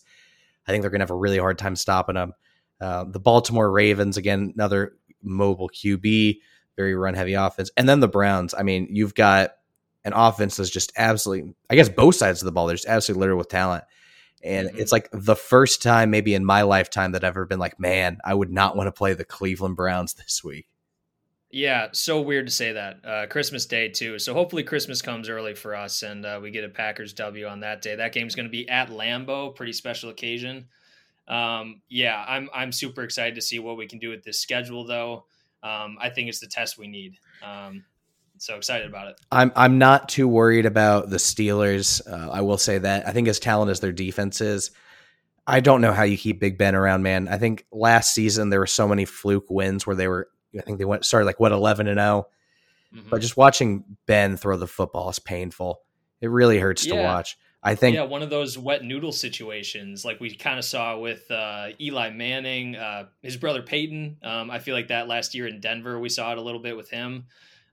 I 0.67 0.71
think 0.71 0.81
they're 0.81 0.89
going 0.89 1.01
to 1.01 1.03
have 1.03 1.12
a 1.12 1.15
really 1.15 1.38
hard 1.38 1.60
time 1.60 1.75
stopping 1.75 2.15
them. 2.15 2.34
Uh, 2.79 3.05
the 3.05 3.19
Baltimore 3.19 3.71
Ravens, 3.71 4.17
again, 4.17 4.53
another 4.55 4.93
mobile 5.21 5.69
QB, 5.69 6.39
very 6.75 6.95
run 6.95 7.13
heavy 7.13 7.33
offense. 7.33 7.71
And 7.77 7.88
then 7.88 7.99
the 7.99 8.07
Browns. 8.07 8.53
I 8.53 8.63
mean, 8.63 8.88
you've 8.91 9.15
got 9.15 9.51
an 10.03 10.13
offense 10.13 10.57
that's 10.57 10.69
just 10.69 10.91
absolutely, 10.97 11.53
I 11.69 11.75
guess, 11.75 11.89
both 11.89 12.15
sides 12.15 12.41
of 12.41 12.45
the 12.45 12.51
ball. 12.51 12.67
They're 12.67 12.75
just 12.75 12.88
absolutely 12.88 13.21
littered 13.21 13.38
with 13.38 13.49
talent. 13.49 13.83
And 14.43 14.69
mm-hmm. 14.69 14.77
it's 14.77 14.91
like 14.91 15.09
the 15.11 15.35
first 15.35 15.81
time, 15.81 16.11
maybe 16.11 16.35
in 16.35 16.45
my 16.45 16.61
lifetime, 16.61 17.13
that 17.13 17.23
I've 17.23 17.29
ever 17.29 17.45
been 17.45 17.59
like, 17.59 17.79
man, 17.79 18.19
I 18.23 18.33
would 18.33 18.51
not 18.51 18.75
want 18.75 18.88
to 18.88 18.91
play 18.91 19.13
the 19.13 19.25
Cleveland 19.25 19.75
Browns 19.75 20.13
this 20.15 20.43
week. 20.43 20.67
Yeah, 21.51 21.88
so 21.93 22.19
weird 22.19 22.47
to 22.47 22.51
say 22.51 22.73
that. 22.73 23.05
Uh, 23.05 23.27
Christmas 23.27 23.65
Day 23.65 23.88
too. 23.88 24.19
So 24.19 24.33
hopefully 24.33 24.63
Christmas 24.63 25.01
comes 25.01 25.29
early 25.29 25.55
for 25.55 25.73
us 25.73 26.03
and 26.03 26.25
uh, 26.25 26.39
we 26.41 26.51
get 26.51 26.65
a 26.65 26.69
Packers 26.69 27.13
W 27.13 27.47
on 27.47 27.61
that 27.61 27.81
day. 27.81 27.95
That 27.95 28.11
game's 28.11 28.35
going 28.35 28.47
to 28.47 28.51
be 28.51 28.67
at 28.67 28.89
Lambeau, 28.89 29.55
pretty 29.55 29.71
special 29.71 30.09
occasion. 30.09 30.67
Um, 31.27 31.81
yeah, 31.89 32.23
I'm 32.27 32.49
I'm 32.53 32.71
super 32.71 33.03
excited 33.03 33.35
to 33.35 33.41
see 33.41 33.59
what 33.59 33.77
we 33.77 33.88
can 33.88 33.99
do 33.99 34.09
with 34.09 34.23
this 34.23 34.39
schedule 34.39 34.85
though. 34.85 35.25
Um, 35.63 35.97
I 35.99 36.09
think 36.09 36.29
it's 36.29 36.39
the 36.39 36.47
test 36.47 36.77
we 36.77 36.88
need. 36.88 37.17
Um, 37.43 37.85
so 38.38 38.55
excited 38.55 38.88
about 38.88 39.07
it. 39.07 39.21
I'm 39.31 39.51
I'm 39.55 39.77
not 39.77 40.09
too 40.09 40.27
worried 40.27 40.65
about 40.65 41.09
the 41.09 41.17
Steelers. 41.17 42.01
Uh, 42.07 42.29
I 42.29 42.41
will 42.41 42.57
say 42.57 42.77
that 42.77 43.07
I 43.07 43.11
think 43.11 43.27
as 43.27 43.39
talented 43.39 43.71
as 43.71 43.79
their 43.79 43.91
defense 43.91 44.41
is, 44.41 44.71
I 45.47 45.61
don't 45.61 45.81
know 45.81 45.93
how 45.93 46.03
you 46.03 46.17
keep 46.17 46.39
Big 46.39 46.57
Ben 46.57 46.75
around, 46.75 47.03
man. 47.03 47.27
I 47.27 47.38
think 47.38 47.65
last 47.71 48.13
season 48.13 48.49
there 48.49 48.59
were 48.59 48.67
so 48.67 48.88
many 48.88 49.05
fluke 49.05 49.49
wins 49.49 49.88
where 49.88 49.95
they 49.95 50.07
were. 50.07 50.29
I 50.57 50.61
think 50.61 50.77
they 50.77 50.85
went 50.85 51.05
started 51.05 51.25
like 51.25 51.39
what 51.39 51.51
eleven 51.51 51.88
and 51.88 51.99
0 51.99 52.27
mm-hmm. 52.93 53.09
but 53.09 53.19
just 53.19 53.35
watching 53.35 53.83
Ben 54.05 54.38
throw 54.38 54.57
the 54.57 54.67
football 54.67 55.09
is 55.09 55.19
painful. 55.19 55.81
It 56.21 56.29
really 56.29 56.59
hurts 56.59 56.85
yeah. 56.85 56.95
to 56.95 57.01
watch. 57.01 57.38
I 57.65 57.73
think 57.73 57.95
yeah, 57.95 58.04
one 58.04 58.21
of 58.21 58.30
those 58.30 58.60
wet 58.60 58.84
noodle 58.84 59.12
situations 59.12 60.06
like 60.06 60.19
we 60.19 60.36
kind 60.36 60.60
of 60.60 60.65
saw 60.65 60.99
with 60.99 61.30
uh, 61.32 61.69
Eli 61.82 62.12
Manning, 62.12 62.75
uh, 62.75 63.08
his 63.23 63.38
brother 63.38 63.63
Peyton. 63.63 64.17
Um, 64.21 64.51
I 64.51 64.60
feel 64.60 64.75
like 64.75 64.89
that 64.89 65.08
last 65.08 65.34
year 65.34 65.47
in 65.47 65.60
Denver, 65.62 65.99
we 65.99 66.10
saw 66.10 66.32
it 66.32 66.38
a 66.38 66.41
little 66.41 66.62
bit 66.62 66.78
with 66.78 66.91
him. 66.91 67.25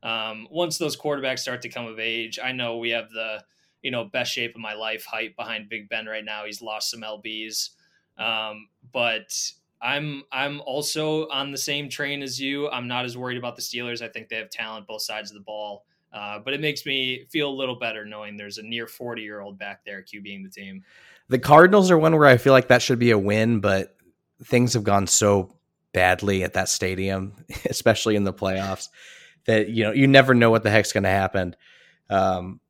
Um, 0.02 0.48
once 0.50 0.78
those 0.78 0.96
quarterbacks 0.96 1.40
start 1.40 1.60
to 1.62 1.68
come 1.68 1.86
of 1.86 2.00
age, 2.00 2.38
I 2.42 2.52
know 2.52 2.78
we 2.78 2.88
have 2.90 3.10
the 3.10 3.44
you 3.82 3.90
know 3.90 4.04
best 4.04 4.32
shape 4.32 4.54
of 4.54 4.62
my 4.62 4.72
life 4.72 5.04
hype 5.04 5.36
behind 5.36 5.68
Big 5.68 5.90
Ben 5.90 6.06
right 6.06 6.24
now. 6.24 6.46
He's 6.46 6.62
lost 6.62 6.90
some 6.90 7.02
lbs, 7.02 7.68
um, 8.16 8.68
but 8.94 9.30
I'm 9.82 10.22
I'm 10.32 10.62
also 10.62 11.28
on 11.28 11.52
the 11.52 11.58
same 11.58 11.90
train 11.90 12.22
as 12.22 12.40
you. 12.40 12.70
I'm 12.70 12.88
not 12.88 13.04
as 13.04 13.14
worried 13.14 13.36
about 13.36 13.56
the 13.56 13.62
Steelers. 13.62 14.00
I 14.00 14.08
think 14.08 14.30
they 14.30 14.36
have 14.36 14.48
talent 14.48 14.86
both 14.86 15.02
sides 15.02 15.30
of 15.30 15.34
the 15.34 15.42
ball. 15.42 15.84
Uh, 16.12 16.38
but 16.38 16.52
it 16.52 16.60
makes 16.60 16.84
me 16.84 17.24
feel 17.30 17.48
a 17.48 17.54
little 17.54 17.76
better 17.76 18.04
knowing 18.04 18.36
there's 18.36 18.58
a 18.58 18.62
near 18.62 18.86
40 18.86 19.22
year 19.22 19.40
old 19.40 19.58
back 19.58 19.84
there 19.84 20.02
QBing 20.02 20.42
the 20.42 20.50
team. 20.50 20.84
The 21.28 21.38
Cardinals 21.38 21.90
are 21.90 21.98
one 21.98 22.16
where 22.16 22.28
I 22.28 22.36
feel 22.36 22.52
like 22.52 22.68
that 22.68 22.82
should 22.82 22.98
be 22.98 23.12
a 23.12 23.18
win, 23.18 23.60
but 23.60 23.96
things 24.44 24.74
have 24.74 24.84
gone 24.84 25.06
so 25.06 25.56
badly 25.92 26.42
at 26.42 26.54
that 26.54 26.68
stadium, 26.68 27.44
especially 27.64 28.16
in 28.16 28.24
the 28.24 28.32
playoffs 28.32 28.88
that 29.46 29.68
you 29.68 29.84
know 29.84 29.92
you 29.92 30.06
never 30.06 30.34
know 30.34 30.50
what 30.50 30.62
the 30.62 30.70
heck's 30.70 30.92
going 30.92 31.04
to 31.04 31.08
happen. 31.08 31.56
Um, 32.10 32.60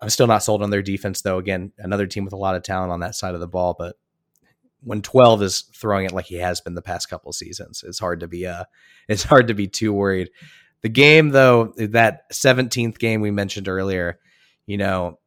I'm 0.00 0.10
still 0.10 0.26
not 0.26 0.42
sold 0.42 0.62
on 0.62 0.70
their 0.70 0.82
defense, 0.82 1.22
though. 1.22 1.38
Again, 1.38 1.72
another 1.78 2.06
team 2.06 2.24
with 2.24 2.34
a 2.34 2.38
lot 2.38 2.56
of 2.56 2.62
talent 2.62 2.92
on 2.92 3.00
that 3.00 3.14
side 3.14 3.34
of 3.34 3.40
the 3.40 3.48
ball, 3.48 3.74
but 3.78 3.96
when 4.82 5.00
12 5.00 5.42
is 5.42 5.62
throwing 5.62 6.04
it 6.04 6.12
like 6.12 6.26
he 6.26 6.36
has 6.36 6.60
been 6.60 6.74
the 6.74 6.82
past 6.82 7.08
couple 7.08 7.32
seasons, 7.32 7.82
it's 7.86 7.98
hard 7.98 8.20
to 8.20 8.28
be 8.28 8.46
uh, 8.46 8.64
it's 9.08 9.22
hard 9.22 9.48
to 9.48 9.54
be 9.54 9.66
too 9.66 9.92
worried. 9.92 10.30
The 10.84 10.90
game, 10.90 11.30
though, 11.30 11.72
that 11.78 12.30
17th 12.30 12.98
game 12.98 13.22
we 13.22 13.30
mentioned 13.30 13.68
earlier, 13.68 14.18
you 14.66 14.76
know, 14.76 15.18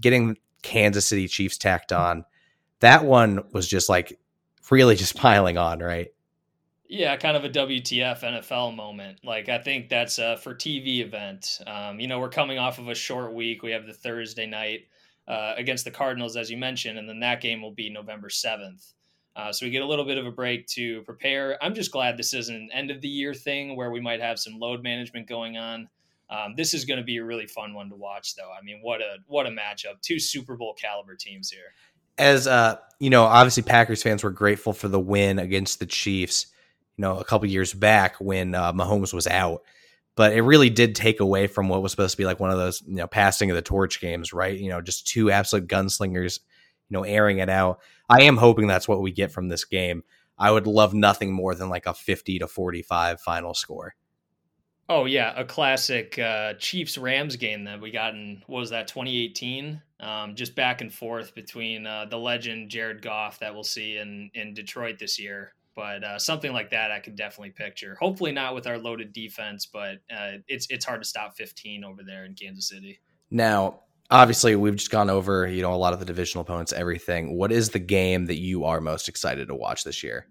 getting 0.00 0.38
Kansas 0.62 1.04
City 1.04 1.28
Chiefs 1.28 1.58
tacked 1.58 1.92
on, 1.92 2.24
that 2.80 3.04
one 3.04 3.44
was 3.52 3.68
just 3.68 3.90
like 3.90 4.18
really 4.70 4.96
just 4.96 5.14
piling 5.14 5.58
on, 5.58 5.80
right? 5.80 6.08
Yeah, 6.88 7.14
kind 7.18 7.36
of 7.36 7.44
a 7.44 7.50
WTF 7.50 8.20
NFL 8.20 8.74
moment. 8.74 9.18
Like 9.22 9.50
I 9.50 9.58
think 9.58 9.90
that's 9.90 10.18
a 10.18 10.38
for 10.38 10.54
TV 10.54 11.00
event. 11.00 11.60
Um, 11.66 12.00
you 12.00 12.08
know, 12.08 12.18
we're 12.18 12.30
coming 12.30 12.58
off 12.58 12.78
of 12.78 12.88
a 12.88 12.94
short 12.94 13.34
week. 13.34 13.62
We 13.62 13.72
have 13.72 13.84
the 13.84 13.92
Thursday 13.92 14.46
night 14.46 14.86
uh, 15.28 15.52
against 15.58 15.84
the 15.84 15.90
Cardinals, 15.90 16.38
as 16.38 16.50
you 16.50 16.56
mentioned, 16.56 16.98
and 16.98 17.06
then 17.06 17.20
that 17.20 17.42
game 17.42 17.60
will 17.60 17.74
be 17.74 17.90
November 17.90 18.30
seventh. 18.30 18.94
Uh, 19.36 19.52
so 19.52 19.66
we 19.66 19.70
get 19.70 19.82
a 19.82 19.86
little 19.86 20.04
bit 20.04 20.16
of 20.16 20.26
a 20.26 20.30
break 20.30 20.66
to 20.66 21.02
prepare. 21.02 21.62
I'm 21.62 21.74
just 21.74 21.92
glad 21.92 22.16
this 22.16 22.32
isn't 22.32 22.54
an 22.54 22.70
end 22.72 22.90
of 22.90 23.02
the 23.02 23.08
year 23.08 23.34
thing 23.34 23.76
where 23.76 23.90
we 23.90 24.00
might 24.00 24.20
have 24.20 24.38
some 24.38 24.58
load 24.58 24.82
management 24.82 25.28
going 25.28 25.58
on. 25.58 25.88
Um, 26.30 26.54
this 26.56 26.72
is 26.74 26.84
going 26.84 26.98
to 26.98 27.04
be 27.04 27.18
a 27.18 27.24
really 27.24 27.46
fun 27.46 27.74
one 27.74 27.90
to 27.90 27.96
watch, 27.96 28.34
though. 28.34 28.50
I 28.50 28.64
mean, 28.64 28.80
what 28.82 29.00
a 29.00 29.18
what 29.26 29.46
a 29.46 29.50
matchup! 29.50 30.00
Two 30.00 30.18
Super 30.18 30.56
Bowl 30.56 30.74
caliber 30.74 31.14
teams 31.14 31.50
here. 31.50 31.74
As 32.18 32.46
uh, 32.46 32.78
you 32.98 33.10
know, 33.10 33.24
obviously 33.24 33.62
Packers 33.62 34.02
fans 34.02 34.24
were 34.24 34.30
grateful 34.30 34.72
for 34.72 34.88
the 34.88 34.98
win 34.98 35.38
against 35.38 35.78
the 35.78 35.86
Chiefs 35.86 36.46
you 36.96 37.02
know, 37.02 37.18
a 37.18 37.24
couple 37.24 37.48
years 37.48 37.72
back 37.72 38.16
when 38.20 38.54
uh, 38.54 38.72
Mahomes 38.72 39.12
was 39.12 39.26
out. 39.26 39.62
But 40.14 40.32
it 40.32 40.42
really 40.42 40.70
did 40.70 40.94
take 40.94 41.20
away 41.20 41.46
from 41.46 41.68
what 41.68 41.82
was 41.82 41.92
supposed 41.92 42.12
to 42.12 42.16
be 42.16 42.24
like 42.24 42.40
one 42.40 42.50
of 42.50 42.56
those, 42.56 42.82
you 42.86 42.96
know, 42.96 43.06
passing 43.06 43.50
of 43.50 43.56
the 43.56 43.62
torch 43.62 44.00
games, 44.00 44.32
right? 44.32 44.58
You 44.58 44.70
know, 44.70 44.80
just 44.80 45.06
two 45.06 45.30
absolute 45.30 45.68
gunslingers, 45.68 46.40
you 46.88 46.94
know, 46.96 47.02
airing 47.02 47.38
it 47.38 47.50
out. 47.50 47.80
I 48.08 48.22
am 48.22 48.36
hoping 48.36 48.66
that's 48.66 48.88
what 48.88 49.02
we 49.02 49.12
get 49.12 49.32
from 49.32 49.48
this 49.48 49.64
game. 49.64 50.04
I 50.38 50.50
would 50.50 50.66
love 50.66 50.94
nothing 50.94 51.32
more 51.32 51.54
than 51.54 51.68
like 51.68 51.86
a 51.86 51.94
50 51.94 52.40
to 52.40 52.46
45 52.46 53.20
final 53.20 53.54
score. 53.54 53.94
Oh 54.88 55.06
yeah, 55.06 55.32
a 55.36 55.44
classic 55.44 56.16
uh, 56.18 56.54
Chiefs 56.54 56.96
Rams 56.96 57.36
game 57.36 57.64
that 57.64 57.80
we 57.80 57.90
got 57.90 58.14
in 58.14 58.42
what 58.46 58.60
was 58.60 58.70
that 58.70 58.86
2018? 58.86 59.82
Um, 59.98 60.36
just 60.36 60.54
back 60.54 60.80
and 60.80 60.92
forth 60.92 61.34
between 61.34 61.86
uh, 61.86 62.04
the 62.04 62.18
legend 62.18 62.70
Jared 62.70 63.02
Goff 63.02 63.40
that 63.40 63.52
we'll 63.54 63.64
see 63.64 63.96
in 63.96 64.30
in 64.34 64.54
Detroit 64.54 64.98
this 64.98 65.18
year 65.18 65.52
but 65.76 66.02
uh, 66.02 66.18
something 66.18 66.52
like 66.52 66.70
that 66.70 66.90
I 66.90 66.98
could 66.98 67.14
definitely 67.14 67.50
picture. 67.50 67.96
Hopefully 68.00 68.32
not 68.32 68.54
with 68.54 68.66
our 68.66 68.78
loaded 68.78 69.12
defense, 69.12 69.66
but 69.66 69.98
uh, 70.10 70.38
it's 70.48 70.66
it's 70.70 70.84
hard 70.84 71.02
to 71.02 71.08
stop 71.08 71.36
15 71.36 71.84
over 71.84 72.02
there 72.02 72.24
in 72.24 72.34
Kansas 72.34 72.68
City. 72.68 72.98
Now, 73.30 73.80
obviously, 74.10 74.56
we've 74.56 74.76
just 74.76 74.90
gone 74.90 75.10
over 75.10 75.46
you 75.46 75.62
know 75.62 75.74
a 75.74 75.76
lot 75.76 75.92
of 75.92 75.98
the 75.98 76.04
divisional 76.04 76.42
opponents, 76.42 76.72
everything. 76.72 77.36
What 77.36 77.52
is 77.52 77.70
the 77.70 77.78
game 77.78 78.26
that 78.26 78.38
you 78.38 78.64
are 78.64 78.80
most 78.80 79.08
excited 79.08 79.48
to 79.48 79.54
watch 79.54 79.84
this 79.84 80.02
year? 80.02 80.26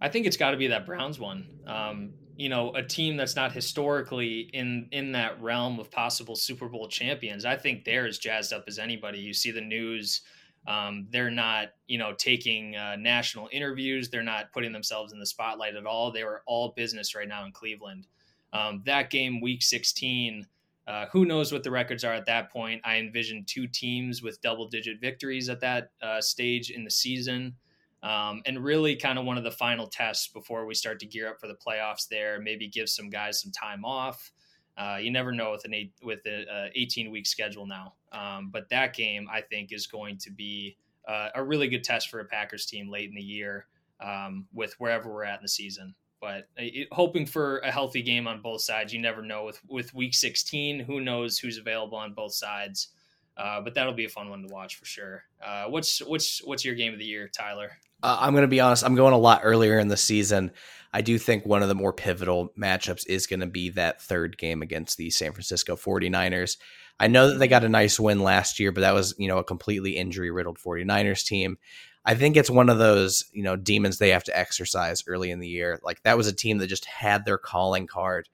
I 0.00 0.08
think 0.08 0.26
it's 0.26 0.36
got 0.36 0.50
to 0.50 0.56
be 0.56 0.66
that 0.68 0.86
Browns 0.86 1.18
one. 1.18 1.46
Um, 1.66 2.14
you 2.36 2.48
know, 2.48 2.72
a 2.74 2.82
team 2.82 3.16
that's 3.16 3.36
not 3.36 3.52
historically 3.52 4.50
in 4.52 4.88
in 4.92 5.12
that 5.12 5.40
realm 5.40 5.78
of 5.78 5.90
possible 5.90 6.36
Super 6.36 6.68
Bowl 6.68 6.88
champions. 6.88 7.44
I 7.44 7.56
think 7.56 7.84
they're 7.84 8.06
as 8.06 8.18
jazzed 8.18 8.52
up 8.52 8.64
as 8.66 8.78
anybody. 8.78 9.18
You 9.18 9.32
see 9.32 9.50
the 9.50 9.60
news 9.60 10.22
um, 10.66 11.06
they're 11.10 11.30
not, 11.30 11.68
you 11.86 11.98
know, 11.98 12.14
taking 12.16 12.76
uh, 12.76 12.96
national 12.96 13.48
interviews. 13.52 14.08
They're 14.08 14.22
not 14.22 14.50
putting 14.52 14.72
themselves 14.72 15.12
in 15.12 15.18
the 15.18 15.26
spotlight 15.26 15.76
at 15.76 15.86
all. 15.86 16.10
They 16.10 16.24
were 16.24 16.42
all 16.46 16.72
business 16.74 17.14
right 17.14 17.28
now 17.28 17.44
in 17.44 17.52
Cleveland. 17.52 18.06
Um, 18.52 18.82
that 18.86 19.10
game, 19.10 19.40
Week 19.40 19.62
16. 19.62 20.46
Uh, 20.86 21.06
who 21.12 21.24
knows 21.24 21.50
what 21.52 21.62
the 21.62 21.70
records 21.70 22.04
are 22.04 22.12
at 22.12 22.26
that 22.26 22.50
point? 22.50 22.80
I 22.84 22.96
envision 22.96 23.44
two 23.46 23.66
teams 23.66 24.22
with 24.22 24.40
double-digit 24.42 25.00
victories 25.00 25.48
at 25.48 25.60
that 25.60 25.90
uh, 26.02 26.20
stage 26.20 26.70
in 26.70 26.84
the 26.84 26.90
season, 26.90 27.54
um, 28.02 28.42
and 28.44 28.62
really 28.62 28.94
kind 28.94 29.18
of 29.18 29.24
one 29.24 29.38
of 29.38 29.44
the 29.44 29.50
final 29.50 29.86
tests 29.86 30.28
before 30.28 30.66
we 30.66 30.74
start 30.74 31.00
to 31.00 31.06
gear 31.06 31.28
up 31.28 31.40
for 31.40 31.46
the 31.46 31.54
playoffs. 31.54 32.06
There, 32.08 32.38
maybe 32.40 32.68
give 32.68 32.88
some 32.88 33.08
guys 33.08 33.40
some 33.40 33.50
time 33.50 33.84
off. 33.84 34.30
Uh, 34.76 34.98
you 35.00 35.10
never 35.10 35.32
know 35.32 35.52
with 35.52 35.64
an 35.64 35.72
eight 35.72 35.92
with 36.02 36.20
a 36.26 36.70
18 36.74 37.10
week 37.10 37.26
schedule 37.26 37.66
now. 37.66 37.94
Um, 38.12 38.50
but 38.52 38.68
that 38.70 38.94
game, 38.94 39.28
I 39.32 39.40
think, 39.40 39.72
is 39.72 39.86
going 39.86 40.18
to 40.18 40.30
be 40.30 40.76
uh, 41.06 41.28
a 41.34 41.42
really 41.42 41.68
good 41.68 41.84
test 41.84 42.08
for 42.08 42.20
a 42.20 42.24
Packers 42.24 42.66
team 42.66 42.90
late 42.90 43.08
in 43.08 43.14
the 43.14 43.22
year 43.22 43.66
um, 44.00 44.46
with 44.52 44.74
wherever 44.78 45.12
we're 45.12 45.24
at 45.24 45.38
in 45.38 45.42
the 45.42 45.48
season. 45.48 45.94
But 46.24 46.48
it, 46.56 46.88
hoping 46.90 47.26
for 47.26 47.58
a 47.58 47.70
healthy 47.70 48.00
game 48.00 48.26
on 48.26 48.40
both 48.40 48.62
sides. 48.62 48.94
You 48.94 48.98
never 48.98 49.20
know 49.20 49.44
with 49.44 49.60
with 49.68 49.92
week 49.92 50.14
16. 50.14 50.80
Who 50.80 51.02
knows 51.02 51.38
who's 51.38 51.58
available 51.58 51.98
on 51.98 52.14
both 52.14 52.32
sides? 52.32 52.88
Uh, 53.36 53.60
but 53.60 53.74
that'll 53.74 53.92
be 53.92 54.06
a 54.06 54.08
fun 54.08 54.30
one 54.30 54.40
to 54.40 54.48
watch 54.48 54.76
for 54.76 54.86
sure. 54.86 55.24
Uh, 55.44 55.64
what's 55.64 55.98
what's 55.98 56.42
what's 56.42 56.64
your 56.64 56.76
game 56.76 56.94
of 56.94 56.98
the 56.98 57.04
year, 57.04 57.28
Tyler? 57.28 57.72
Uh, 58.02 58.16
I'm 58.20 58.32
going 58.32 58.40
to 58.40 58.48
be 58.48 58.60
honest. 58.60 58.84
I'm 58.84 58.94
going 58.94 59.12
a 59.12 59.18
lot 59.18 59.42
earlier 59.44 59.78
in 59.78 59.88
the 59.88 59.98
season. 59.98 60.50
I 60.94 61.02
do 61.02 61.18
think 61.18 61.44
one 61.44 61.60
of 61.60 61.68
the 61.68 61.74
more 61.74 61.92
pivotal 61.92 62.54
matchups 62.58 63.06
is 63.06 63.26
going 63.26 63.40
to 63.40 63.46
be 63.46 63.68
that 63.70 64.00
third 64.00 64.38
game 64.38 64.62
against 64.62 64.96
the 64.96 65.10
San 65.10 65.32
Francisco 65.32 65.76
49ers. 65.76 66.56
I 66.98 67.08
know 67.08 67.28
that 67.28 67.38
they 67.38 67.48
got 67.48 67.64
a 67.64 67.68
nice 67.68 68.00
win 68.00 68.22
last 68.22 68.58
year, 68.58 68.72
but 68.72 68.80
that 68.80 68.94
was, 68.94 69.14
you 69.18 69.28
know, 69.28 69.38
a 69.38 69.44
completely 69.44 69.96
injury 69.96 70.30
riddled 70.30 70.58
49ers 70.58 71.26
team. 71.26 71.58
I 72.04 72.14
think 72.14 72.36
it's 72.36 72.50
one 72.50 72.68
of 72.68 72.78
those, 72.78 73.24
you 73.32 73.42
know, 73.42 73.56
demons 73.56 73.98
they 73.98 74.10
have 74.10 74.24
to 74.24 74.38
exercise 74.38 75.02
early 75.06 75.30
in 75.30 75.40
the 75.40 75.48
year. 75.48 75.80
Like 75.82 76.02
that 76.02 76.16
was 76.16 76.26
a 76.26 76.34
team 76.34 76.58
that 76.58 76.66
just 76.66 76.84
had 76.84 77.24
their 77.24 77.38
calling 77.38 77.86
card 77.86 78.28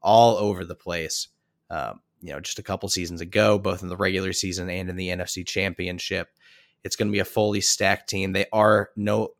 all 0.00 0.36
over 0.36 0.64
the 0.64 0.74
place. 0.74 1.28
Um, 1.70 2.00
you 2.20 2.32
know, 2.32 2.40
just 2.40 2.58
a 2.58 2.62
couple 2.62 2.88
seasons 2.88 3.20
ago, 3.20 3.58
both 3.58 3.82
in 3.82 3.88
the 3.88 3.96
regular 3.96 4.32
season 4.32 4.70
and 4.70 4.88
in 4.88 4.96
the 4.96 5.08
NFC 5.08 5.46
Championship. 5.46 6.28
It's 6.84 6.96
going 6.96 7.08
to 7.08 7.12
be 7.12 7.18
a 7.18 7.24
fully 7.24 7.60
stacked 7.60 8.08
team. 8.08 8.32
They 8.32 8.46
are 8.52 8.90
no, 8.96 9.30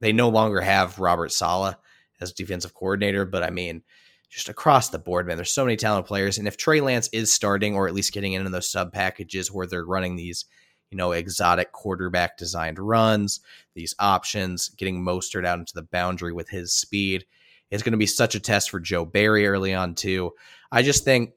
they 0.00 0.12
no 0.12 0.28
longer 0.28 0.60
have 0.60 0.98
Robert 0.98 1.32
Saleh 1.32 1.76
as 2.20 2.32
defensive 2.32 2.74
coordinator. 2.74 3.24
But 3.24 3.42
I 3.42 3.50
mean, 3.50 3.82
just 4.30 4.48
across 4.48 4.88
the 4.88 4.98
board, 4.98 5.26
man, 5.26 5.36
there's 5.36 5.52
so 5.52 5.64
many 5.64 5.76
talented 5.76 6.08
players. 6.08 6.38
And 6.38 6.48
if 6.48 6.56
Trey 6.56 6.80
Lance 6.80 7.08
is 7.12 7.32
starting 7.32 7.74
or 7.74 7.86
at 7.86 7.94
least 7.94 8.12
getting 8.12 8.32
into 8.32 8.50
those 8.50 8.70
sub 8.70 8.92
packages 8.92 9.52
where 9.52 9.66
they're 9.66 9.84
running 9.84 10.16
these, 10.16 10.46
you 10.92 10.98
know, 10.98 11.12
exotic 11.12 11.72
quarterback 11.72 12.36
designed 12.36 12.78
runs, 12.78 13.40
these 13.74 13.94
options, 13.98 14.68
getting 14.68 15.02
Mostert 15.02 15.46
out 15.46 15.58
into 15.58 15.72
the 15.74 15.82
boundary 15.82 16.34
with 16.34 16.50
his 16.50 16.74
speed. 16.74 17.24
It's 17.70 17.82
going 17.82 17.92
to 17.92 17.98
be 17.98 18.06
such 18.06 18.34
a 18.34 18.40
test 18.40 18.68
for 18.68 18.78
Joe 18.78 19.06
Barry 19.06 19.46
early 19.46 19.72
on, 19.72 19.94
too. 19.94 20.32
I 20.70 20.82
just 20.82 21.02
think 21.04 21.32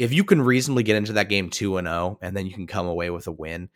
if 0.00 0.12
you 0.12 0.24
can 0.24 0.42
reasonably 0.42 0.82
get 0.82 0.96
into 0.96 1.12
that 1.12 1.28
game 1.28 1.48
2 1.48 1.76
and 1.76 1.86
0 1.86 2.18
and 2.20 2.36
then 2.36 2.44
you 2.44 2.52
can 2.52 2.66
come 2.66 2.88
away 2.88 3.08
with 3.10 3.28
a 3.28 3.32
win, 3.32 3.68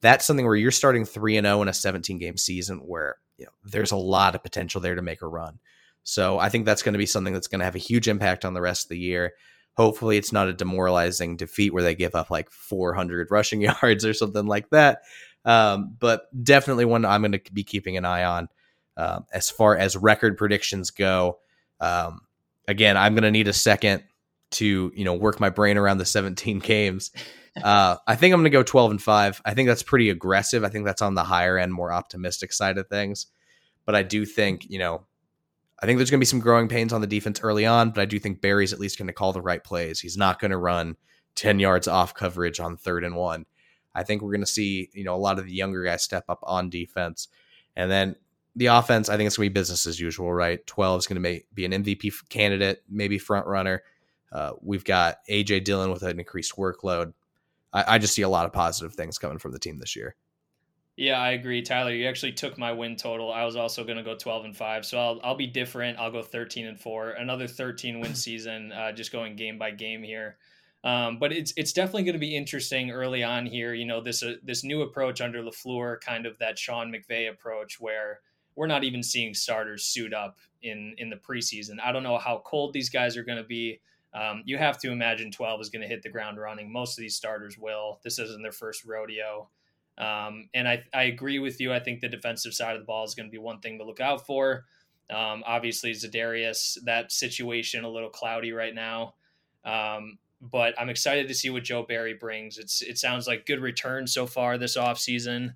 that's 0.00 0.24
something 0.24 0.46
where 0.46 0.54
you're 0.54 0.70
starting 0.70 1.04
3 1.04 1.38
and 1.38 1.46
0 1.46 1.62
in 1.62 1.68
a 1.68 1.74
17 1.74 2.18
game 2.18 2.36
season 2.36 2.78
where 2.78 3.16
you 3.36 3.46
know, 3.46 3.52
there's 3.64 3.90
a 3.92 3.96
lot 3.96 4.36
of 4.36 4.44
potential 4.44 4.80
there 4.80 4.94
to 4.94 5.02
make 5.02 5.22
a 5.22 5.26
run. 5.26 5.58
So 6.04 6.38
I 6.38 6.50
think 6.50 6.66
that's 6.66 6.84
going 6.84 6.94
to 6.94 6.98
be 6.98 7.06
something 7.06 7.32
that's 7.32 7.48
going 7.48 7.58
to 7.58 7.64
have 7.64 7.74
a 7.74 7.78
huge 7.78 8.06
impact 8.06 8.44
on 8.44 8.54
the 8.54 8.60
rest 8.60 8.86
of 8.86 8.90
the 8.90 8.98
year. 8.98 9.32
Hopefully, 9.78 10.16
it's 10.16 10.32
not 10.32 10.48
a 10.48 10.52
demoralizing 10.52 11.36
defeat 11.36 11.72
where 11.72 11.84
they 11.84 11.94
give 11.94 12.16
up 12.16 12.30
like 12.30 12.50
400 12.50 13.28
rushing 13.30 13.60
yards 13.60 14.04
or 14.04 14.12
something 14.12 14.44
like 14.44 14.68
that. 14.70 15.02
Um, 15.44 15.96
but 16.00 16.22
definitely 16.44 16.84
one 16.84 17.04
I'm 17.04 17.22
going 17.22 17.30
to 17.30 17.52
be 17.52 17.62
keeping 17.62 17.96
an 17.96 18.04
eye 18.04 18.24
on 18.24 18.48
um, 18.96 19.24
as 19.32 19.48
far 19.48 19.76
as 19.76 19.96
record 19.96 20.36
predictions 20.36 20.90
go. 20.90 21.38
Um, 21.80 22.22
again, 22.66 22.96
I'm 22.96 23.14
going 23.14 23.22
to 23.22 23.30
need 23.30 23.46
a 23.46 23.52
second 23.52 24.02
to 24.50 24.90
you 24.94 25.04
know 25.04 25.14
work 25.14 25.38
my 25.38 25.48
brain 25.48 25.78
around 25.78 25.98
the 25.98 26.04
17 26.04 26.58
games. 26.58 27.12
Uh, 27.62 27.96
I 28.04 28.16
think 28.16 28.34
I'm 28.34 28.40
going 28.40 28.50
to 28.50 28.56
go 28.56 28.64
12 28.64 28.90
and 28.90 29.02
five. 29.02 29.40
I 29.44 29.54
think 29.54 29.68
that's 29.68 29.84
pretty 29.84 30.10
aggressive. 30.10 30.64
I 30.64 30.70
think 30.70 30.86
that's 30.86 31.02
on 31.02 31.14
the 31.14 31.24
higher 31.24 31.56
end, 31.56 31.72
more 31.72 31.92
optimistic 31.92 32.52
side 32.52 32.78
of 32.78 32.88
things. 32.88 33.26
But 33.86 33.94
I 33.94 34.02
do 34.02 34.26
think 34.26 34.68
you 34.68 34.80
know 34.80 35.06
I 35.80 35.86
think 35.86 35.98
there's 35.98 36.10
going 36.10 36.18
to 36.18 36.22
be 36.22 36.26
some 36.26 36.40
growing 36.40 36.68
pains 36.68 36.92
on 36.92 37.00
the 37.00 37.06
defense 37.06 37.40
early 37.42 37.64
on, 37.64 37.90
but 37.90 38.00
I 38.00 38.04
do 38.04 38.18
think 38.18 38.40
Barry's 38.40 38.72
at 38.72 38.80
least 38.80 38.98
going 38.98 39.06
to 39.06 39.12
call 39.12 39.32
the 39.32 39.40
right 39.40 39.62
plays. 39.62 40.00
He's 40.00 40.16
not 40.16 40.40
going 40.40 40.50
to 40.50 40.56
run 40.56 40.96
10 41.36 41.60
yards 41.60 41.86
off 41.86 42.14
coverage 42.14 42.58
on 42.58 42.76
third 42.76 43.04
and 43.04 43.14
one. 43.14 43.46
I 43.94 44.02
think 44.02 44.22
we're 44.22 44.32
going 44.32 44.40
to 44.40 44.46
see, 44.46 44.90
you 44.92 45.04
know, 45.04 45.14
a 45.14 45.16
lot 45.16 45.38
of 45.38 45.44
the 45.44 45.54
younger 45.54 45.84
guys 45.84 46.02
step 46.02 46.24
up 46.28 46.40
on 46.42 46.68
defense. 46.68 47.28
And 47.76 47.90
then 47.90 48.16
the 48.56 48.66
offense, 48.66 49.08
I 49.08 49.16
think 49.16 49.28
it's 49.28 49.36
going 49.36 49.46
to 49.46 49.50
be 49.50 49.60
business 49.60 49.86
as 49.86 50.00
usual, 50.00 50.32
right? 50.32 50.64
12 50.66 50.98
is 50.98 51.06
going 51.06 51.22
to 51.22 51.40
be 51.54 51.64
an 51.64 51.72
MVP 51.72 52.28
candidate, 52.28 52.82
maybe 52.88 53.18
front 53.18 53.46
runner. 53.46 53.82
Uh, 54.32 54.52
we've 54.60 54.84
got 54.84 55.18
AJ 55.30 55.64
Dillon 55.64 55.90
with 55.90 56.02
an 56.02 56.18
increased 56.18 56.56
workload. 56.56 57.12
I, 57.72 57.94
I 57.94 57.98
just 57.98 58.14
see 58.14 58.22
a 58.22 58.28
lot 58.28 58.46
of 58.46 58.52
positive 58.52 58.94
things 58.94 59.18
coming 59.18 59.38
from 59.38 59.52
the 59.52 59.58
team 59.58 59.78
this 59.78 59.94
year. 59.94 60.16
Yeah, 60.98 61.20
I 61.20 61.30
agree, 61.30 61.62
Tyler. 61.62 61.92
You 61.92 62.08
actually 62.08 62.32
took 62.32 62.58
my 62.58 62.72
win 62.72 62.96
total. 62.96 63.32
I 63.32 63.44
was 63.44 63.54
also 63.54 63.84
going 63.84 63.98
to 63.98 64.02
go 64.02 64.16
12 64.16 64.46
and 64.46 64.56
5. 64.56 64.84
So 64.84 64.98
I'll 64.98 65.20
I'll 65.22 65.36
be 65.36 65.46
different. 65.46 65.96
I'll 65.96 66.10
go 66.10 66.22
13 66.22 66.66
and 66.66 66.78
4. 66.78 67.10
Another 67.10 67.46
13 67.46 68.00
win 68.00 68.14
season 68.16 68.72
uh, 68.72 68.90
just 68.90 69.12
going 69.12 69.36
game 69.36 69.58
by 69.58 69.70
game 69.70 70.02
here. 70.02 70.38
Um, 70.82 71.20
but 71.20 71.32
it's 71.32 71.52
it's 71.56 71.72
definitely 71.72 72.02
going 72.02 72.14
to 72.14 72.18
be 72.18 72.36
interesting 72.36 72.90
early 72.90 73.22
on 73.22 73.46
here, 73.46 73.74
you 73.74 73.84
know, 73.84 74.00
this 74.00 74.24
uh, 74.24 74.34
this 74.42 74.64
new 74.64 74.82
approach 74.82 75.20
under 75.20 75.40
LaFleur, 75.40 76.00
kind 76.00 76.26
of 76.26 76.36
that 76.38 76.58
Sean 76.58 76.92
McVay 76.92 77.30
approach 77.30 77.78
where 77.78 78.18
we're 78.56 78.66
not 78.66 78.82
even 78.82 79.04
seeing 79.04 79.34
starters 79.34 79.84
suit 79.84 80.12
up 80.12 80.38
in 80.62 80.96
in 80.98 81.10
the 81.10 81.16
preseason. 81.16 81.76
I 81.80 81.92
don't 81.92 82.02
know 82.02 82.18
how 82.18 82.42
cold 82.44 82.72
these 82.72 82.90
guys 82.90 83.16
are 83.16 83.24
going 83.24 83.38
to 83.38 83.44
be. 83.44 83.80
Um, 84.14 84.42
you 84.46 84.58
have 84.58 84.78
to 84.78 84.90
imagine 84.90 85.30
12 85.30 85.60
is 85.60 85.68
going 85.68 85.82
to 85.82 85.88
hit 85.88 86.02
the 86.02 86.08
ground 86.08 86.38
running. 86.38 86.72
Most 86.72 86.98
of 86.98 87.02
these 87.02 87.14
starters 87.14 87.56
will. 87.56 88.00
This 88.02 88.18
isn't 88.18 88.42
their 88.42 88.50
first 88.50 88.84
rodeo. 88.84 89.48
Um, 89.98 90.48
and 90.54 90.68
I, 90.68 90.84
I 90.94 91.04
agree 91.04 91.40
with 91.40 91.60
you. 91.60 91.72
I 91.72 91.80
think 91.80 92.00
the 92.00 92.08
defensive 92.08 92.54
side 92.54 92.76
of 92.76 92.80
the 92.80 92.86
ball 92.86 93.04
is 93.04 93.14
going 93.14 93.28
to 93.28 93.32
be 93.32 93.38
one 93.38 93.60
thing 93.60 93.78
to 93.78 93.84
look 93.84 94.00
out 94.00 94.24
for. 94.24 94.64
Um, 95.10 95.42
obviously, 95.44 95.90
Za'Darius, 95.92 96.78
that 96.84 97.10
situation 97.10 97.84
a 97.84 97.88
little 97.88 98.10
cloudy 98.10 98.52
right 98.52 98.74
now. 98.74 99.14
Um, 99.64 100.18
but 100.40 100.74
I'm 100.78 100.88
excited 100.88 101.26
to 101.28 101.34
see 101.34 101.50
what 101.50 101.64
Joe 101.64 101.82
Barry 101.82 102.14
brings. 102.14 102.58
It's 102.58 102.80
it 102.80 102.98
sounds 102.98 103.26
like 103.26 103.44
good 103.44 103.60
return 103.60 104.06
so 104.06 104.26
far 104.26 104.56
this 104.56 104.76
offseason. 104.76 105.54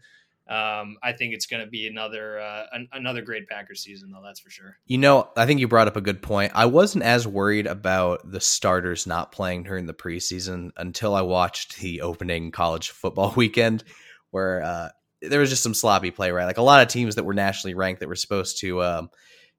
Um, 0.48 0.96
I 1.02 1.12
think 1.12 1.34
it's 1.34 1.46
going 1.46 1.64
to 1.64 1.70
be 1.70 1.86
another 1.86 2.40
uh, 2.40 2.64
an, 2.72 2.88
another 2.92 3.22
great 3.22 3.48
Packers 3.48 3.80
season, 3.80 4.10
though. 4.10 4.22
That's 4.24 4.40
for 4.40 4.50
sure. 4.50 4.76
You 4.86 4.98
know, 4.98 5.28
I 5.36 5.46
think 5.46 5.60
you 5.60 5.68
brought 5.68 5.86
up 5.86 5.96
a 5.96 6.00
good 6.00 6.20
point. 6.20 6.50
I 6.54 6.66
wasn't 6.66 7.04
as 7.04 7.28
worried 7.28 7.68
about 7.68 8.28
the 8.28 8.40
starters 8.40 9.06
not 9.06 9.30
playing 9.30 9.62
during 9.62 9.86
the 9.86 9.94
preseason 9.94 10.72
until 10.76 11.14
I 11.14 11.22
watched 11.22 11.78
the 11.78 12.00
opening 12.00 12.50
college 12.50 12.90
football 12.90 13.32
weekend 13.36 13.84
where 14.32 14.62
uh, 14.62 14.88
there 15.22 15.40
was 15.40 15.50
just 15.50 15.62
some 15.62 15.74
sloppy 15.74 16.10
play, 16.10 16.32
right? 16.32 16.46
Like 16.46 16.58
a 16.58 16.62
lot 16.62 16.82
of 16.82 16.88
teams 16.88 17.14
that 17.14 17.24
were 17.24 17.34
nationally 17.34 17.74
ranked 17.74 18.00
that 18.00 18.08
were 18.08 18.16
supposed 18.16 18.58
to, 18.60 18.82
um, 18.82 19.10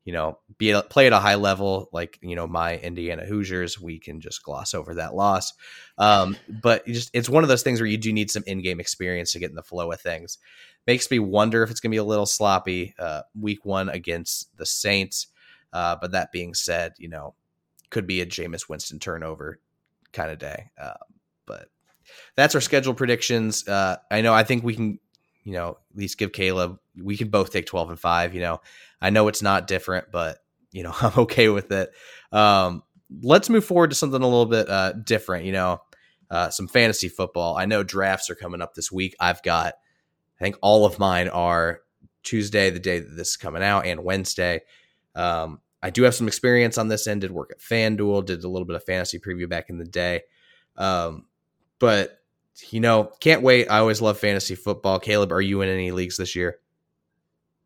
you 0.03 0.12
know, 0.12 0.39
be 0.57 0.71
a, 0.71 0.81
play 0.81 1.07
at 1.07 1.13
a 1.13 1.19
high 1.19 1.36
level, 1.36 1.88
like 1.93 2.19
you 2.21 2.36
know 2.36 2.45
my 2.45 2.77
Indiana 2.77 3.25
Hoosiers, 3.25 3.79
we 3.79 3.99
can 3.99 4.19
just 4.19 4.43
gloss 4.43 4.73
over 4.73 4.95
that 4.95 5.15
loss. 5.15 5.53
Um, 5.97 6.36
but 6.49 6.86
just 6.86 7.09
it's 7.13 7.29
one 7.29 7.43
of 7.43 7.49
those 7.49 7.63
things 7.63 7.79
where 7.79 7.88
you 7.88 7.97
do 7.97 8.12
need 8.12 8.29
some 8.29 8.43
in-game 8.45 8.81
experience 8.81 9.31
to 9.31 9.39
get 9.39 9.49
in 9.49 9.55
the 9.55 9.63
flow 9.63 9.89
of 9.91 10.01
things. 10.01 10.38
Makes 10.86 11.09
me 11.09 11.19
wonder 11.19 11.63
if 11.63 11.71
it's 11.71 11.79
going 11.79 11.91
to 11.91 11.95
be 11.95 11.99
a 11.99 12.03
little 12.03 12.25
sloppy 12.25 12.93
uh, 12.99 13.21
week 13.39 13.63
one 13.63 13.88
against 13.88 14.55
the 14.57 14.65
Saints. 14.65 15.27
Uh, 15.71 15.95
but 15.99 16.12
that 16.12 16.33
being 16.33 16.53
said, 16.53 16.93
you 16.97 17.07
know, 17.07 17.33
could 17.89 18.05
be 18.05 18.19
a 18.19 18.25
Jameis 18.25 18.67
Winston 18.67 18.99
turnover 18.99 19.59
kind 20.12 20.31
of 20.31 20.38
day. 20.38 20.71
Uh, 20.79 20.93
but 21.45 21.69
that's 22.36 22.56
our 22.56 22.62
schedule 22.62 22.93
predictions. 22.93 23.67
Uh, 23.67 23.97
I 24.12 24.21
know. 24.21 24.34
I 24.34 24.43
think 24.43 24.63
we 24.63 24.76
can, 24.76 24.99
you 25.43 25.54
know, 25.54 25.78
at 25.91 25.97
least 25.97 26.17
give 26.17 26.32
Caleb. 26.32 26.80
We 27.02 27.17
can 27.17 27.30
both 27.30 27.52
take 27.52 27.65
twelve 27.65 27.89
and 27.89 27.99
five. 27.99 28.34
You 28.34 28.41
know, 28.41 28.62
I 29.02 29.10
know 29.10 29.28
it's 29.28 29.41
not 29.41 29.67
different, 29.67 30.12
but 30.12 30.38
you 30.71 30.84
know, 30.84 30.93
I'm 31.02 31.17
okay 31.19 31.49
with 31.49 31.71
it. 31.71 31.91
Um, 32.32 32.84
let's 33.21 33.49
move 33.49 33.65
forward 33.65 33.91
to 33.91 33.95
something 33.95 34.21
a 34.21 34.28
little 34.28 34.45
bit 34.45 34.69
uh, 34.69 34.93
different. 34.93 35.45
You 35.45 35.54
know, 35.54 35.82
uh, 36.30 36.49
some 36.49 36.67
fantasy 36.67 37.10
football. 37.10 37.56
I 37.58 37.65
know 37.65 37.84
drafts 37.84 38.30
are 38.30 38.36
coming 38.36 38.62
up 38.62 38.73
this 38.73 38.91
week. 38.91 39.15
I've 39.19 39.43
got, 39.43 39.76
I 40.39 40.43
think 40.43 40.58
all 40.62 40.86
of 40.86 40.99
mine 40.99 41.30
are 41.30 41.82
Tuesday, 42.23 42.69
the 42.69 42.80
day 42.80 42.99
that 42.99 43.15
this 43.15 43.30
is 43.30 43.38
coming 43.38 43.63
out, 43.63 43.86
and 43.86 44.04
Wednesday. 44.04 44.62
Um, 45.15 45.62
I 45.82 45.89
do 45.89 46.04
have 46.04 46.15
some 46.15 46.28
experience 46.28 46.78
on 46.78 46.88
this 46.88 47.08
end. 47.08 47.21
Did 47.21 47.32
work 47.32 47.52
at 47.52 47.60
FanDuel. 47.60 48.26
Did 48.26 48.43
a 48.43 48.49
little 48.49 48.65
bit 48.65 48.78
of 48.78 48.84
fantasy 48.84 49.19
preview 49.19 49.47
back 49.49 49.69
in 49.69 49.78
the 49.78 49.86
day. 49.86 50.21
Um, 50.78 51.26
but 51.84 52.22
you 52.69 52.80
know, 52.80 53.12
can't 53.19 53.41
wait. 53.41 53.67
I 53.67 53.80
always 53.80 54.02
love 54.02 54.17
fantasy 54.17 54.56
football. 54.56 55.02
Caleb, 55.02 55.34
are 55.34 55.41
you 55.41 55.60
in 55.63 55.67
any 55.67 55.91
leagues 55.91 56.15
this 56.15 56.34
year? 56.34 56.60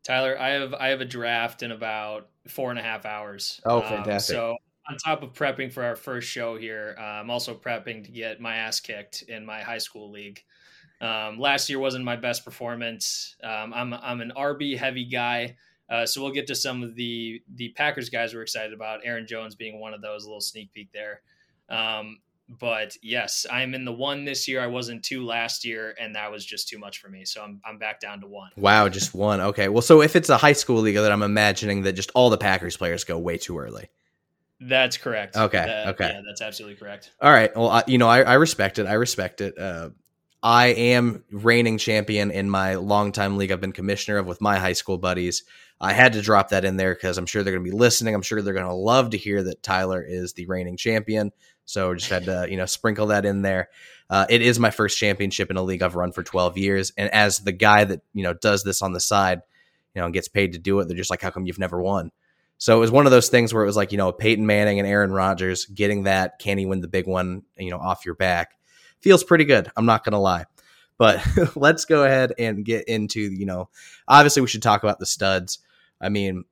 Tyler, 0.02 0.36
I 0.36 0.48
have 0.48 0.74
I 0.74 0.88
have 0.88 1.00
a 1.00 1.04
draft 1.04 1.62
in 1.62 1.70
about 1.70 2.28
four 2.48 2.70
and 2.70 2.80
a 2.80 2.82
half 2.82 3.06
hours. 3.06 3.60
Oh, 3.64 3.76
um, 3.76 3.84
fantastic! 3.84 4.36
Um, 4.36 4.40
so 4.40 4.56
on 4.90 4.96
top 4.96 5.22
of 5.22 5.34
prepping 5.34 5.72
for 5.72 5.84
our 5.84 5.94
first 5.94 6.28
show 6.28 6.58
here, 6.58 6.96
uh, 6.98 7.02
I'm 7.02 7.30
also 7.30 7.54
prepping 7.54 8.06
to 8.06 8.10
get 8.10 8.40
my 8.40 8.56
ass 8.56 8.80
kicked 8.80 9.22
in 9.28 9.46
my 9.46 9.60
high 9.60 9.78
school 9.78 10.10
league. 10.10 10.42
Um, 11.00 11.38
last 11.38 11.70
year 11.70 11.78
wasn't 11.78 12.04
my 12.04 12.16
best 12.16 12.44
performance. 12.44 13.36
Um, 13.44 13.72
I'm 13.72 13.94
I'm 13.94 14.20
an 14.20 14.32
RB 14.36 14.76
heavy 14.76 15.04
guy, 15.04 15.54
uh, 15.88 16.06
so 16.06 16.22
we'll 16.22 16.32
get 16.32 16.48
to 16.48 16.56
some 16.56 16.82
of 16.82 16.96
the 16.96 17.40
the 17.54 17.68
Packers 17.76 18.10
guys 18.10 18.34
we're 18.34 18.42
excited 18.42 18.72
about. 18.72 19.02
Aaron 19.04 19.28
Jones 19.28 19.54
being 19.54 19.78
one 19.78 19.94
of 19.94 20.02
those. 20.02 20.24
A 20.24 20.26
little 20.26 20.40
sneak 20.40 20.72
peek 20.72 20.90
there. 20.92 21.22
Um, 21.68 22.18
but 22.48 22.96
yes, 23.02 23.46
I'm 23.50 23.74
in 23.74 23.84
the 23.84 23.92
one 23.92 24.24
this 24.24 24.48
year. 24.48 24.60
I 24.60 24.66
wasn't 24.66 25.04
two 25.04 25.24
last 25.24 25.64
year, 25.64 25.94
and 26.00 26.14
that 26.14 26.30
was 26.30 26.44
just 26.44 26.68
too 26.68 26.78
much 26.78 26.98
for 26.98 27.08
me. 27.08 27.24
So 27.24 27.42
I'm 27.42 27.60
I'm 27.64 27.78
back 27.78 28.00
down 28.00 28.20
to 28.22 28.26
one. 28.26 28.50
Wow, 28.56 28.88
just 28.88 29.14
one. 29.14 29.40
Okay. 29.40 29.68
Well, 29.68 29.82
so 29.82 30.00
if 30.00 30.16
it's 30.16 30.28
a 30.28 30.38
high 30.38 30.54
school 30.54 30.80
league, 30.80 30.94
that 30.94 31.12
I'm 31.12 31.22
imagining 31.22 31.82
that 31.82 31.92
just 31.92 32.10
all 32.14 32.30
the 32.30 32.38
Packers 32.38 32.76
players 32.76 33.04
go 33.04 33.18
way 33.18 33.36
too 33.36 33.58
early. 33.58 33.90
That's 34.60 34.96
correct. 34.96 35.36
Okay. 35.36 35.64
That, 35.64 35.88
okay. 35.88 36.10
Yeah, 36.14 36.22
that's 36.26 36.40
absolutely 36.40 36.76
correct. 36.76 37.12
All 37.20 37.30
right. 37.30 37.54
Well, 37.56 37.68
I, 37.68 37.84
you 37.86 37.98
know, 37.98 38.08
I, 38.08 38.22
I 38.22 38.34
respect 38.34 38.78
it. 38.78 38.86
I 38.86 38.94
respect 38.94 39.40
it. 39.40 39.56
Uh, 39.56 39.90
I 40.42 40.68
am 40.68 41.24
reigning 41.30 41.78
champion 41.78 42.30
in 42.30 42.48
my 42.48 42.76
longtime 42.76 43.36
league. 43.36 43.52
I've 43.52 43.60
been 43.60 43.72
commissioner 43.72 44.18
of 44.18 44.26
with 44.26 44.40
my 44.40 44.58
high 44.58 44.72
school 44.72 44.98
buddies. 44.98 45.44
I 45.80 45.92
had 45.92 46.14
to 46.14 46.22
drop 46.22 46.48
that 46.50 46.64
in 46.64 46.76
there 46.76 46.94
because 46.94 47.18
I'm 47.18 47.26
sure 47.26 47.42
they're 47.42 47.52
going 47.52 47.64
to 47.64 47.70
be 47.70 47.76
listening. 47.76 48.14
I'm 48.14 48.22
sure 48.22 48.42
they're 48.42 48.54
going 48.54 48.66
to 48.66 48.72
love 48.72 49.10
to 49.10 49.16
hear 49.16 49.42
that 49.44 49.62
Tyler 49.62 50.02
is 50.02 50.32
the 50.32 50.46
reigning 50.46 50.76
champion. 50.76 51.32
So 51.64 51.94
just 51.94 52.10
had 52.10 52.24
to, 52.24 52.46
you 52.50 52.56
know, 52.56 52.66
sprinkle 52.66 53.08
that 53.08 53.24
in 53.24 53.42
there. 53.42 53.68
Uh, 54.10 54.26
it 54.28 54.42
is 54.42 54.58
my 54.58 54.70
first 54.70 54.98
championship 54.98 55.50
in 55.50 55.56
a 55.56 55.62
league 55.62 55.82
I've 55.82 55.94
run 55.94 56.12
for 56.12 56.22
12 56.22 56.56
years. 56.58 56.92
And 56.96 57.10
as 57.12 57.38
the 57.38 57.52
guy 57.52 57.84
that, 57.84 58.00
you 58.14 58.22
know, 58.22 58.32
does 58.32 58.64
this 58.64 58.82
on 58.82 58.92
the 58.92 59.00
side, 59.00 59.42
you 59.94 60.00
know, 60.00 60.06
and 60.06 60.14
gets 60.14 60.28
paid 60.28 60.54
to 60.54 60.58
do 60.58 60.80
it, 60.80 60.88
they're 60.88 60.96
just 60.96 61.10
like, 61.10 61.20
how 61.20 61.30
come 61.30 61.46
you've 61.46 61.58
never 61.58 61.80
won? 61.80 62.10
So 62.56 62.76
it 62.76 62.80
was 62.80 62.90
one 62.90 63.06
of 63.06 63.12
those 63.12 63.28
things 63.28 63.52
where 63.52 63.62
it 63.62 63.66
was 63.66 63.76
like, 63.76 63.92
you 63.92 63.98
know, 63.98 64.10
Peyton 64.10 64.46
Manning 64.46 64.78
and 64.78 64.88
Aaron 64.88 65.12
Rodgers 65.12 65.66
getting 65.66 66.04
that, 66.04 66.38
can 66.38 66.58
he 66.58 66.66
win 66.66 66.80
the 66.80 66.88
big 66.88 67.06
one, 67.06 67.42
you 67.56 67.70
know, 67.70 67.78
off 67.78 68.04
your 68.04 68.14
back 68.14 68.58
feels 69.00 69.24
pretty 69.24 69.44
good. 69.44 69.70
I'm 69.76 69.86
not 69.86 70.04
going 70.04 70.12
to 70.12 70.18
lie. 70.18 70.44
But 70.96 71.24
let's 71.56 71.84
go 71.84 72.04
ahead 72.04 72.32
and 72.38 72.64
get 72.64 72.88
into, 72.88 73.20
you 73.20 73.46
know, 73.46 73.68
obviously 74.06 74.42
we 74.42 74.48
should 74.48 74.62
talk 74.62 74.82
about 74.82 74.98
the 74.98 75.06
studs. 75.06 75.60
I 76.00 76.08
mean, 76.08 76.44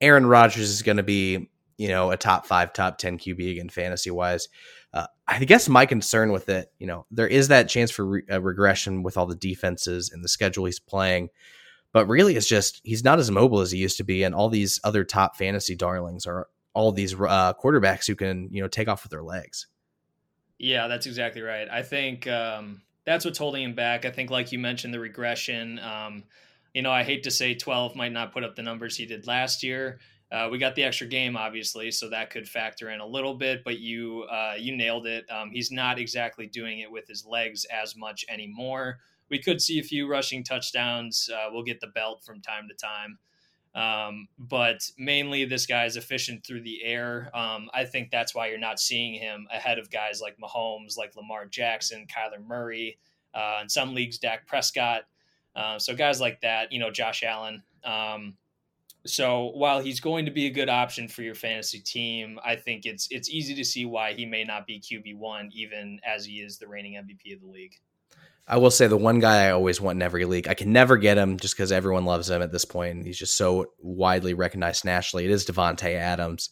Aaron 0.00 0.26
Rodgers 0.26 0.70
is 0.70 0.82
going 0.82 0.96
to 0.96 1.02
be 1.02 1.48
you 1.80 1.88
know, 1.88 2.10
a 2.10 2.16
top 2.18 2.44
five, 2.44 2.74
top 2.74 2.98
10 2.98 3.16
QB 3.16 3.52
again, 3.52 3.70
fantasy 3.70 4.10
wise. 4.10 4.48
Uh, 4.92 5.06
I 5.26 5.42
guess 5.46 5.66
my 5.66 5.86
concern 5.86 6.30
with 6.30 6.50
it, 6.50 6.70
you 6.78 6.86
know, 6.86 7.06
there 7.10 7.26
is 7.26 7.48
that 7.48 7.70
chance 7.70 7.90
for 7.90 8.04
re- 8.04 8.22
regression 8.28 9.02
with 9.02 9.16
all 9.16 9.24
the 9.24 9.34
defenses 9.34 10.10
and 10.10 10.22
the 10.22 10.28
schedule 10.28 10.66
he's 10.66 10.78
playing. 10.78 11.30
But 11.94 12.06
really, 12.06 12.36
it's 12.36 12.46
just 12.46 12.82
he's 12.84 13.02
not 13.02 13.18
as 13.18 13.30
mobile 13.30 13.60
as 13.60 13.70
he 13.70 13.78
used 13.78 13.96
to 13.96 14.04
be. 14.04 14.24
And 14.24 14.34
all 14.34 14.50
these 14.50 14.78
other 14.84 15.04
top 15.04 15.36
fantasy 15.36 15.74
darlings 15.74 16.26
are 16.26 16.48
all 16.74 16.92
these 16.92 17.14
uh, 17.14 17.54
quarterbacks 17.54 18.06
who 18.06 18.14
can, 18.14 18.50
you 18.52 18.60
know, 18.60 18.68
take 18.68 18.88
off 18.88 19.02
with 19.02 19.10
their 19.10 19.22
legs. 19.22 19.66
Yeah, 20.58 20.86
that's 20.86 21.06
exactly 21.06 21.40
right. 21.40 21.66
I 21.66 21.82
think 21.82 22.26
um, 22.26 22.82
that's 23.06 23.24
what's 23.24 23.38
holding 23.38 23.62
him 23.62 23.74
back. 23.74 24.04
I 24.04 24.10
think, 24.10 24.30
like 24.30 24.52
you 24.52 24.58
mentioned, 24.58 24.92
the 24.92 25.00
regression. 25.00 25.78
Um, 25.78 26.24
you 26.74 26.82
know, 26.82 26.92
I 26.92 27.02
hate 27.02 27.24
to 27.24 27.30
say 27.30 27.54
12 27.54 27.96
might 27.96 28.12
not 28.12 28.32
put 28.32 28.44
up 28.44 28.56
the 28.56 28.62
numbers 28.62 28.96
he 28.96 29.06
did 29.06 29.26
last 29.26 29.62
year. 29.62 29.98
Uh, 30.32 30.48
we 30.50 30.58
got 30.58 30.76
the 30.76 30.84
extra 30.84 31.06
game, 31.06 31.36
obviously, 31.36 31.90
so 31.90 32.08
that 32.08 32.30
could 32.30 32.48
factor 32.48 32.90
in 32.90 33.00
a 33.00 33.06
little 33.06 33.34
bit. 33.34 33.64
But 33.64 33.80
you 33.80 34.22
uh, 34.30 34.54
you 34.56 34.76
nailed 34.76 35.06
it. 35.06 35.28
Um, 35.28 35.50
he's 35.50 35.72
not 35.72 35.98
exactly 35.98 36.46
doing 36.46 36.80
it 36.80 36.90
with 36.90 37.08
his 37.08 37.26
legs 37.26 37.64
as 37.64 37.96
much 37.96 38.24
anymore. 38.28 38.98
We 39.28 39.40
could 39.40 39.60
see 39.60 39.80
a 39.80 39.82
few 39.82 40.08
rushing 40.08 40.44
touchdowns. 40.44 41.28
Uh, 41.32 41.48
we'll 41.50 41.64
get 41.64 41.80
the 41.80 41.88
belt 41.88 42.22
from 42.24 42.40
time 42.40 42.68
to 42.68 42.74
time. 42.74 43.18
Um, 43.74 44.28
but 44.38 44.88
mainly, 44.98 45.44
this 45.44 45.66
guy 45.66 45.84
is 45.84 45.96
efficient 45.96 46.44
through 46.44 46.62
the 46.62 46.82
air. 46.84 47.30
Um, 47.34 47.68
I 47.72 47.84
think 47.84 48.10
that's 48.10 48.34
why 48.34 48.48
you're 48.48 48.58
not 48.58 48.80
seeing 48.80 49.14
him 49.14 49.46
ahead 49.52 49.78
of 49.78 49.90
guys 49.90 50.20
like 50.20 50.36
Mahomes, 50.38 50.96
like 50.96 51.14
Lamar 51.16 51.46
Jackson, 51.46 52.06
Kyler 52.06 52.44
Murray, 52.44 52.98
uh, 53.34 53.60
in 53.62 53.68
some 53.68 53.94
leagues, 53.94 54.18
Dak 54.18 54.46
Prescott. 54.46 55.02
Uh, 55.60 55.78
so 55.78 55.94
guys 55.94 56.22
like 56.22 56.40
that, 56.40 56.72
you 56.72 56.78
know, 56.78 56.90
Josh 56.90 57.22
Allen. 57.22 57.62
Um, 57.84 58.34
so 59.04 59.50
while 59.54 59.80
he's 59.80 60.00
going 60.00 60.24
to 60.24 60.30
be 60.30 60.46
a 60.46 60.50
good 60.50 60.70
option 60.70 61.06
for 61.06 61.20
your 61.20 61.34
fantasy 61.34 61.80
team, 61.80 62.38
I 62.42 62.56
think 62.56 62.86
it's 62.86 63.08
it's 63.10 63.28
easy 63.28 63.54
to 63.54 63.64
see 63.64 63.84
why 63.84 64.14
he 64.14 64.24
may 64.24 64.42
not 64.42 64.66
be 64.66 64.80
QB 64.80 65.18
one, 65.18 65.50
even 65.52 66.00
as 66.02 66.24
he 66.24 66.36
is 66.36 66.56
the 66.56 66.66
reigning 66.66 66.94
MVP 66.94 67.34
of 67.34 67.42
the 67.42 67.46
league. 67.46 67.74
I 68.48 68.56
will 68.56 68.70
say 68.70 68.86
the 68.86 68.96
one 68.96 69.20
guy 69.20 69.44
I 69.44 69.50
always 69.50 69.82
want 69.82 69.96
in 69.96 70.02
every 70.02 70.24
league. 70.24 70.48
I 70.48 70.54
can 70.54 70.72
never 70.72 70.96
get 70.96 71.18
him 71.18 71.38
just 71.38 71.54
because 71.54 71.72
everyone 71.72 72.06
loves 72.06 72.30
him 72.30 72.40
at 72.40 72.52
this 72.52 72.64
point. 72.64 73.04
He's 73.04 73.18
just 73.18 73.36
so 73.36 73.66
widely 73.78 74.32
recognized 74.32 74.86
nationally. 74.86 75.26
It 75.26 75.30
is 75.30 75.44
Davante 75.44 75.94
Adams. 75.94 76.48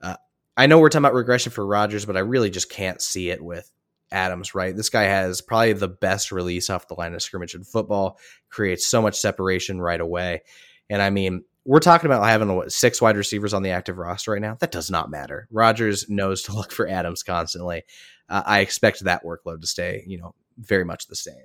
Uh, 0.00 0.16
I 0.56 0.66
know 0.66 0.78
we're 0.78 0.88
talking 0.88 1.04
about 1.04 1.14
regression 1.14 1.52
for 1.52 1.66
Rodgers, 1.66 2.06
but 2.06 2.16
I 2.16 2.20
really 2.20 2.48
just 2.48 2.70
can't 2.70 3.02
see 3.02 3.28
it 3.28 3.44
with 3.44 3.70
Adams. 4.12 4.54
Right, 4.54 4.76
this 4.76 4.90
guy 4.90 5.04
has 5.04 5.40
probably 5.40 5.72
the 5.72 5.88
best 5.88 6.32
release 6.32 6.70
off 6.70 6.88
the 6.88 6.94
line 6.94 7.14
of 7.14 7.22
scrimmage 7.22 7.54
in 7.54 7.64
football. 7.64 8.18
Creates 8.48 8.86
so 8.86 9.02
much 9.02 9.18
separation 9.18 9.80
right 9.80 10.00
away, 10.00 10.42
and 10.88 11.02
I 11.02 11.10
mean 11.10 11.44
we're 11.66 11.80
talking 11.80 12.06
about 12.06 12.24
having 12.24 12.54
what, 12.54 12.72
six 12.72 13.02
wide 13.02 13.16
receivers 13.16 13.52
on 13.52 13.62
the 13.62 13.70
active 13.70 13.98
roster 13.98 14.30
right 14.30 14.40
now. 14.40 14.56
That 14.60 14.70
does 14.70 14.90
not 14.90 15.10
matter. 15.10 15.48
Rodgers 15.50 16.08
knows 16.08 16.42
to 16.44 16.52
look 16.54 16.72
for 16.72 16.88
Adams 16.88 17.22
constantly. 17.22 17.82
Uh, 18.28 18.42
I 18.46 18.60
expect 18.60 19.00
that 19.00 19.24
workload 19.24 19.60
to 19.60 19.66
stay, 19.66 20.04
you 20.06 20.18
know, 20.18 20.34
very 20.58 20.84
much 20.84 21.08
the 21.08 21.16
same. 21.16 21.44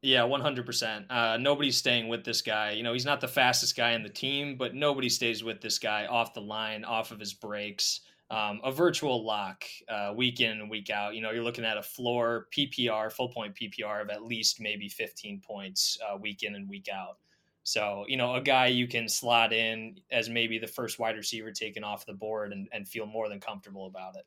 Yeah, 0.00 0.24
one 0.24 0.40
hundred 0.40 0.64
percent. 0.64 1.10
Uh, 1.10 1.38
nobody's 1.40 1.76
staying 1.76 2.06
with 2.06 2.24
this 2.24 2.40
guy. 2.40 2.70
You 2.70 2.84
know, 2.84 2.92
he's 2.92 3.04
not 3.04 3.20
the 3.20 3.28
fastest 3.28 3.76
guy 3.76 3.92
in 3.92 4.04
the 4.04 4.08
team, 4.08 4.56
but 4.56 4.74
nobody 4.74 5.08
stays 5.08 5.42
with 5.42 5.60
this 5.60 5.78
guy 5.80 6.06
off 6.06 6.34
the 6.34 6.40
line, 6.40 6.84
off 6.84 7.10
of 7.10 7.18
his 7.18 7.34
breaks. 7.34 8.02
Um, 8.30 8.60
a 8.62 8.70
virtual 8.70 9.24
lock 9.24 9.64
uh, 9.88 10.12
week 10.14 10.40
in 10.40 10.60
and 10.60 10.68
week 10.68 10.90
out. 10.90 11.14
You 11.14 11.22
know, 11.22 11.30
you're 11.30 11.42
looking 11.42 11.64
at 11.64 11.78
a 11.78 11.82
floor 11.82 12.46
PPR, 12.54 13.10
full 13.10 13.30
point 13.30 13.54
PPR 13.54 14.02
of 14.02 14.10
at 14.10 14.22
least 14.22 14.60
maybe 14.60 14.88
15 14.88 15.40
points 15.40 15.96
uh, 16.06 16.16
week 16.18 16.42
in 16.42 16.54
and 16.54 16.68
week 16.68 16.88
out. 16.92 17.16
So, 17.68 18.06
you 18.08 18.16
know, 18.16 18.34
a 18.34 18.40
guy 18.40 18.68
you 18.68 18.88
can 18.88 19.08
slot 19.10 19.52
in 19.52 20.00
as 20.10 20.30
maybe 20.30 20.58
the 20.58 20.66
first 20.66 20.98
wide 20.98 21.16
receiver 21.16 21.52
taken 21.52 21.84
off 21.84 22.06
the 22.06 22.14
board 22.14 22.52
and, 22.52 22.66
and 22.72 22.88
feel 22.88 23.04
more 23.04 23.28
than 23.28 23.40
comfortable 23.40 23.86
about 23.86 24.16
it. 24.16 24.24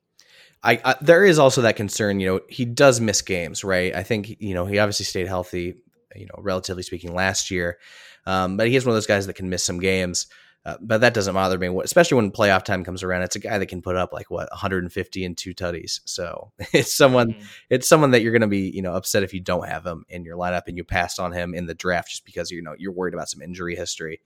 I, 0.61 0.79
I, 0.85 0.95
there 1.01 1.25
is 1.25 1.39
also 1.39 1.63
that 1.63 1.75
concern, 1.75 2.19
you 2.19 2.27
know, 2.27 2.41
he 2.49 2.65
does 2.65 3.01
miss 3.01 3.23
games, 3.23 3.63
right? 3.63 3.95
I 3.95 4.03
think, 4.03 4.39
you 4.39 4.53
know, 4.53 4.67
he 4.67 4.77
obviously 4.77 5.05
stayed 5.05 5.27
healthy, 5.27 5.81
you 6.15 6.27
know, 6.27 6.35
relatively 6.37 6.83
speaking 6.83 7.15
last 7.15 7.49
year. 7.49 7.79
Um, 8.27 8.57
but 8.57 8.67
he 8.67 8.75
is 8.75 8.85
one 8.85 8.91
of 8.91 8.95
those 8.95 9.07
guys 9.07 9.25
that 9.25 9.33
can 9.33 9.49
miss 9.49 9.63
some 9.63 9.79
games. 9.79 10.27
Uh, 10.63 10.77
but 10.79 11.01
that 11.01 11.15
doesn't 11.15 11.33
bother 11.33 11.57
me, 11.57 11.67
especially 11.83 12.17
when 12.17 12.31
playoff 12.31 12.63
time 12.63 12.83
comes 12.83 13.01
around. 13.01 13.23
It's 13.23 13.35
a 13.35 13.39
guy 13.39 13.57
that 13.57 13.65
can 13.65 13.81
put 13.81 13.95
up 13.95 14.13
like 14.13 14.29
what 14.29 14.47
150 14.51 15.25
and 15.25 15.35
two 15.35 15.55
tutties. 15.55 16.01
So 16.05 16.51
it's 16.71 16.93
someone, 16.93 17.33
mm-hmm. 17.33 17.45
it's 17.71 17.87
someone 17.87 18.11
that 18.11 18.21
you're 18.21 18.31
going 18.31 18.41
to 18.41 18.47
be, 18.47 18.69
you 18.69 18.83
know, 18.83 18.93
upset 18.93 19.23
if 19.23 19.33
you 19.33 19.39
don't 19.39 19.67
have 19.67 19.85
him 19.85 20.05
in 20.07 20.23
your 20.23 20.37
lineup 20.37 20.63
and 20.67 20.77
you 20.77 20.83
passed 20.83 21.19
on 21.19 21.31
him 21.31 21.55
in 21.55 21.65
the 21.65 21.73
draft 21.73 22.09
just 22.09 22.25
because 22.25 22.51
you 22.51 22.61
know 22.61 22.75
you're 22.77 22.91
worried 22.91 23.15
about 23.15 23.29
some 23.29 23.41
injury 23.41 23.75
history. 23.75 24.21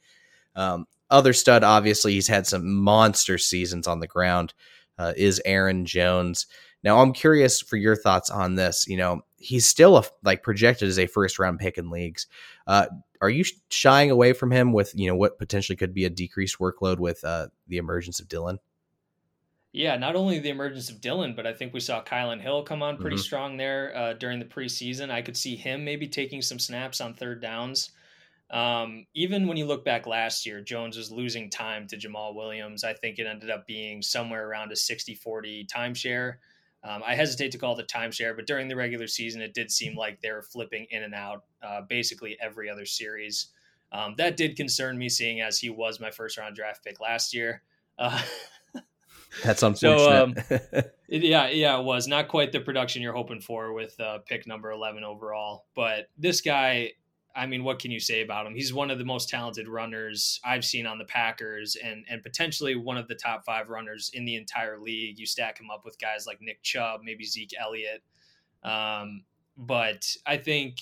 Um, 0.57 0.87
other 1.09 1.33
stud, 1.33 1.63
obviously, 1.63 2.13
he's 2.13 2.27
had 2.27 2.47
some 2.47 2.75
monster 2.75 3.37
seasons 3.37 3.87
on 3.87 3.99
the 3.99 4.07
ground. 4.07 4.53
Uh, 4.97 5.11
is 5.17 5.41
Aaron 5.43 5.85
Jones. 5.85 6.47
Now, 6.81 7.01
I'm 7.01 7.11
curious 7.11 7.59
for 7.61 7.75
your 7.75 7.97
thoughts 7.97 8.29
on 8.29 8.55
this. 8.55 8.87
You 8.87 8.95
know, 8.95 9.21
he's 9.37 9.67
still 9.67 9.97
a, 9.97 10.03
like 10.23 10.41
projected 10.41 10.87
as 10.87 10.97
a 10.97 11.07
first 11.07 11.37
round 11.37 11.59
pick 11.59 11.77
in 11.77 11.89
leagues. 11.89 12.27
Uh, 12.65 12.85
are 13.21 13.29
you 13.29 13.43
shying 13.69 14.11
away 14.11 14.33
from 14.33 14.51
him 14.51 14.73
with 14.73 14.93
you 14.95 15.07
know 15.07 15.15
what 15.15 15.37
potentially 15.37 15.75
could 15.75 15.93
be 15.93 16.05
a 16.05 16.09
decreased 16.09 16.59
workload 16.59 16.99
with 16.99 17.23
uh, 17.23 17.47
the 17.67 17.77
emergence 17.77 18.19
of 18.19 18.27
Dillon? 18.27 18.59
Yeah, 19.71 19.97
not 19.97 20.15
only 20.15 20.39
the 20.39 20.49
emergence 20.49 20.89
of 20.89 21.01
Dillon, 21.01 21.35
but 21.35 21.45
I 21.45 21.51
think 21.51 21.73
we 21.73 21.81
saw 21.81 22.01
Kylin 22.01 22.39
Hill 22.39 22.63
come 22.63 22.81
on 22.81 22.97
pretty 22.97 23.17
mm-hmm. 23.17 23.23
strong 23.23 23.57
there 23.57 23.91
uh, 23.93 24.13
during 24.13 24.39
the 24.39 24.45
preseason. 24.45 25.11
I 25.11 25.21
could 25.21 25.35
see 25.35 25.57
him 25.57 25.83
maybe 25.83 26.07
taking 26.07 26.41
some 26.41 26.59
snaps 26.59 27.01
on 27.01 27.13
third 27.13 27.41
downs. 27.41 27.91
Um, 28.51 29.05
even 29.15 29.47
when 29.47 29.57
you 29.57 29.65
look 29.65 29.83
back 29.83 30.07
last 30.07 30.45
year, 30.45 30.61
Jones 30.61 30.95
was 30.95 31.11
losing 31.11 31.49
time 31.49 31.87
to 31.87 31.97
Jamaal 31.97 32.35
Williams. 32.35 32.85
I 32.85 32.93
think 32.93 33.19
it 33.19 33.27
ended 33.27 33.49
up 33.49 33.67
being 33.67 34.01
somewhere 34.01 34.47
around 34.47 34.71
a 34.71 34.77
60 34.77 35.15
40 35.15 35.65
timeshare. 35.65 36.35
Um, 36.87 37.01
I 37.03 37.15
hesitate 37.15 37.51
to 37.53 37.57
call 37.57 37.77
it 37.77 37.83
a 37.83 37.97
timeshare, 37.97 38.35
but 38.35 38.45
during 38.45 38.67
the 38.67 38.75
regular 38.75 39.07
season, 39.07 39.41
it 39.41 39.55
did 39.55 39.71
seem 39.71 39.97
like 39.97 40.21
they 40.21 40.31
were 40.31 40.43
flipping 40.43 40.85
in 40.91 41.01
and 41.01 41.15
out 41.15 41.43
uh, 41.63 41.81
basically 41.81 42.37
every 42.39 42.69
other 42.69 42.85
series. 42.85 43.47
Um, 43.91 44.13
that 44.17 44.37
did 44.37 44.55
concern 44.55 44.97
me, 44.97 45.09
seeing 45.09 45.41
as 45.41 45.57
he 45.57 45.69
was 45.69 45.99
my 45.99 46.11
first 46.11 46.37
round 46.37 46.55
draft 46.55 46.83
pick 46.83 46.99
last 46.99 47.33
year. 47.33 47.63
Uh, 47.97 48.21
That's 49.43 49.63
unfortunate. 49.63 49.99
So, 49.99 50.23
um, 50.23 50.35
it, 51.09 51.23
yeah, 51.23 51.49
yeah, 51.49 51.79
it 51.79 51.83
was 51.83 52.07
not 52.07 52.27
quite 52.27 52.51
the 52.51 52.59
production 52.59 53.01
you're 53.01 53.13
hoping 53.13 53.41
for 53.41 53.73
with 53.73 53.99
uh, 53.99 54.19
pick 54.19 54.45
number 54.45 54.71
11 54.71 55.03
overall. 55.03 55.65
But 55.75 56.09
this 56.17 56.41
guy, 56.41 56.91
I 57.35 57.45
mean, 57.45 57.63
what 57.63 57.79
can 57.79 57.91
you 57.91 57.99
say 57.99 58.21
about 58.21 58.45
him? 58.45 58.55
He's 58.55 58.73
one 58.73 58.89
of 58.89 58.97
the 58.97 59.05
most 59.05 59.29
talented 59.29 59.67
runners 59.67 60.39
I've 60.45 60.63
seen 60.63 60.85
on 60.87 60.97
the 60.97 61.05
Packers, 61.05 61.75
and 61.75 62.05
and 62.09 62.23
potentially 62.23 62.75
one 62.75 62.97
of 62.97 63.07
the 63.07 63.15
top 63.15 63.45
five 63.45 63.69
runners 63.69 64.11
in 64.13 64.25
the 64.25 64.35
entire 64.35 64.79
league. 64.79 65.19
You 65.19 65.25
stack 65.25 65.59
him 65.59 65.69
up 65.69 65.83
with 65.83 65.99
guys 65.99 66.25
like 66.25 66.41
Nick 66.41 66.63
Chubb, 66.63 67.01
maybe 67.03 67.25
Zeke 67.25 67.53
Elliott. 67.59 68.03
Um, 68.63 69.23
but 69.57 70.05
I 70.25 70.37
think 70.37 70.79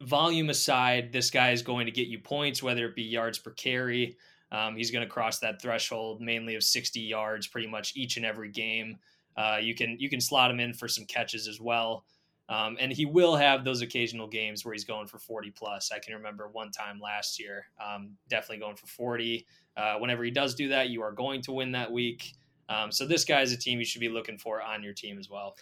volume 0.00 0.50
aside, 0.50 1.12
this 1.12 1.30
guy 1.30 1.52
is 1.52 1.62
going 1.62 1.86
to 1.86 1.92
get 1.92 2.08
you 2.08 2.18
points, 2.18 2.62
whether 2.62 2.86
it 2.86 2.96
be 2.96 3.02
yards 3.02 3.38
per 3.38 3.50
carry. 3.50 4.16
Um, 4.50 4.76
he's 4.76 4.90
going 4.90 5.04
to 5.04 5.10
cross 5.10 5.38
that 5.38 5.62
threshold 5.62 6.20
mainly 6.20 6.54
of 6.56 6.62
60 6.62 7.00
yards 7.00 7.46
pretty 7.46 7.68
much 7.68 7.94
each 7.96 8.16
and 8.16 8.26
every 8.26 8.50
game. 8.50 8.98
Uh, 9.36 9.58
you 9.60 9.74
can 9.74 9.96
you 9.98 10.10
can 10.10 10.20
slot 10.20 10.50
him 10.50 10.60
in 10.60 10.74
for 10.74 10.88
some 10.88 11.06
catches 11.06 11.48
as 11.48 11.60
well. 11.60 12.04
Um, 12.48 12.76
and 12.80 12.92
he 12.92 13.06
will 13.06 13.36
have 13.36 13.64
those 13.64 13.80
occasional 13.80 14.26
games 14.26 14.64
where 14.64 14.74
he's 14.74 14.84
going 14.84 15.06
for 15.06 15.18
40 15.18 15.50
plus. 15.52 15.90
I 15.94 15.98
can 16.00 16.14
remember 16.14 16.48
one 16.48 16.70
time 16.70 17.00
last 17.00 17.40
year, 17.40 17.66
um, 17.82 18.16
definitely 18.28 18.58
going 18.58 18.76
for 18.76 18.86
40. 18.86 19.46
Uh, 19.76 19.94
whenever 19.98 20.22
he 20.24 20.30
does 20.30 20.54
do 20.54 20.68
that, 20.68 20.90
you 20.90 21.02
are 21.02 21.12
going 21.12 21.40
to 21.42 21.52
win 21.52 21.72
that 21.72 21.90
week. 21.90 22.34
Um, 22.68 22.90
so 22.92 23.06
this 23.06 23.24
guy 23.24 23.42
is 23.42 23.52
a 23.52 23.56
team 23.56 23.78
you 23.78 23.84
should 23.84 24.00
be 24.00 24.08
looking 24.08 24.38
for 24.38 24.62
on 24.62 24.82
your 24.82 24.92
team 24.92 25.18
as 25.18 25.28
well. 25.30 25.56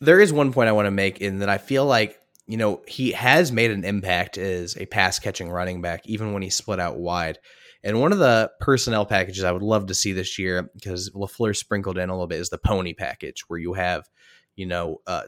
There 0.00 0.20
is 0.20 0.32
one 0.32 0.52
point 0.52 0.68
I 0.68 0.72
want 0.72 0.86
to 0.86 0.90
make 0.90 1.20
in 1.20 1.38
that 1.38 1.48
I 1.48 1.58
feel 1.58 1.84
like 1.84 2.18
you 2.46 2.56
know 2.56 2.82
he 2.86 3.12
has 3.12 3.50
made 3.50 3.70
an 3.70 3.84
impact 3.84 4.36
as 4.38 4.76
a 4.76 4.86
pass 4.86 5.18
catching 5.18 5.50
running 5.50 5.82
back, 5.82 6.02
even 6.06 6.32
when 6.32 6.42
he 6.42 6.50
split 6.50 6.80
out 6.80 6.96
wide. 6.96 7.38
And 7.82 8.00
one 8.00 8.12
of 8.12 8.18
the 8.18 8.50
personnel 8.60 9.04
packages 9.04 9.44
I 9.44 9.52
would 9.52 9.62
love 9.62 9.86
to 9.86 9.94
see 9.94 10.12
this 10.12 10.38
year, 10.38 10.70
because 10.74 11.10
LaFleur 11.10 11.54
sprinkled 11.54 11.98
in 11.98 12.08
a 12.08 12.14
little 12.14 12.26
bit, 12.26 12.40
is 12.40 12.48
the 12.48 12.56
pony 12.56 12.94
package, 12.94 13.42
where 13.46 13.58
you 13.58 13.74
have, 13.74 14.08
you 14.56 14.64
know, 14.64 15.02
uh, 15.06 15.24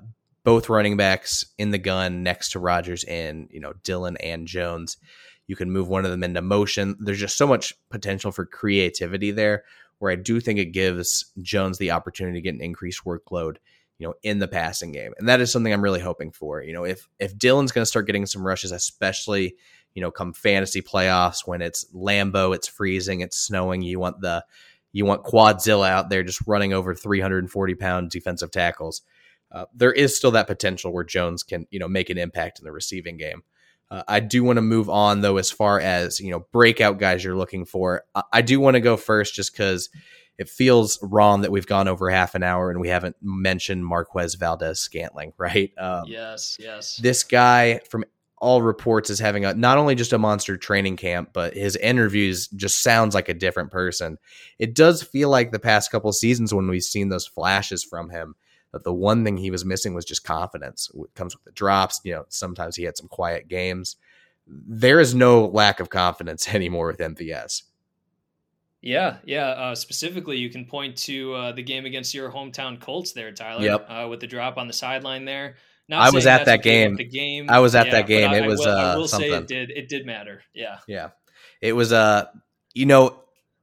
both 0.47 0.69
running 0.69 0.97
backs 0.97 1.45
in 1.59 1.73
the 1.73 1.79
gun 1.79 2.23
next 2.23 2.51
to 2.51 2.61
Rodgers 2.61 3.03
and 3.05 3.49
you 3.51 3.59
know 3.59 3.73
Dillon 3.83 4.17
and 4.19 4.47
Jones. 4.47 4.97
You 5.49 5.57
can 5.57 5.73
move 5.73 5.89
one 5.89 6.05
of 6.05 6.13
them 6.13 6.23
into 6.23 6.41
motion. 6.41 6.97
There's 7.01 7.19
just 7.19 7.37
so 7.37 7.49
much 7.49 7.75
potential 7.91 8.31
for 8.31 8.47
creativity 8.47 9.33
there 9.33 9.65
where 9.99 10.13
I 10.13 10.15
do 10.15 10.41
think 10.41 10.61
it 10.61 10.67
gives 10.67 11.33
Jones 11.43 11.79
the 11.79 11.91
opportunity 11.91 12.39
to 12.39 12.43
get 12.43 12.55
an 12.55 12.61
increased 12.61 13.05
workload, 13.05 13.57
you 13.99 14.07
know, 14.07 14.15
in 14.23 14.39
the 14.39 14.47
passing 14.47 14.93
game. 14.93 15.13
And 15.19 15.29
that 15.29 15.41
is 15.41 15.51
something 15.51 15.73
I'm 15.73 15.83
really 15.83 16.01
hoping 16.01 16.31
for. 16.31 16.63
You 16.63 16.73
know, 16.73 16.85
if 16.85 17.09
if 17.19 17.37
Dillon's 17.37 17.73
going 17.73 17.83
to 17.83 17.87
start 17.87 18.07
getting 18.07 18.25
some 18.25 18.47
rushes, 18.47 18.71
especially, 18.71 19.57
you 19.95 20.01
know, 20.01 20.13
come 20.13 20.33
fantasy 20.33 20.81
playoffs 20.81 21.45
when 21.45 21.61
it's 21.61 21.85
Lambeau, 21.93 22.55
it's 22.55 22.69
freezing, 22.69 23.21
it's 23.21 23.37
snowing, 23.37 23.83
you 23.83 23.99
want 23.99 24.21
the 24.21 24.45
you 24.93 25.05
want 25.05 25.25
Quadzilla 25.25 25.91
out 25.91 26.09
there 26.09 26.23
just 26.23 26.47
running 26.47 26.73
over 26.73 26.95
340 26.95 27.75
pound 27.75 28.11
defensive 28.11 28.53
tackles 28.53 29.03
uh, 29.53 29.67
there 29.75 29.93
is 29.93 30.17
still 30.17 30.33
that 30.33 30.47
potential 30.47 30.93
where 30.93 31.05
Jones 31.05 31.43
can, 31.43 31.67
you 31.71 31.79
know, 31.79 31.89
make 31.89 32.11
an 32.11 32.19
impact 32.19 32.59
in 32.59 32.65
the 32.65 32.73
receiving 32.73 33.17
game. 33.17 33.43
Uh, 33.91 34.03
I 34.09 34.21
do 34.21 34.43
want 34.43 34.57
to 34.57 34.63
move 34.63 34.91
on 34.91 35.21
though, 35.21 35.37
as 35.37 35.51
far 35.51 35.81
as 35.81 36.19
you 36.19 36.31
know, 36.31 36.47
breakout 36.53 36.99
guys 36.99 37.23
you're 37.23 37.37
looking 37.37 37.65
for. 37.65 38.05
I, 38.15 38.23
I 38.33 38.43
do 38.43 38.59
want 38.59 38.75
to 38.75 38.81
go 38.81 38.97
first, 38.97 39.35
just 39.35 39.53
because 39.53 39.89
it 40.39 40.49
feels 40.49 40.99
wrong 41.03 41.43
that 41.43 41.53
we've 41.53 41.67
gone 41.67 41.89
over 41.89 42.11
half 42.11 42.35
an 42.35 42.43
hour 42.43 42.71
and 42.71 42.81
we 42.81 42.89
haven't 42.89 43.17
mentioned 43.23 43.87
Marquez 43.87 44.35
Valdes 44.35 44.81
Scantling, 44.81 45.33
right? 45.39 45.73
Um, 45.79 46.05
yes, 46.07 46.57
yes. 46.59 46.97
This 46.97 47.23
guy, 47.23 47.81
from 47.89 48.05
all 48.39 48.61
reports, 48.61 49.09
is 49.09 49.21
having 49.21 49.45
a 49.45 49.55
not 49.55 49.79
only 49.79 49.95
just 49.95 50.13
a 50.13 50.19
monster 50.19 50.57
training 50.57 50.97
camp, 50.97 51.31
but 51.33 51.55
his 51.55 51.77
interviews 51.77 52.49
just 52.49 52.83
sounds 52.83 53.15
like 53.15 53.29
a 53.29 53.35
different 53.35 53.71
person. 53.71 54.19
It 54.59 54.75
does 54.75 55.03
feel 55.03 55.31
like 55.31 55.53
the 55.53 55.59
past 55.61 55.93
couple 55.93 56.13
seasons 56.13 56.53
when 56.53 56.69
we've 56.69 56.83
seen 56.83 57.09
those 57.09 57.27
flashes 57.27 57.85
from 57.85 58.11
him 58.11 58.35
But 58.77 58.85
the 58.85 58.93
one 58.93 59.25
thing 59.25 59.39
he 59.39 59.51
was 59.51 59.65
missing 59.65 59.95
was 59.95 60.05
just 60.05 60.23
confidence. 60.23 60.91
It 60.95 61.15
comes 61.15 61.35
with 61.35 61.45
the 61.45 61.51
drops. 61.53 62.03
You 62.05 62.13
know, 62.13 62.25
sometimes 62.29 62.77
he 62.77 62.83
had 62.83 62.99
some 62.99 63.09
quiet 63.09 63.49
games. 63.49 63.97
There 64.47 65.01
is 65.01 65.15
no 65.15 65.47
lack 65.47 65.81
of 65.81 65.89
confidence 65.89 66.47
anymore 66.55 66.89
with 66.89 66.99
MVS. 66.99 67.63
Yeah, 68.83 69.17
yeah. 69.25 69.47
Uh, 69.49 69.75
specifically, 69.75 70.37
you 70.37 70.51
can 70.51 70.67
point 70.67 70.99
to 70.99 71.33
uh, 71.33 71.53
the 71.53 71.63
game 71.63 71.87
against 71.87 72.13
your 72.13 72.31
hometown 72.31 72.79
Colts 72.79 73.13
there, 73.13 73.33
Tyler. 73.33 73.63
Yep. 73.63 73.87
Uh, 73.89 74.07
with 74.11 74.21
the 74.21 74.27
drop 74.27 74.59
on 74.59 74.67
the 74.67 74.75
sideline 74.75 75.25
there. 75.25 75.57
Not 75.89 76.03
I 76.03 76.11
was 76.11 76.27
at 76.27 76.45
that 76.45 76.63
game. 76.63 76.97
The 76.97 77.05
game. 77.05 77.47
I 77.49 77.61
was 77.61 77.75
at 77.75 77.87
yeah, 77.87 77.93
that 77.93 78.07
game. 78.07 78.29
I- 78.29 78.37
It 78.37 78.43
I 78.43 78.47
was, 78.47 78.61
will- 78.61 78.69
I 78.69 78.93
uh, 78.93 78.97
will 78.99 79.09
say 79.09 79.31
it 79.31 79.49
did. 79.49 79.71
It 79.71 79.89
did 79.89 80.05
matter. 80.05 80.43
Yeah. 80.53 80.81
Yeah. 80.87 81.11
It 81.63 81.73
was 81.73 81.95
uh 81.95 82.27
you 82.75 82.85
know, 82.85 83.19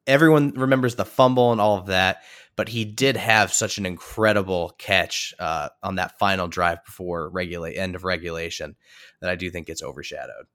everyone 0.08 0.54
remembers 0.56 0.96
the 0.96 1.06
fumble 1.06 1.52
and 1.52 1.62
all 1.62 1.78
of 1.78 1.86
that, 1.86 2.24
but 2.56 2.70
he 2.70 2.86
did 2.86 3.18
have 3.18 3.54
such 3.54 3.78
an 3.78 3.86
incredible 3.86 4.74
catch 4.78 5.34
uh 5.40 5.70
on 5.82 5.96
that 5.96 6.18
final 6.20 6.48
drive 6.48 6.84
before 6.86 7.30
regulate 7.30 7.78
end 7.78 7.96
of 7.96 8.04
regulation 8.04 8.76
that 9.22 9.30
I 9.30 9.36
do 9.36 9.50
think 9.50 9.68
gets 9.68 9.84
overshadowed. 9.84 10.46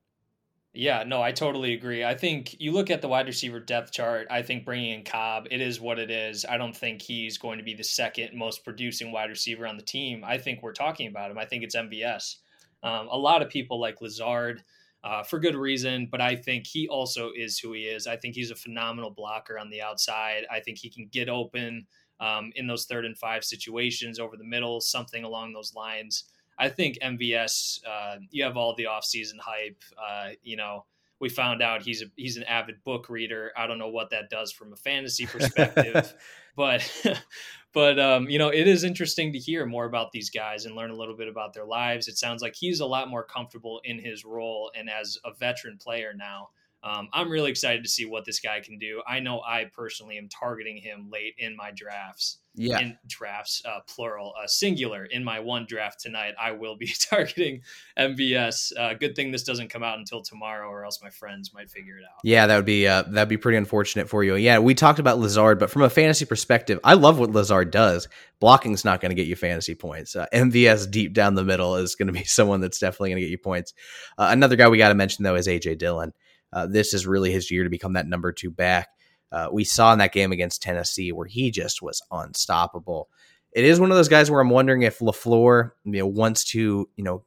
Yeah, 0.74 1.02
no, 1.04 1.22
I 1.22 1.32
totally 1.32 1.72
agree. 1.72 2.04
I 2.04 2.14
think 2.14 2.54
you 2.60 2.72
look 2.72 2.90
at 2.90 3.00
the 3.00 3.08
wide 3.08 3.26
receiver 3.26 3.58
depth 3.58 3.90
chart. 3.90 4.28
I 4.30 4.42
think 4.42 4.64
bringing 4.64 4.92
in 4.92 5.04
Cobb, 5.04 5.48
it 5.50 5.60
is 5.60 5.80
what 5.80 5.98
it 5.98 6.10
is. 6.10 6.44
I 6.44 6.56
don't 6.58 6.76
think 6.76 7.02
he's 7.02 7.38
going 7.38 7.58
to 7.58 7.64
be 7.64 7.74
the 7.74 7.82
second 7.82 8.36
most 8.36 8.64
producing 8.64 9.10
wide 9.10 9.30
receiver 9.30 9.66
on 9.66 9.76
the 9.76 9.82
team. 9.82 10.22
I 10.24 10.38
think 10.38 10.62
we're 10.62 10.72
talking 10.72 11.08
about 11.08 11.30
him. 11.30 11.38
I 11.38 11.46
think 11.46 11.64
it's 11.64 11.74
MVS. 11.74 12.36
Um, 12.82 13.08
a 13.10 13.18
lot 13.18 13.42
of 13.42 13.48
people 13.48 13.80
like 13.80 14.00
Lazard 14.00 14.62
uh, 15.04 15.22
for 15.22 15.38
good 15.38 15.54
reason, 15.54 16.08
but 16.10 16.20
I 16.20 16.34
think 16.34 16.66
he 16.66 16.88
also 16.88 17.30
is 17.36 17.58
who 17.58 17.72
he 17.72 17.82
is. 17.82 18.06
I 18.06 18.16
think 18.16 18.34
he's 18.34 18.50
a 18.50 18.56
phenomenal 18.56 19.10
blocker 19.10 19.58
on 19.58 19.70
the 19.70 19.80
outside. 19.80 20.44
I 20.50 20.60
think 20.60 20.78
he 20.78 20.90
can 20.90 21.08
get 21.12 21.28
open 21.28 21.86
um, 22.20 22.52
in 22.56 22.66
those 22.66 22.84
third 22.86 23.04
and 23.04 23.16
five 23.16 23.44
situations 23.44 24.18
over 24.18 24.36
the 24.36 24.44
middle, 24.44 24.80
something 24.80 25.24
along 25.24 25.52
those 25.52 25.74
lines. 25.74 26.24
I 26.58 26.68
think 26.68 26.98
MVS, 27.00 27.80
uh, 27.86 28.16
you 28.30 28.42
have 28.42 28.56
all 28.56 28.74
the 28.74 28.84
offseason 28.84 29.38
hype. 29.40 29.82
Uh, 29.96 30.30
you 30.42 30.56
know, 30.56 30.84
we 31.20 31.28
found 31.28 31.62
out 31.62 31.82
he's 31.82 32.02
a, 32.02 32.06
he's 32.16 32.36
an 32.36 32.44
avid 32.44 32.82
book 32.84 33.08
reader. 33.08 33.52
I 33.56 33.66
don't 33.66 33.78
know 33.78 33.88
what 33.88 34.10
that 34.10 34.30
does 34.30 34.50
from 34.52 34.72
a 34.72 34.76
fantasy 34.76 35.26
perspective, 35.26 36.14
but 36.56 36.90
but 37.72 37.98
um, 37.98 38.28
you 38.28 38.38
know, 38.38 38.48
it 38.48 38.66
is 38.66 38.84
interesting 38.84 39.32
to 39.32 39.38
hear 39.38 39.66
more 39.66 39.84
about 39.84 40.12
these 40.12 40.30
guys 40.30 40.64
and 40.64 40.74
learn 40.74 40.90
a 40.90 40.96
little 40.96 41.16
bit 41.16 41.28
about 41.28 41.52
their 41.52 41.66
lives. 41.66 42.08
It 42.08 42.18
sounds 42.18 42.42
like 42.42 42.54
he's 42.56 42.80
a 42.80 42.86
lot 42.86 43.08
more 43.08 43.24
comfortable 43.24 43.80
in 43.84 43.98
his 43.98 44.24
role 44.24 44.70
and 44.76 44.88
as 44.88 45.18
a 45.24 45.32
veteran 45.34 45.78
player 45.78 46.12
now. 46.16 46.48
Um, 46.82 47.08
I'm 47.12 47.28
really 47.28 47.50
excited 47.50 47.82
to 47.82 47.88
see 47.90 48.04
what 48.06 48.24
this 48.24 48.38
guy 48.40 48.60
can 48.60 48.78
do. 48.78 49.02
I 49.06 49.18
know 49.20 49.40
I 49.40 49.64
personally 49.74 50.16
am 50.16 50.28
targeting 50.28 50.76
him 50.76 51.08
late 51.10 51.34
in 51.38 51.56
my 51.56 51.72
drafts 51.74 52.38
Yeah. 52.54 52.78
in 52.78 52.96
drafts, 53.06 53.60
uh, 53.64 53.80
plural, 53.88 54.32
uh, 54.40 54.46
singular. 54.46 55.04
In 55.04 55.24
my 55.24 55.40
one 55.40 55.66
draft 55.68 55.98
tonight, 56.00 56.34
I 56.40 56.52
will 56.52 56.76
be 56.76 56.86
targeting 57.10 57.62
MVS. 57.98 58.72
Uh, 58.78 58.94
good 58.94 59.16
thing 59.16 59.30
this 59.32 59.42
doesn't 59.42 59.68
come 59.70 59.82
out 59.82 59.98
until 59.98 60.22
tomorrow, 60.22 60.68
or 60.68 60.84
else 60.84 61.00
my 61.02 61.10
friends 61.10 61.52
might 61.52 61.68
figure 61.70 61.96
it 61.98 62.04
out. 62.04 62.20
Yeah, 62.22 62.46
that 62.46 62.56
would 62.56 62.64
be 62.64 62.86
uh, 62.86 63.02
that'd 63.08 63.28
be 63.28 63.36
pretty 63.36 63.58
unfortunate 63.58 64.08
for 64.08 64.22
you. 64.22 64.36
Yeah, 64.36 64.58
we 64.60 64.74
talked 64.74 64.98
about 65.00 65.18
Lazard, 65.18 65.58
but 65.58 65.70
from 65.70 65.82
a 65.82 65.90
fantasy 65.90 66.24
perspective, 66.24 66.78
I 66.84 66.94
love 66.94 67.18
what 67.18 67.30
Lazard 67.32 67.70
does. 67.70 68.08
Blocking's 68.40 68.84
not 68.84 69.00
going 69.00 69.10
to 69.10 69.16
get 69.16 69.26
you 69.26 69.34
fantasy 69.36 69.74
points. 69.74 70.14
Uh, 70.14 70.26
MVS 70.32 70.88
deep 70.90 71.12
down 71.12 71.34
the 71.34 71.42
middle 71.44 71.74
is 71.76 71.96
going 71.96 72.06
to 72.06 72.12
be 72.12 72.22
someone 72.24 72.60
that's 72.60 72.78
definitely 72.78 73.10
going 73.10 73.16
to 73.16 73.22
get 73.22 73.30
you 73.30 73.38
points. 73.38 73.74
Uh, 74.16 74.28
another 74.30 74.54
guy 74.56 74.68
we 74.68 74.78
got 74.78 74.90
to 74.90 74.94
mention 74.94 75.24
though 75.24 75.34
is 75.34 75.48
AJ 75.48 75.78
Dillon. 75.78 76.12
Uh, 76.52 76.66
this 76.66 76.94
is 76.94 77.06
really 77.06 77.32
his 77.32 77.50
year 77.50 77.64
to 77.64 77.70
become 77.70 77.94
that 77.94 78.06
number 78.06 78.32
two 78.32 78.50
back. 78.50 78.88
Uh, 79.30 79.48
we 79.52 79.64
saw 79.64 79.92
in 79.92 79.98
that 79.98 80.12
game 80.12 80.32
against 80.32 80.62
Tennessee 80.62 81.12
where 81.12 81.26
he 81.26 81.50
just 81.50 81.82
was 81.82 82.02
unstoppable. 82.10 83.08
It 83.52 83.64
is 83.64 83.80
one 83.80 83.90
of 83.90 83.96
those 83.96 84.08
guys 84.08 84.30
where 84.30 84.40
I'm 84.40 84.50
wondering 84.50 84.82
if 84.82 84.98
LaFleur, 85.00 85.72
you 85.84 85.92
know, 85.92 86.06
wants 86.06 86.44
to, 86.52 86.88
you 86.96 87.04
know, 87.04 87.24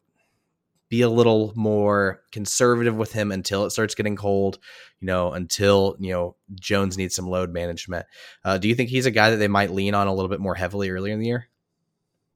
be 0.90 1.02
a 1.02 1.10
little 1.10 1.54
more 1.56 2.22
conservative 2.32 2.96
with 2.96 3.14
him 3.14 3.32
until 3.32 3.66
it 3.66 3.70
starts 3.70 3.96
getting 3.96 4.18
cold, 4.18 4.60
you 5.00 5.06
know, 5.06 5.32
until, 5.32 5.96
you 6.00 6.12
know, 6.12 6.36
Jones 6.54 6.98
needs 6.98 7.16
some 7.16 7.28
load 7.28 7.54
management. 7.54 8.06
Uh, 8.44 8.58
do 8.58 8.68
you 8.68 8.76
think 8.76 8.90
he's 8.90 9.06
a 9.06 9.12
guy 9.12 9.30
that 9.30 9.38
they 9.38 9.48
might 9.48 9.72
lean 9.72 9.96
on 9.96 10.08
a 10.08 10.14
little 10.14 10.30
bit 10.30 10.42
more 10.42 10.54
heavily 10.54 10.90
earlier 10.90 11.14
in 11.14 11.20
the 11.20 11.28
year? 11.28 11.48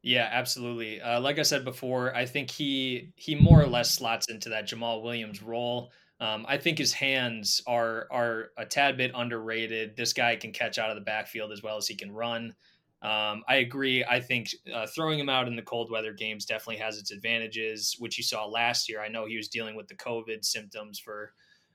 Yeah, 0.02 0.30
absolutely. 0.32 1.02
Uh, 1.02 1.20
like 1.20 1.38
I 1.38 1.42
said 1.42 1.66
before, 1.66 2.16
I 2.16 2.28
think 2.28 2.50
he 2.52 3.12
he 3.16 3.36
more 3.36 3.60
or 3.60 3.68
less 3.68 3.92
slots 3.92 4.30
into 4.30 4.50
that 4.50 4.70
Jamaal 4.70 5.02
Williams 5.02 5.42
role. 5.42 5.92
Um, 6.20 6.46
I 6.48 6.58
think 6.58 6.78
his 6.78 6.94
hands 6.94 7.62
are 7.68 8.08
are 8.10 8.52
a 8.58 8.66
tad 8.66 8.98
bit 8.98 9.12
underrated. 9.14 9.98
This 9.98 10.14
guy 10.14 10.36
can 10.36 10.52
catch 10.52 10.78
out 10.78 10.90
of 10.90 10.96
the 10.96 11.02
backfield 11.02 11.52
as 11.52 11.62
well 11.62 11.78
as 11.78 11.88
he 11.88 11.96
can 11.96 12.12
run. 12.12 12.56
Um, 13.02 13.44
I 13.48 13.58
agree. 13.58 14.04
I 14.04 14.20
think 14.20 14.50
uh, 14.74 14.88
throwing 14.88 15.20
him 15.20 15.30
out 15.30 15.48
in 15.48 15.56
the 15.56 15.62
cold 15.62 15.92
weather 15.92 16.14
games 16.14 16.46
definitely 16.46 16.78
has 16.78 16.98
its 16.98 17.12
advantages, 17.12 17.96
which 18.00 18.18
you 18.18 18.24
saw 18.24 18.46
last 18.46 18.90
year. 18.90 19.02
I 19.02 19.10
know 19.10 19.26
he 19.26 19.38
was 19.38 19.50
dealing 19.50 19.76
with 19.76 19.88
the 19.88 19.96
COVID 19.96 20.44
symptoms 20.44 20.98
for 20.98 21.34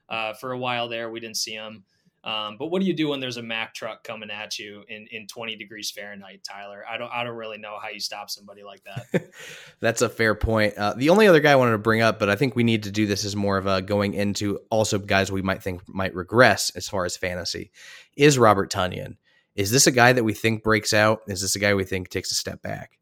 uh, 0.09 0.33
for 0.35 0.53
a 0.53 0.59
while 0.59 0.89
there. 0.89 1.11
We 1.11 1.21
didn't 1.21 1.37
see 1.37 1.53
him. 1.53 1.85
Um, 2.23 2.57
but 2.59 2.67
what 2.67 2.81
do 2.83 2.87
you 2.87 2.93
do 2.93 3.09
when 3.09 3.21
there's 3.21 3.39
a 3.39 3.43
Mack 3.43 3.75
truck 3.75 4.05
coming 4.05 4.31
at 4.31 4.59
you 4.59 4.85
in, 4.89 5.07
in 5.11 5.27
20 5.27 5.57
degrees 5.57 5.91
Fahrenheit, 5.91 6.45
Tyler? 6.45 6.85
I 6.89 6.99
don't 6.99 7.11
I 7.11 7.25
don't 7.25 7.37
really 7.37 7.57
know 7.57 7.79
how 7.81 7.89
you 7.89 8.01
stop 8.01 8.29
somebody 8.29 8.63
like 8.63 8.83
that. 8.85 9.31
That's 9.81 10.03
a 10.03 10.09
fair 10.09 10.35
point. 10.35 10.75
Uh, 10.77 10.93
the 10.95 11.09
only 11.09 11.27
other 11.27 11.41
guy 11.41 11.53
I 11.53 11.57
wanted 11.57 11.73
to 11.73 11.79
bring 11.79 12.03
up, 12.03 12.19
but 12.19 12.29
I 12.29 12.37
think 12.37 12.55
we 12.55 12.63
need 12.63 12.83
to 12.83 12.91
do 12.91 13.07
this 13.07 13.25
as 13.25 13.35
more 13.35 13.57
of 13.57 13.67
a 13.67 13.81
going 13.81 14.13
into 14.13 14.59
also 14.71 14.99
guys 14.99 15.33
we 15.33 15.41
might 15.41 15.63
think 15.63 15.89
might 15.89 16.15
regress 16.15 16.71
as 16.77 16.89
far 16.89 17.07
as 17.07 17.17
fantasy, 17.17 17.71
is 18.17 18.39
Robert 18.39 18.71
Tonyan. 18.71 19.17
Is 19.57 19.71
this 19.71 19.87
a 19.87 19.93
guy 19.93 20.13
that 20.13 20.25
we 20.25 20.35
think 20.35 20.63
breaks 20.63 20.93
out? 20.93 21.23
Is 21.27 21.41
this 21.41 21.57
a 21.57 21.59
guy 21.59 21.75
we 21.75 21.85
think 21.85 22.11
takes 22.11 22.31
a 22.31 22.35
step 22.35 22.61
back? 22.61 22.99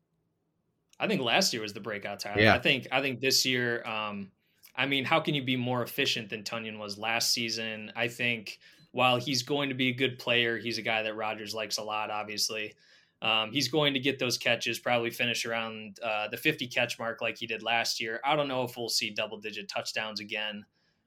I 1.00 1.06
think 1.06 1.22
last 1.22 1.52
year 1.52 1.62
was 1.62 1.72
the 1.72 1.80
breakout 1.80 2.20
Tyler. 2.20 2.40
Yeah. 2.40 2.54
I 2.54 2.60
think 2.60 2.86
I 2.92 3.00
think 3.00 3.20
this 3.20 3.44
year, 3.44 3.84
um, 3.84 4.30
I 4.76 4.86
mean, 4.86 5.04
how 5.04 5.18
can 5.20 5.34
you 5.34 5.42
be 5.42 5.56
more 5.56 5.82
efficient 5.82 6.30
than 6.30 6.44
Tonyan 6.44 6.78
was 6.78 6.98
last 6.98 7.32
season? 7.32 7.92
I 7.96 8.08
think 8.08 8.58
while 8.92 9.18
he's 9.18 9.42
going 9.42 9.68
to 9.68 9.74
be 9.74 9.88
a 9.88 9.94
good 9.94 10.18
player, 10.18 10.58
he's 10.58 10.78
a 10.78 10.82
guy 10.82 11.02
that 11.02 11.16
Rodgers 11.16 11.54
likes 11.54 11.78
a 11.78 11.82
lot, 11.82 12.10
obviously. 12.10 12.74
Um, 13.20 13.52
he's 13.52 13.68
going 13.68 13.94
to 13.94 14.00
get 14.00 14.18
those 14.18 14.38
catches, 14.38 14.78
probably 14.78 15.10
finish 15.10 15.44
around 15.44 15.98
uh, 16.02 16.28
the 16.28 16.36
50 16.36 16.68
catch 16.68 16.98
mark 16.98 17.20
like 17.20 17.36
he 17.36 17.46
did 17.46 17.62
last 17.62 18.00
year. 18.00 18.20
I 18.24 18.36
don't 18.36 18.48
know 18.48 18.62
if 18.62 18.76
we'll 18.76 18.88
see 18.88 19.10
double 19.10 19.38
digit 19.38 19.68
touchdowns 19.68 20.20
again. 20.20 20.64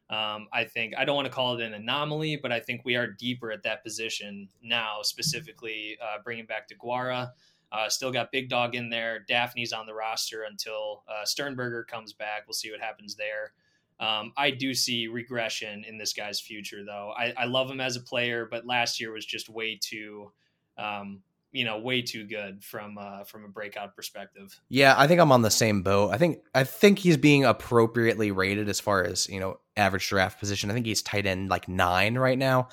Um, 0.10 0.50
I 0.52 0.66
think 0.66 0.94
I 0.98 1.06
don't 1.06 1.16
want 1.16 1.28
to 1.28 1.32
call 1.32 1.58
it 1.58 1.64
an 1.64 1.74
anomaly, 1.74 2.36
but 2.36 2.52
I 2.52 2.60
think 2.60 2.82
we 2.84 2.98
are 2.98 3.08
deeper 3.08 3.50
at 3.50 3.64
that 3.64 3.82
position 3.82 4.50
now, 4.62 4.98
specifically 5.04 5.98
uh, 6.04 6.18
bringing 6.22 6.46
back 6.46 6.68
Deguara. 6.68 7.32
Uh, 7.72 7.88
still 7.88 8.12
got 8.12 8.30
Big 8.34 8.50
Dog 8.50 8.76
in 8.76 8.90
there. 8.90 9.26
Dafney's 9.30 9.72
on 9.72 9.86
the 9.86 9.94
roster 9.94 10.44
until 10.44 11.04
uh, 11.08 11.24
Sternberger 11.24 11.86
comes 11.86 12.12
back. 12.12 12.44
We'll 12.46 12.54
see 12.54 12.70
what 12.70 12.82
happens 12.82 13.16
there. 13.16 13.54
Um, 14.02 14.34
I 14.36 14.50
do 14.52 14.74
see 14.74 15.08
regression 15.08 15.86
in 15.88 15.98
this 15.98 16.12
guy's 16.12 16.42
future, 16.42 16.84
though. 16.84 17.14
I, 17.16 17.34
I 17.38 17.46
love 17.46 17.70
him 17.70 17.80
as 17.80 17.96
a 17.96 18.02
player, 18.02 18.48
but 18.50 18.66
last 18.66 19.00
year 19.00 19.14
was 19.14 19.26
just 19.26 19.48
way 19.48 19.78
too, 19.80 20.32
um, 20.78 21.22
you 21.52 21.66
know, 21.66 21.78
way 21.80 22.02
too 22.02 22.26
good 22.26 22.64
from 22.64 22.98
uh, 22.98 23.24
from 23.26 23.46
a 23.46 23.48
breakout 23.48 23.96
perspective. 23.96 24.60
Yeah, 24.70 24.96
I 24.98 25.06
think 25.06 25.20
I'm 25.22 25.32
on 25.32 25.44
the 25.44 25.52
same 25.52 25.84
boat. 25.84 26.12
I 26.12 26.18
think 26.18 26.40
I 26.56 26.64
think 26.64 26.98
he's 26.98 27.18
being 27.18 27.46
appropriately 27.46 28.32
rated 28.32 28.70
as 28.70 28.80
far 28.80 29.04
as 29.04 29.30
you 29.30 29.40
know 29.40 29.60
average 29.78 30.10
draft 30.10 30.40
position. 30.40 30.72
I 30.72 30.74
think 30.74 30.88
he's 30.88 31.02
tight 31.04 31.28
end 31.28 31.50
like 31.50 31.68
nine 31.68 32.18
right 32.18 32.38
now. 32.38 32.70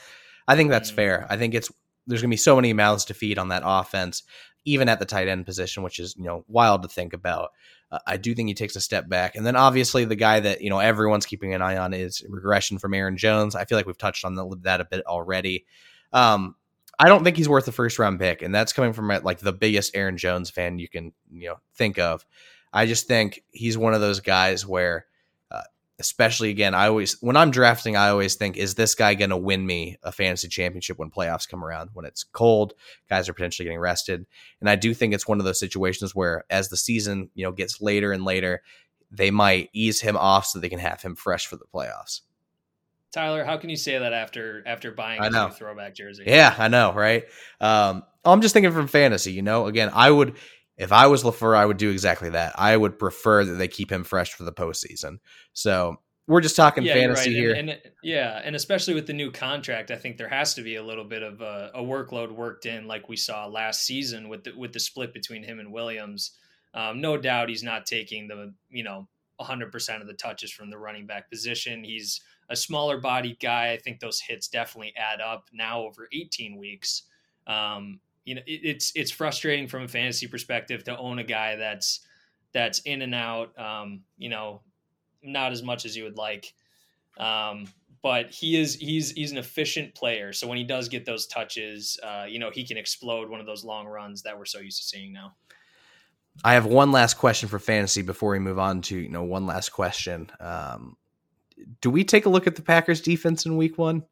I 0.47 0.57
think 0.57 0.71
that's 0.71 0.91
Mhm. 0.91 0.95
fair. 0.95 1.27
I 1.29 1.37
think 1.37 1.55
it's 1.55 1.71
there's 2.07 2.23
gonna 2.23 2.31
be 2.31 2.37
so 2.39 2.57
many 2.57 2.73
mouths 2.73 3.05
to 3.07 3.15
feed 3.15 3.37
on 3.39 3.49
that 3.49 3.63
offense, 3.67 4.23
even 4.69 4.89
at 4.89 4.99
the 4.99 5.07
tight 5.07 5.29
end 5.29 5.47
position, 5.47 5.83
which 5.83 5.99
is 5.99 6.15
you 6.17 6.25
know 6.25 6.45
wild 6.49 6.83
to 6.83 6.89
think 6.89 7.13
about. 7.13 7.53
Uh, 7.91 7.99
I 8.07 8.17
do 8.17 8.35
think 8.35 8.49
he 8.49 8.55
takes 8.55 8.77
a 8.77 8.81
step 8.81 9.09
back, 9.09 9.35
and 9.35 9.47
then 9.47 9.57
obviously 9.57 10.05
the 10.05 10.17
guy 10.17 10.41
that 10.41 10.61
you 10.61 10.71
know 10.71 10.79
everyone's 10.79 11.27
keeping 11.27 11.55
an 11.55 11.63
eye 11.63 11.77
on 11.77 11.95
is 11.95 12.23
regression 12.29 12.79
from 12.79 12.95
Aaron 12.95 13.17
Jones. 13.17 13.55
I 13.55 13.65
feel 13.65 13.79
like 13.79 13.87
we've 13.87 13.99
touched 13.99 14.25
on 14.25 14.35
the, 14.35 14.57
that 14.63 14.81
a 14.81 14.85
bit 14.85 15.07
already. 15.07 15.65
Um, 16.13 16.55
I 16.99 17.09
don't 17.09 17.25
think 17.25 17.37
he's 17.37 17.49
worth 17.49 17.65
the 17.65 17.73
first 17.73 17.99
round 17.99 18.19
pick, 18.19 18.43
and 18.43 18.55
that's 18.55 18.73
coming 18.73 18.93
from 18.93 19.09
like 19.23 19.39
the 19.39 19.53
biggest 19.53 19.97
Aaron 19.97 20.17
Jones 20.17 20.51
fan 20.51 20.79
you 20.79 20.89
can 20.89 21.13
you 21.33 21.49
know 21.49 21.57
think 21.75 21.99
of. 21.99 22.27
I 22.73 22.87
just 22.87 23.07
think 23.07 23.43
he's 23.51 23.79
one 23.79 23.95
of 23.95 24.01
those 24.01 24.21
guys 24.21 24.67
where, 24.67 25.07
especially 25.99 26.51
again, 26.51 26.75
I 26.75 26.89
always 26.89 27.21
when 27.21 27.37
I'm 27.37 27.51
drafting, 27.51 27.97
I 27.97 28.09
always 28.09 28.37
think, 28.37 28.57
is 28.57 28.75
this 28.75 28.95
guy 28.95 29.15
going 29.15 29.31
to 29.31 29.37
win 29.37 29.67
me 29.67 29.97
a 30.03 30.13
fantasy 30.13 30.49
championship 30.49 30.99
when 30.99 31.11
playoffs 31.11 31.49
come 31.49 31.65
around? 31.65 31.91
When 31.93 32.05
it's 32.05 32.25
cold, 32.25 32.75
guys 33.09 33.29
are 33.29 33.33
potentially 33.35 33.65
getting 33.65 33.81
rested, 33.81 34.27
and 34.61 34.71
I 34.71 34.77
do 34.77 34.95
think 34.95 35.15
it's 35.15 35.29
one 35.29 35.39
of 35.39 35.45
those 35.45 35.61
situations 35.61 36.15
where, 36.15 36.45
as 36.51 36.69
the 36.69 36.77
season 36.77 37.31
you 37.35 37.45
know 37.45 37.53
gets 37.53 37.81
later 37.81 38.13
and 38.13 38.25
later, 38.25 38.63
they 39.11 39.31
might 39.31 39.71
ease 39.73 40.01
him 40.01 40.17
off 40.17 40.47
so 40.47 40.59
they 40.59 40.69
can 40.69 40.79
have 40.79 41.03
him 41.03 41.17
fresh 41.17 41.47
for 41.47 41.57
the 41.57 41.67
playoffs. 41.73 42.21
Tyler, 43.11 43.43
how 43.43 43.57
can 43.57 43.71
you 43.71 43.77
say 43.77 43.99
that 43.99 44.13
after 44.13 44.63
after 44.67 44.93
buying 44.93 45.21
I 45.21 45.29
a 45.29 45.31
know. 45.31 45.49
new 45.49 45.55
throwback 45.55 45.95
jersey? 45.95 46.25
Yeah, 46.27 46.55
I 46.57 46.69
know, 46.69 46.93
right? 46.93 47.25
Um, 47.61 48.05
I'm 48.25 48.43
just 48.43 48.53
thinking 48.53 48.73
from 48.73 48.87
fantasy, 48.87 49.33
you 49.33 49.43
know. 49.43 49.67
Again, 49.67 49.91
I 49.95 50.11
would, 50.11 50.37
if 50.79 50.93
I 50.93 51.09
was 51.09 51.25
LaFleur, 51.25 51.57
I 51.57 51.67
would 51.67 51.77
do 51.77 51.91
exactly 51.91 52.31
that. 52.31 52.53
I 52.57 52.77
would 52.77 52.99
prefer 52.99 53.45
that 53.45 53.55
they 53.55 53.69
keep 53.69 53.91
him 53.91 54.05
fresh 54.05 54.33
for 54.33 54.45
the 54.45 54.53
postseason. 54.53 55.19
So 55.53 55.97
we're 56.29 56.41
just 56.41 56.57
talking 56.57 56.85
yeah, 56.85 56.95
fantasy 56.95 57.31
right. 57.31 57.37
here. 57.37 57.55
And, 57.55 57.71
and, 57.71 57.81
yeah, 58.03 58.41
and 58.45 58.55
especially 58.55 58.95
with 58.95 59.07
the 59.07 59.13
new 59.13 59.33
contract, 59.33 59.91
I 59.91 59.97
think 59.97 60.19
there 60.19 60.29
has 60.29 60.55
to 60.55 60.63
be 60.63 60.77
a 60.77 60.83
little 60.83 61.05
bit 61.05 61.23
of 61.23 61.41
a, 61.41 61.73
a 61.75 61.83
workload 61.83 62.31
worked 62.31 62.65
in, 62.67 62.87
like 62.87 63.09
we 63.09 63.17
saw 63.17 63.47
last 63.47 63.83
season 63.83 64.29
with 64.29 64.45
the 64.45 64.53
with 64.57 64.73
the 64.73 64.79
split 64.79 65.13
between 65.13 65.43
him 65.43 65.59
and 65.59 65.73
Williams. 65.73 66.33
Um, 66.75 67.01
no 67.01 67.17
doubt, 67.17 67.49
he's 67.49 67.63
not 67.65 67.87
taking 67.87 68.29
the 68.29 68.55
you 68.71 68.85
know 68.85 69.09
100 69.37 69.73
percent 69.73 70.01
of 70.01 70.07
the 70.07 70.15
touches 70.15 70.53
from 70.53 70.71
the 70.71 70.79
running 70.79 71.07
back 71.07 71.29
position. 71.29 71.83
He's 71.83 72.21
a 72.51 72.55
smaller 72.55 73.01
bodied 73.01 73.41
guy. 73.41 73.73
I 73.73 73.79
think 73.79 73.99
those 73.99 74.21
hits 74.21 74.49
definitely 74.49 74.95
add 74.97 75.21
up 75.21 75.47
now 75.53 75.83
over 75.83 76.09
18 76.13 76.57
weeks. 76.57 77.05
Um, 77.47 78.01
you 78.29 78.35
know, 78.35 78.43
it, 78.47 78.61
it's 78.63 78.93
it's 78.95 79.11
frustrating 79.11 79.67
from 79.67 79.85
a 79.85 79.89
fantasy 79.89 80.27
perspective 80.27 80.85
to 80.85 80.97
own 80.99 81.19
a 81.19 81.25
guy 81.25 81.57
that's 81.57 82.01
that's 82.53 82.81
in 82.81 83.01
and 83.01 83.15
out. 83.15 83.59
Um, 83.59 84.03
you 84.19 84.29
know, 84.29 84.61
not 85.23 85.53
as 85.53 85.63
much 85.63 85.87
as 85.87 85.97
you 85.97 86.05
would 86.05 86.19
like. 86.19 86.53
Um, 87.17 87.69
but 88.03 88.31
he 88.31 88.61
is 88.61 88.75
he's 88.75 89.13
he's 89.13 89.33
an 89.33 89.39
efficient 89.39 89.95
player. 89.95 90.35
So 90.35 90.47
when 90.47 90.59
he 90.59 90.65
does 90.65 90.91
get 90.91 91.07
those 91.07 91.27
touches, 91.27 91.99
uh, 92.03 92.27
you 92.29 92.39
know, 92.39 92.51
he 92.53 92.65
can 92.65 92.77
explode 92.77 93.31
one 93.31 93.41
of 93.41 93.47
those 93.47 93.65
long 93.65 93.87
runs 93.87 94.23
that 94.23 94.39
we're 94.39 94.45
so 94.45 94.61
used 94.61 94.83
to 94.83 94.89
seeing 94.89 95.13
now. 95.15 95.35
I 96.45 96.53
have 96.53 96.67
one 96.67 96.93
last 96.93 97.15
question 97.15 97.49
for 97.49 97.59
fantasy 97.59 98.03
before 98.03 98.33
we 98.33 98.39
move 98.39 98.59
on 98.59 98.83
to 98.83 98.97
you 98.97 99.09
know 99.09 99.23
one 99.23 99.47
last 99.47 99.71
question. 99.71 100.31
Um, 100.39 100.99
do 101.81 101.89
we 101.89 102.05
take 102.05 102.27
a 102.27 102.29
look 102.29 102.47
at 102.47 102.57
the 102.57 102.63
Packers 102.63 103.01
defense 103.01 103.47
in 103.47 103.57
Week 103.57 103.79
One? 103.79 104.05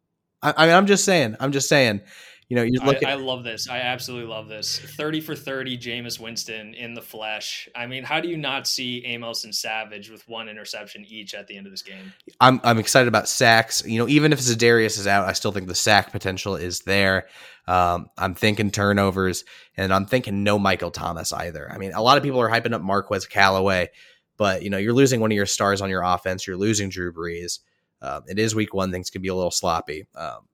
I, 0.42 0.54
I 0.56 0.66
mean, 0.66 0.74
I'm 0.74 0.86
just 0.86 1.04
saying. 1.04 1.36
I'm 1.38 1.52
just 1.52 1.68
saying. 1.68 2.00
You 2.48 2.54
know, 2.54 2.62
you 2.62 2.78
look. 2.84 3.04
I, 3.04 3.10
at, 3.10 3.18
I 3.18 3.20
love 3.20 3.42
this. 3.42 3.68
I 3.68 3.78
absolutely 3.78 4.28
love 4.28 4.46
this. 4.46 4.78
Thirty 4.78 5.20
for 5.20 5.34
thirty, 5.34 5.76
Jameis 5.76 6.20
Winston 6.20 6.74
in 6.74 6.94
the 6.94 7.02
flesh. 7.02 7.68
I 7.74 7.86
mean, 7.86 8.04
how 8.04 8.20
do 8.20 8.28
you 8.28 8.36
not 8.36 8.68
see 8.68 9.04
Amos 9.04 9.42
and 9.42 9.52
Savage 9.52 10.10
with 10.10 10.28
one 10.28 10.48
interception 10.48 11.04
each 11.08 11.34
at 11.34 11.48
the 11.48 11.56
end 11.56 11.66
of 11.66 11.72
this 11.72 11.82
game? 11.82 12.12
I'm 12.40 12.60
I'm 12.62 12.78
excited 12.78 13.08
about 13.08 13.28
sacks. 13.28 13.84
You 13.84 13.98
know, 13.98 14.08
even 14.08 14.32
if 14.32 14.38
Za'Darius 14.38 14.96
is 14.96 15.08
out, 15.08 15.28
I 15.28 15.32
still 15.32 15.50
think 15.50 15.66
the 15.66 15.74
sack 15.74 16.12
potential 16.12 16.54
is 16.54 16.82
there. 16.82 17.26
Um, 17.66 18.10
I'm 18.16 18.36
thinking 18.36 18.70
turnovers, 18.70 19.44
and 19.76 19.92
I'm 19.92 20.06
thinking 20.06 20.44
no 20.44 20.56
Michael 20.56 20.92
Thomas 20.92 21.32
either. 21.32 21.68
I 21.68 21.78
mean, 21.78 21.94
a 21.94 22.02
lot 22.02 22.16
of 22.16 22.22
people 22.22 22.40
are 22.40 22.48
hyping 22.48 22.74
up 22.74 22.80
Marquez 22.80 23.26
Callaway, 23.26 23.88
but 24.36 24.62
you 24.62 24.70
know, 24.70 24.78
you're 24.78 24.92
losing 24.92 25.18
one 25.18 25.32
of 25.32 25.36
your 25.36 25.46
stars 25.46 25.80
on 25.80 25.90
your 25.90 26.02
offense. 26.02 26.46
You're 26.46 26.56
losing 26.56 26.90
Drew 26.90 27.12
Brees. 27.12 27.58
Uh, 28.00 28.20
it 28.28 28.38
is 28.38 28.54
week 28.54 28.72
one; 28.72 28.92
things 28.92 29.10
could 29.10 29.22
be 29.22 29.28
a 29.28 29.34
little 29.34 29.50
sloppy. 29.50 30.06
Um, 30.14 30.46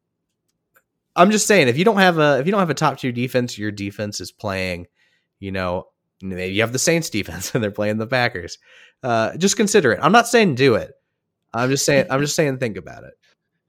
I'm 1.15 1.31
just 1.31 1.47
saying, 1.47 1.69
if 1.69 1.77
you 1.77 1.85
don't 1.85 1.99
have 1.99 2.19
a 2.19 2.39
if 2.39 2.47
you 2.47 2.53
don't 2.53 2.61
have 2.61 2.71
a 2.71 2.75
top 2.75 2.99
tier 2.99 3.13
defense, 3.13 3.59
your 3.59 3.71
defense 3.71 4.21
is 4.21 4.33
playing. 4.33 4.87
You 5.41 5.53
know, 5.53 5.89
maybe 6.23 6.55
you 6.55 6.63
have 6.63 6.73
the 6.73 6.79
Saints 6.79 7.11
defense 7.11 7.51
and 7.55 7.63
they're 7.63 7.71
playing 7.71 7.99
the 7.99 8.07
Packers. 8.07 8.59
Uh, 9.03 9.37
just 9.37 9.57
consider 9.57 9.93
it. 9.93 10.01
I'm 10.03 10.13
not 10.13 10.29
saying 10.29 10.55
do 10.55 10.75
it. 10.75 10.93
I'm 11.53 11.69
just 11.71 11.85
saying. 11.85 12.07
I'm 12.11 12.21
just 12.21 12.37
saying 12.37 12.59
think 12.59 12.77
about 12.77 13.05
it. 13.05 13.15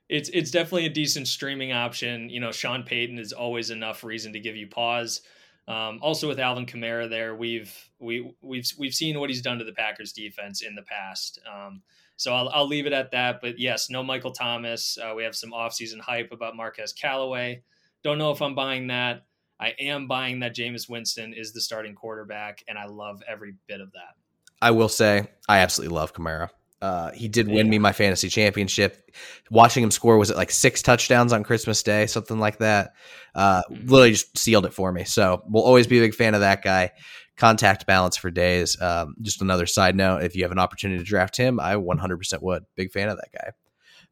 It's 0.10 0.30
it's 0.30 0.52
definitely 0.52 0.86
a 0.86 0.92
decent 0.92 1.28
streaming 1.28 1.72
option. 1.72 2.30
You 2.30 2.40
know, 2.40 2.52
Sean 2.52 2.84
Payton 2.84 3.20
is 3.20 3.34
always 3.34 3.72
enough 3.72 4.04
reason 4.04 4.34
to 4.34 4.40
give 4.40 4.56
you 4.56 4.68
pause. 4.68 5.22
Um, 5.68 6.00
also 6.02 6.28
with 6.28 6.40
Alvin 6.40 6.66
Kamara 6.66 7.10
there, 7.10 7.36
we've 7.36 7.74
we 8.00 8.34
we've 8.42 8.70
we've 8.78 8.94
seen 8.94 9.20
what 9.20 9.30
he's 9.30 9.42
done 9.42 9.60
to 9.60 9.64
the 9.64 9.74
Packers 9.74 10.12
defense 10.12 10.62
in 10.62 10.76
the 10.76 10.82
past. 10.82 11.40
Um, 11.52 11.82
so 12.18 12.34
I'll, 12.34 12.50
I'll 12.50 12.68
leave 12.68 12.86
it 12.86 12.94
at 12.94 13.12
that. 13.12 13.40
But 13.42 13.60
yes, 13.60 13.90
no 13.90 14.04
Michael 14.04 14.32
Thomas. 14.32 14.98
Uh, 14.98 15.14
we 15.16 15.24
have 15.24 15.36
some 15.36 15.52
offseason 15.52 16.00
hype 16.00 16.32
about 16.32 16.56
Marquez 16.56 16.94
Callaway. 16.94 17.64
Don't 18.04 18.18
know 18.18 18.32
if 18.32 18.42
I'm 18.42 18.56
buying 18.56 18.88
that. 18.88 19.26
I 19.60 19.74
am 19.80 20.08
buying 20.08 20.42
that 20.42 20.56
Jameis 20.56 20.90
Winston 20.90 21.34
is 21.34 21.54
the 21.54 21.62
starting 21.62 21.96
quarterback, 21.96 22.64
and 22.68 22.78
I 22.78 22.86
love 22.86 23.24
every 23.30 23.56
bit 23.68 23.80
of 23.80 23.92
that. 23.94 24.16
I 24.62 24.72
will 24.72 24.90
say 24.90 25.28
I 25.48 25.60
absolutely 25.60 25.96
love 25.96 26.14
Kamara. 26.14 26.50
Uh, 26.84 27.12
he 27.12 27.30
did 27.30 27.48
win 27.48 27.68
yeah. 27.68 27.72
me 27.72 27.80
my 27.80 27.94
fantasy 27.94 28.28
championship. 28.28 29.10
Watching 29.50 29.86
him 29.86 29.92
score 29.92 30.18
was 30.18 30.30
it 30.30 30.36
like 30.36 30.52
six 30.52 30.82
touchdowns 30.82 31.32
on 31.32 31.46
Christmas 31.46 31.82
Day, 31.82 32.08
something 32.08 32.40
like 32.40 32.58
that. 32.58 32.92
Uh, 33.34 33.62
mm-hmm. 33.72 33.88
Literally 33.88 34.12
just 34.12 34.38
sealed 34.38 34.66
it 34.66 34.74
for 34.74 34.92
me. 34.92 35.06
So 35.06 35.44
we'll 35.48 35.64
always 35.64 35.88
be 35.88 36.00
a 36.00 36.02
big 36.02 36.14
fan 36.14 36.34
of 36.34 36.42
that 36.42 36.62
guy 36.62 36.92
contact 37.38 37.88
balance 37.88 38.18
for 38.18 38.30
days. 38.30 38.80
Um, 38.82 39.16
just 39.22 39.42
another 39.42 39.66
side 39.66 39.96
note: 39.96 40.24
if 40.24 40.36
you 40.36 40.44
have 40.44 40.52
an 40.52 40.60
opportunity 40.60 41.00
to 41.00 41.06
draft 41.06 41.38
him, 41.38 41.58
I 41.58 41.76
100% 41.76 42.42
would. 42.42 42.66
Big 42.76 42.92
fan 42.92 43.08
of 43.08 43.16
that 43.16 43.32
guy. 43.32 43.52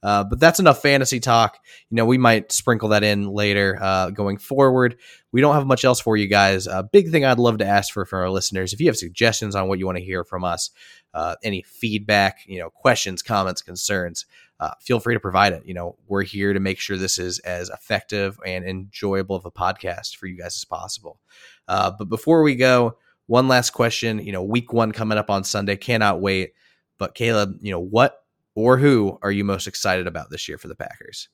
Uh, 0.03 0.23
but 0.23 0.39
that's 0.39 0.59
enough 0.59 0.81
fantasy 0.81 1.19
talk. 1.19 1.59
You 1.89 1.97
know, 1.97 2.05
we 2.05 2.17
might 2.17 2.51
sprinkle 2.51 2.89
that 2.89 3.03
in 3.03 3.27
later 3.27 3.77
uh, 3.79 4.09
going 4.09 4.37
forward. 4.37 4.97
We 5.31 5.41
don't 5.41 5.53
have 5.53 5.67
much 5.67 5.85
else 5.85 5.99
for 5.99 6.17
you 6.17 6.27
guys. 6.27 6.65
A 6.67 6.83
big 6.83 7.11
thing 7.11 7.23
I'd 7.23 7.37
love 7.37 7.59
to 7.59 7.65
ask 7.65 7.93
for 7.93 8.05
from 8.05 8.19
our 8.19 8.29
listeners: 8.29 8.73
if 8.73 8.79
you 8.79 8.87
have 8.87 8.97
suggestions 8.97 9.55
on 9.55 9.67
what 9.67 9.77
you 9.77 9.85
want 9.85 9.97
to 9.97 10.03
hear 10.03 10.23
from 10.23 10.43
us, 10.43 10.71
uh, 11.13 11.35
any 11.43 11.61
feedback, 11.61 12.39
you 12.45 12.59
know, 12.59 12.69
questions, 12.69 13.21
comments, 13.21 13.61
concerns, 13.61 14.25
uh, 14.59 14.71
feel 14.79 14.99
free 14.99 15.15
to 15.15 15.19
provide 15.19 15.53
it. 15.53 15.65
You 15.65 15.73
know, 15.73 15.97
we're 16.07 16.23
here 16.23 16.53
to 16.53 16.59
make 16.59 16.79
sure 16.79 16.95
this 16.95 17.17
is 17.17 17.39
as 17.39 17.69
effective 17.69 18.39
and 18.45 18.63
enjoyable 18.63 19.35
of 19.35 19.45
a 19.45 19.51
podcast 19.51 20.15
for 20.15 20.27
you 20.27 20.37
guys 20.37 20.55
as 20.55 20.65
possible. 20.65 21.19
Uh, 21.67 21.91
but 21.97 22.09
before 22.09 22.43
we 22.43 22.55
go, 22.55 22.97
one 23.25 23.47
last 23.47 23.71
question. 23.71 24.19
You 24.19 24.31
know, 24.31 24.43
week 24.43 24.71
one 24.71 24.91
coming 24.91 25.17
up 25.17 25.29
on 25.29 25.43
Sunday. 25.43 25.77
Cannot 25.77 26.21
wait. 26.21 26.53
But 26.97 27.15
Caleb, 27.15 27.57
you 27.61 27.71
know, 27.71 27.79
what 27.79 28.23
or 28.53 28.77
who 28.77 29.17
are 29.21 29.31
you 29.31 29.43
most 29.43 29.67
excited 29.67 30.05
about 30.05 30.29
this 30.29 30.47
year 30.47 30.57
for 30.57 30.67
the 30.67 30.75
Packers? 30.75 31.29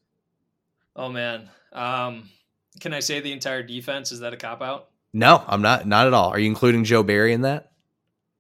Oh 0.96 1.10
man. 1.10 1.50
Um, 1.74 2.30
can 2.80 2.94
I 2.94 3.00
say 3.00 3.20
the 3.20 3.32
entire 3.32 3.64
defense? 3.64 4.12
Is 4.12 4.22
that 4.22 4.34
a 4.34 4.38
cop 4.38 4.62
out? 4.62 4.90
No, 5.12 5.44
I'm 5.48 5.62
not. 5.62 5.88
Not 5.88 6.08
at 6.08 6.14
all. 6.14 6.30
Are 6.30 6.40
you 6.40 6.48
including 6.48 6.84
Joe 6.84 7.04
Barry 7.04 7.34
in 7.34 7.42
that? 7.42 7.72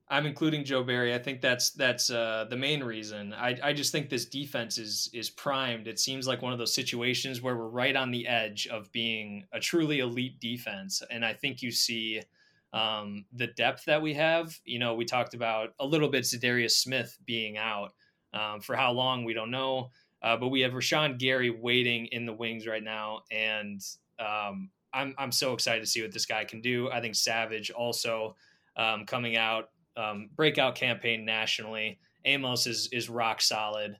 I'm 0.09 0.25
including 0.25 0.63
Joe 0.63 0.83
Barry. 0.83 1.13
I 1.13 1.17
think 1.17 1.41
that's 1.41 1.71
that's 1.71 2.09
uh, 2.09 2.45
the 2.49 2.55
main 2.55 2.81
reason. 2.81 3.33
I, 3.33 3.57
I 3.61 3.73
just 3.73 3.91
think 3.91 4.09
this 4.09 4.25
defense 4.25 4.77
is 4.77 5.09
is 5.13 5.29
primed. 5.29 5.87
It 5.87 5.99
seems 5.99 6.27
like 6.27 6.41
one 6.41 6.53
of 6.53 6.59
those 6.59 6.73
situations 6.73 7.41
where 7.41 7.57
we're 7.57 7.67
right 7.67 7.95
on 7.95 8.11
the 8.11 8.25
edge 8.25 8.67
of 8.67 8.91
being 8.93 9.45
a 9.51 9.59
truly 9.59 9.99
elite 9.99 10.39
defense, 10.39 11.01
and 11.11 11.25
I 11.25 11.33
think 11.33 11.61
you 11.61 11.71
see 11.71 12.21
um, 12.71 13.25
the 13.33 13.47
depth 13.47 13.83
that 13.85 14.01
we 14.01 14.13
have. 14.13 14.57
You 14.63 14.79
know, 14.79 14.95
we 14.95 15.03
talked 15.03 15.33
about 15.33 15.73
a 15.77 15.85
little 15.85 16.09
bit 16.09 16.23
Za'Darius 16.23 16.71
Smith 16.71 17.17
being 17.25 17.57
out 17.57 17.91
um, 18.33 18.61
for 18.61 18.77
how 18.77 18.93
long 18.93 19.25
we 19.25 19.33
don't 19.33 19.51
know, 19.51 19.89
uh, 20.21 20.37
but 20.37 20.49
we 20.49 20.61
have 20.61 20.71
Rashan 20.71 21.17
Gary 21.17 21.49
waiting 21.49 22.05
in 22.07 22.25
the 22.25 22.33
wings 22.33 22.65
right 22.65 22.83
now, 22.83 23.23
and 23.29 23.81
um, 24.19 24.69
I'm 24.93 25.13
I'm 25.17 25.33
so 25.33 25.51
excited 25.51 25.81
to 25.81 25.87
see 25.87 26.01
what 26.01 26.13
this 26.13 26.25
guy 26.25 26.45
can 26.45 26.61
do. 26.61 26.89
I 26.89 27.01
think 27.01 27.15
Savage 27.15 27.71
also 27.71 28.37
um, 28.77 29.05
coming 29.05 29.35
out 29.35 29.69
um, 29.97 30.29
breakout 30.35 30.75
campaign 30.75 31.25
nationally. 31.25 31.99
Amos 32.25 32.67
is 32.67 32.89
is 32.91 33.09
rock 33.09 33.41
solid. 33.41 33.97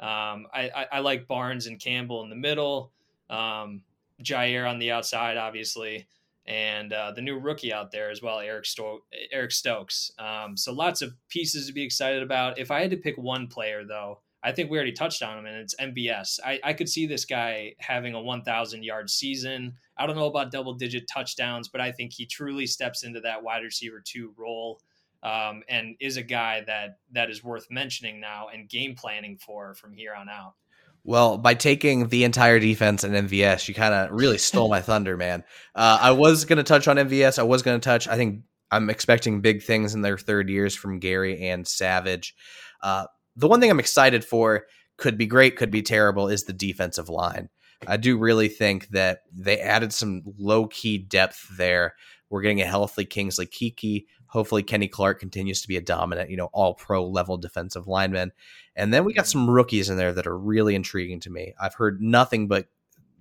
Um, 0.00 0.46
I, 0.52 0.70
I, 0.74 0.86
I, 0.92 0.98
like 1.00 1.28
Barnes 1.28 1.66
and 1.66 1.80
Campbell 1.80 2.24
in 2.24 2.30
the 2.30 2.36
middle. 2.36 2.90
Um, 3.30 3.82
Jaire 4.22 4.68
on 4.68 4.78
the 4.78 4.90
outside, 4.90 5.36
obviously 5.36 6.08
and 6.46 6.92
uh, 6.92 7.12
the 7.12 7.22
new 7.22 7.38
rookie 7.38 7.72
out 7.72 7.90
there 7.90 8.10
as 8.10 8.20
well, 8.20 8.38
Eric 8.38 8.66
Sto- 8.66 9.04
Eric 9.32 9.50
Stokes. 9.50 10.12
Um, 10.18 10.56
so 10.56 10.72
lots 10.72 11.00
of 11.00 11.14
pieces 11.28 11.66
to 11.66 11.72
be 11.72 11.82
excited 11.82 12.22
about. 12.22 12.58
If 12.58 12.70
I 12.70 12.80
had 12.80 12.90
to 12.90 12.96
pick 12.96 13.16
one 13.16 13.46
player, 13.46 13.84
though, 13.84 14.20
I 14.42 14.52
think 14.52 14.70
we 14.70 14.76
already 14.76 14.92
touched 14.92 15.22
on 15.22 15.38
him, 15.38 15.46
and 15.46 15.56
it's 15.56 15.74
MVS. 15.76 16.40
I, 16.44 16.60
I 16.62 16.72
could 16.74 16.88
see 16.88 17.06
this 17.06 17.24
guy 17.24 17.74
having 17.78 18.12
a 18.12 18.20
1,000 18.20 18.84
yard 18.84 19.08
season. 19.08 19.72
I 19.96 20.06
don't 20.06 20.16
know 20.16 20.26
about 20.26 20.50
double 20.50 20.74
digit 20.74 21.08
touchdowns, 21.08 21.68
but 21.68 21.80
I 21.80 21.90
think 21.90 22.12
he 22.12 22.26
truly 22.26 22.66
steps 22.66 23.04
into 23.04 23.20
that 23.20 23.42
wide 23.42 23.62
receiver 23.62 24.02
two 24.04 24.34
role. 24.36 24.80
Um, 25.24 25.62
and 25.68 25.96
is 26.00 26.18
a 26.18 26.22
guy 26.22 26.62
that 26.66 26.98
that 27.12 27.30
is 27.30 27.42
worth 27.42 27.66
mentioning 27.70 28.20
now 28.20 28.48
and 28.52 28.68
game 28.68 28.94
planning 28.94 29.38
for 29.38 29.74
from 29.74 29.94
here 29.94 30.12
on 30.14 30.28
out. 30.28 30.54
Well, 31.02 31.36
by 31.36 31.54
taking 31.54 32.08
the 32.08 32.24
entire 32.24 32.58
defense 32.58 33.04
and 33.04 33.14
MVS, 33.28 33.68
you 33.68 33.74
kind 33.74 33.92
of 33.92 34.10
really 34.10 34.38
stole 34.38 34.68
my 34.70 34.80
thunder, 34.80 35.16
man. 35.16 35.44
Uh, 35.74 35.98
I 36.00 36.12
was 36.12 36.44
going 36.44 36.56
to 36.56 36.62
touch 36.62 36.88
on 36.88 36.96
MVS. 36.96 37.38
I 37.38 37.42
was 37.42 37.62
going 37.62 37.78
to 37.78 37.84
touch. 37.84 38.08
I 38.08 38.16
think 38.16 38.42
I'm 38.70 38.88
expecting 38.88 39.40
big 39.42 39.62
things 39.62 39.94
in 39.94 40.00
their 40.00 40.16
third 40.16 40.48
years 40.48 40.74
from 40.74 40.98
Gary 40.98 41.48
and 41.48 41.66
Savage. 41.68 42.34
Uh, 42.82 43.06
the 43.36 43.48
one 43.48 43.60
thing 43.60 43.70
I'm 43.70 43.80
excited 43.80 44.24
for 44.24 44.64
could 44.96 45.18
be 45.18 45.26
great, 45.26 45.56
could 45.56 45.70
be 45.70 45.82
terrible, 45.82 46.28
is 46.28 46.44
the 46.44 46.52
defensive 46.52 47.08
line. 47.08 47.50
I 47.86 47.98
do 47.98 48.16
really 48.16 48.48
think 48.48 48.88
that 48.88 49.20
they 49.32 49.58
added 49.58 49.92
some 49.92 50.22
low 50.38 50.66
key 50.68 50.98
depth 50.98 51.46
there. 51.56 51.94
We're 52.30 52.42
getting 52.42 52.62
a 52.62 52.66
healthy 52.66 53.04
Kingsley 53.04 53.46
Keke. 53.46 54.04
Hopefully, 54.34 54.64
Kenny 54.64 54.88
Clark 54.88 55.20
continues 55.20 55.62
to 55.62 55.68
be 55.68 55.76
a 55.76 55.80
dominant, 55.80 56.28
you 56.28 56.36
know, 56.36 56.50
all 56.52 56.74
pro 56.74 57.06
level 57.06 57.36
defensive 57.36 57.86
lineman. 57.86 58.32
And 58.74 58.92
then 58.92 59.04
we 59.04 59.14
got 59.14 59.28
some 59.28 59.48
rookies 59.48 59.88
in 59.88 59.96
there 59.96 60.12
that 60.12 60.26
are 60.26 60.36
really 60.36 60.74
intriguing 60.74 61.20
to 61.20 61.30
me. 61.30 61.54
I've 61.60 61.74
heard 61.74 62.02
nothing 62.02 62.48
but 62.48 62.66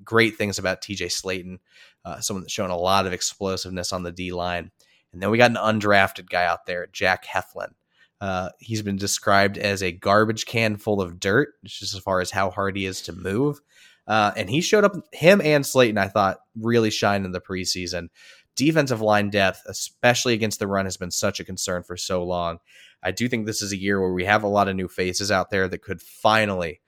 great 0.03 0.37
things 0.37 0.57
about 0.57 0.81
TJ 0.81 1.11
Slaton, 1.11 1.59
uh, 2.03 2.19
someone 2.19 2.41
that's 2.41 2.51
shown 2.51 2.71
a 2.71 2.75
lot 2.75 3.05
of 3.05 3.13
explosiveness 3.13 3.93
on 3.93 4.01
the 4.01 4.11
D 4.11 4.33
line. 4.33 4.71
And 5.11 5.21
then 5.21 5.29
we 5.29 5.37
got 5.37 5.51
an 5.51 5.57
undrafted 5.57 6.31
guy 6.31 6.45
out 6.45 6.65
there, 6.65 6.87
Jack 6.91 7.25
Heflin. 7.27 7.73
Uh, 8.19 8.49
he's 8.57 8.81
been 8.81 8.95
described 8.95 9.59
as 9.59 9.83
a 9.83 9.91
garbage 9.91 10.47
can 10.47 10.77
full 10.77 10.99
of 10.99 11.19
dirt, 11.19 11.49
just 11.63 11.93
as 11.93 11.99
far 11.99 12.21
as 12.21 12.31
how 12.31 12.49
hard 12.49 12.75
he 12.75 12.87
is 12.87 13.03
to 13.03 13.13
move. 13.13 13.61
Uh, 14.07 14.31
and 14.35 14.49
he 14.49 14.61
showed 14.61 14.83
up, 14.83 14.95
him 15.13 15.41
and 15.41 15.63
Slaton, 15.63 15.97
I 15.97 16.07
thought, 16.07 16.39
really 16.59 16.89
shined 16.89 17.25
in 17.25 17.31
the 17.31 17.39
preseason. 17.39 18.09
Defensive 18.55 19.01
line 19.01 19.29
depth, 19.29 19.63
especially 19.67 20.33
against 20.33 20.59
the 20.59 20.67
run, 20.67 20.85
has 20.85 20.97
been 20.97 21.11
such 21.11 21.39
a 21.39 21.43
concern 21.43 21.83
for 21.83 21.97
so 21.97 22.23
long. 22.23 22.59
I 23.01 23.11
do 23.11 23.27
think 23.27 23.45
this 23.45 23.61
is 23.61 23.71
a 23.71 23.77
year 23.77 23.99
where 23.99 24.13
we 24.13 24.25
have 24.25 24.43
a 24.43 24.47
lot 24.47 24.67
of 24.67 24.75
new 24.75 24.87
faces 24.87 25.31
out 25.31 25.49
there 25.49 25.67
that 25.67 25.81
could 25.81 26.01
finally, 26.01 26.79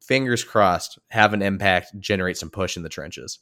fingers 0.00 0.42
crossed, 0.42 0.98
have 1.08 1.34
an 1.34 1.42
impact, 1.42 1.98
generate 2.00 2.36
some 2.36 2.50
push 2.50 2.76
in 2.76 2.82
the 2.82 2.88
trenches. 2.88 3.40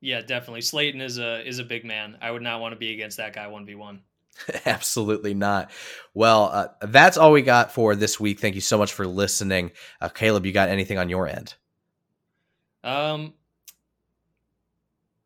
Yeah, 0.00 0.20
definitely. 0.20 0.60
Slaton 0.60 1.00
is 1.00 1.18
a 1.18 1.46
is 1.46 1.58
a 1.58 1.64
big 1.64 1.84
man. 1.84 2.18
I 2.20 2.30
would 2.30 2.42
not 2.42 2.60
want 2.60 2.72
to 2.72 2.78
be 2.78 2.92
against 2.92 3.16
that 3.16 3.32
guy 3.32 3.46
one 3.46 3.64
v 3.64 3.74
one. 3.74 4.02
Absolutely 4.66 5.32
not. 5.32 5.70
Well, 6.12 6.50
uh, 6.52 6.68
that's 6.82 7.16
all 7.16 7.32
we 7.32 7.42
got 7.42 7.72
for 7.72 7.96
this 7.96 8.20
week. 8.20 8.40
Thank 8.40 8.54
you 8.54 8.60
so 8.60 8.76
much 8.76 8.92
for 8.92 9.06
listening. 9.06 9.72
Uh, 10.00 10.08
Caleb, 10.08 10.44
you 10.44 10.52
got 10.52 10.68
anything 10.68 10.98
on 10.98 11.08
your 11.08 11.26
end? 11.26 11.54
Um, 12.82 13.32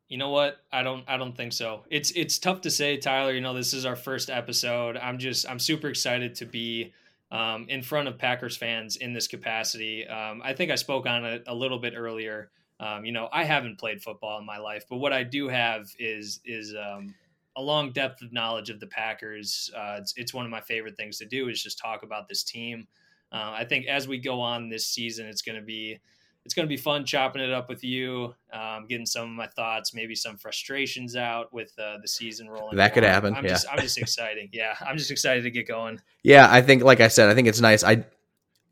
you 0.09 0.17
know 0.17 0.29
what? 0.29 0.57
I 0.73 0.81
don't 0.81 1.03
I 1.07 1.17
don't 1.17 1.37
think 1.37 1.53
so. 1.53 1.83
It's 1.89 2.11
it's 2.11 2.39
tough 2.39 2.61
to 2.61 2.71
say, 2.71 2.97
Tyler. 2.97 3.31
You 3.31 3.41
know, 3.41 3.53
this 3.53 3.73
is 3.73 3.85
our 3.85 3.95
first 3.95 4.29
episode. 4.29 4.97
I'm 4.97 5.19
just 5.19 5.47
I'm 5.47 5.59
super 5.59 5.87
excited 5.87 6.35
to 6.35 6.45
be 6.45 6.93
um, 7.31 7.67
in 7.69 7.83
front 7.83 8.07
of 8.07 8.17
Packers 8.17 8.57
fans 8.57 8.97
in 8.97 9.13
this 9.13 9.27
capacity. 9.27 10.07
Um, 10.07 10.41
I 10.43 10.53
think 10.53 10.71
I 10.71 10.75
spoke 10.75 11.05
on 11.05 11.23
it 11.25 11.43
a 11.45 11.53
little 11.53 11.77
bit 11.77 11.93
earlier. 11.95 12.49
Um, 12.79 13.05
you 13.05 13.11
know, 13.11 13.29
I 13.31 13.43
haven't 13.43 13.77
played 13.77 14.01
football 14.01 14.39
in 14.39 14.45
my 14.45 14.57
life, 14.57 14.85
but 14.89 14.97
what 14.97 15.13
I 15.13 15.23
do 15.23 15.47
have 15.47 15.87
is 15.99 16.39
is 16.43 16.73
um, 16.75 17.13
a 17.55 17.61
long 17.61 17.91
depth 17.91 18.23
of 18.23 18.33
knowledge 18.33 18.71
of 18.71 18.79
the 18.79 18.87
Packers. 18.87 19.69
Uh, 19.75 19.97
it's, 19.99 20.13
it's 20.17 20.33
one 20.33 20.45
of 20.45 20.51
my 20.51 20.61
favorite 20.61 20.97
things 20.97 21.19
to 21.19 21.25
do 21.25 21.49
is 21.49 21.61
just 21.61 21.77
talk 21.77 22.01
about 22.01 22.27
this 22.27 22.43
team. 22.43 22.87
Uh, 23.31 23.51
I 23.53 23.63
think 23.63 23.85
as 23.85 24.07
we 24.07 24.17
go 24.17 24.41
on 24.41 24.69
this 24.69 24.87
season, 24.87 25.27
it's 25.27 25.43
going 25.43 25.59
to 25.59 25.65
be 25.65 25.99
it's 26.45 26.53
going 26.53 26.67
to 26.67 26.69
be 26.69 26.77
fun 26.77 27.05
chopping 27.05 27.41
it 27.41 27.51
up 27.51 27.69
with 27.69 27.83
you, 27.83 28.33
um, 28.51 28.85
getting 28.87 29.05
some 29.05 29.23
of 29.23 29.29
my 29.29 29.47
thoughts, 29.47 29.93
maybe 29.93 30.15
some 30.15 30.37
frustrations 30.37 31.15
out 31.15 31.53
with 31.53 31.73
uh, 31.77 31.97
the 32.01 32.07
season 32.07 32.49
rolling. 32.49 32.77
That 32.77 32.93
could 32.93 33.03
happen. 33.03 33.35
I'm 33.35 33.43
yeah. 33.43 33.51
just, 33.51 33.67
I'm 33.71 33.79
just 33.79 33.97
excited. 33.99 34.49
Yeah, 34.51 34.75
I'm 34.81 34.97
just 34.97 35.11
excited 35.11 35.43
to 35.43 35.51
get 35.51 35.67
going. 35.67 35.99
Yeah, 36.23 36.47
I 36.49 36.61
think, 36.61 36.83
like 36.83 37.01
I 37.01 37.07
said, 37.07 37.29
I 37.29 37.35
think 37.35 37.47
it's 37.47 37.61
nice. 37.61 37.83
I 37.83 38.05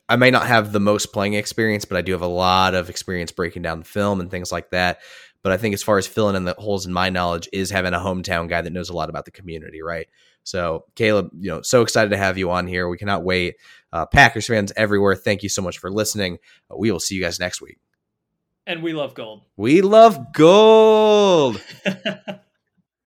I 0.10 0.16
may 0.16 0.32
not 0.32 0.48
have 0.48 0.72
the 0.72 0.80
most 0.80 1.12
playing 1.12 1.34
experience, 1.34 1.84
but 1.84 1.98
I 1.98 2.02
do 2.02 2.14
have 2.14 2.22
a 2.22 2.28
lot 2.28 2.74
of 2.74 2.90
experience 2.90 3.32
breaking 3.32 3.62
down 3.62 3.80
the 3.80 3.86
film 3.86 4.22
and 4.22 4.32
things 4.32 4.52
like 4.52 4.72
that. 4.72 5.00
But 5.44 5.52
I 5.52 5.58
think 5.58 5.74
as 5.74 5.84
far 5.84 5.98
as 5.98 6.08
filling 6.08 6.36
in 6.36 6.46
the 6.46 6.56
holes 6.58 6.86
in 6.86 6.94
my 6.94 7.10
knowledge 7.10 7.50
is 7.52 7.70
having 7.70 7.94
a 7.94 8.00
hometown 8.00 8.50
guy 8.50 8.62
that 8.62 8.74
knows 8.74 8.90
a 8.90 8.94
lot 8.94 9.10
about 9.10 9.26
the 9.26 9.32
community, 9.32 9.82
right? 9.82 10.08
So, 10.44 10.86
Caleb, 10.96 11.32
you 11.38 11.52
know, 11.52 11.62
so 11.62 11.82
excited 11.82 12.10
to 12.12 12.18
have 12.18 12.38
you 12.38 12.52
on 12.52 12.68
here. 12.68 12.88
We 12.88 12.98
cannot 12.98 13.24
wait. 13.24 13.56
Uh, 13.92 14.06
Packers 14.06 14.48
fans 14.48 14.72
everywhere, 14.76 15.16
thank 15.16 15.44
you 15.44 15.50
so 15.50 15.62
much 15.62 15.78
for 15.78 15.90
listening. 15.92 16.40
Uh, 16.70 16.76
we 16.78 16.92
will 16.92 17.00
see 17.00 17.16
you 17.16 17.22
guys 17.22 17.40
next 17.40 17.62
week. 17.62 17.80
And 18.66 18.84
we 18.84 18.94
love 18.94 19.14
gold. 19.14 19.44
We 19.56 19.82
love 19.82 20.34
gold. 20.34 21.62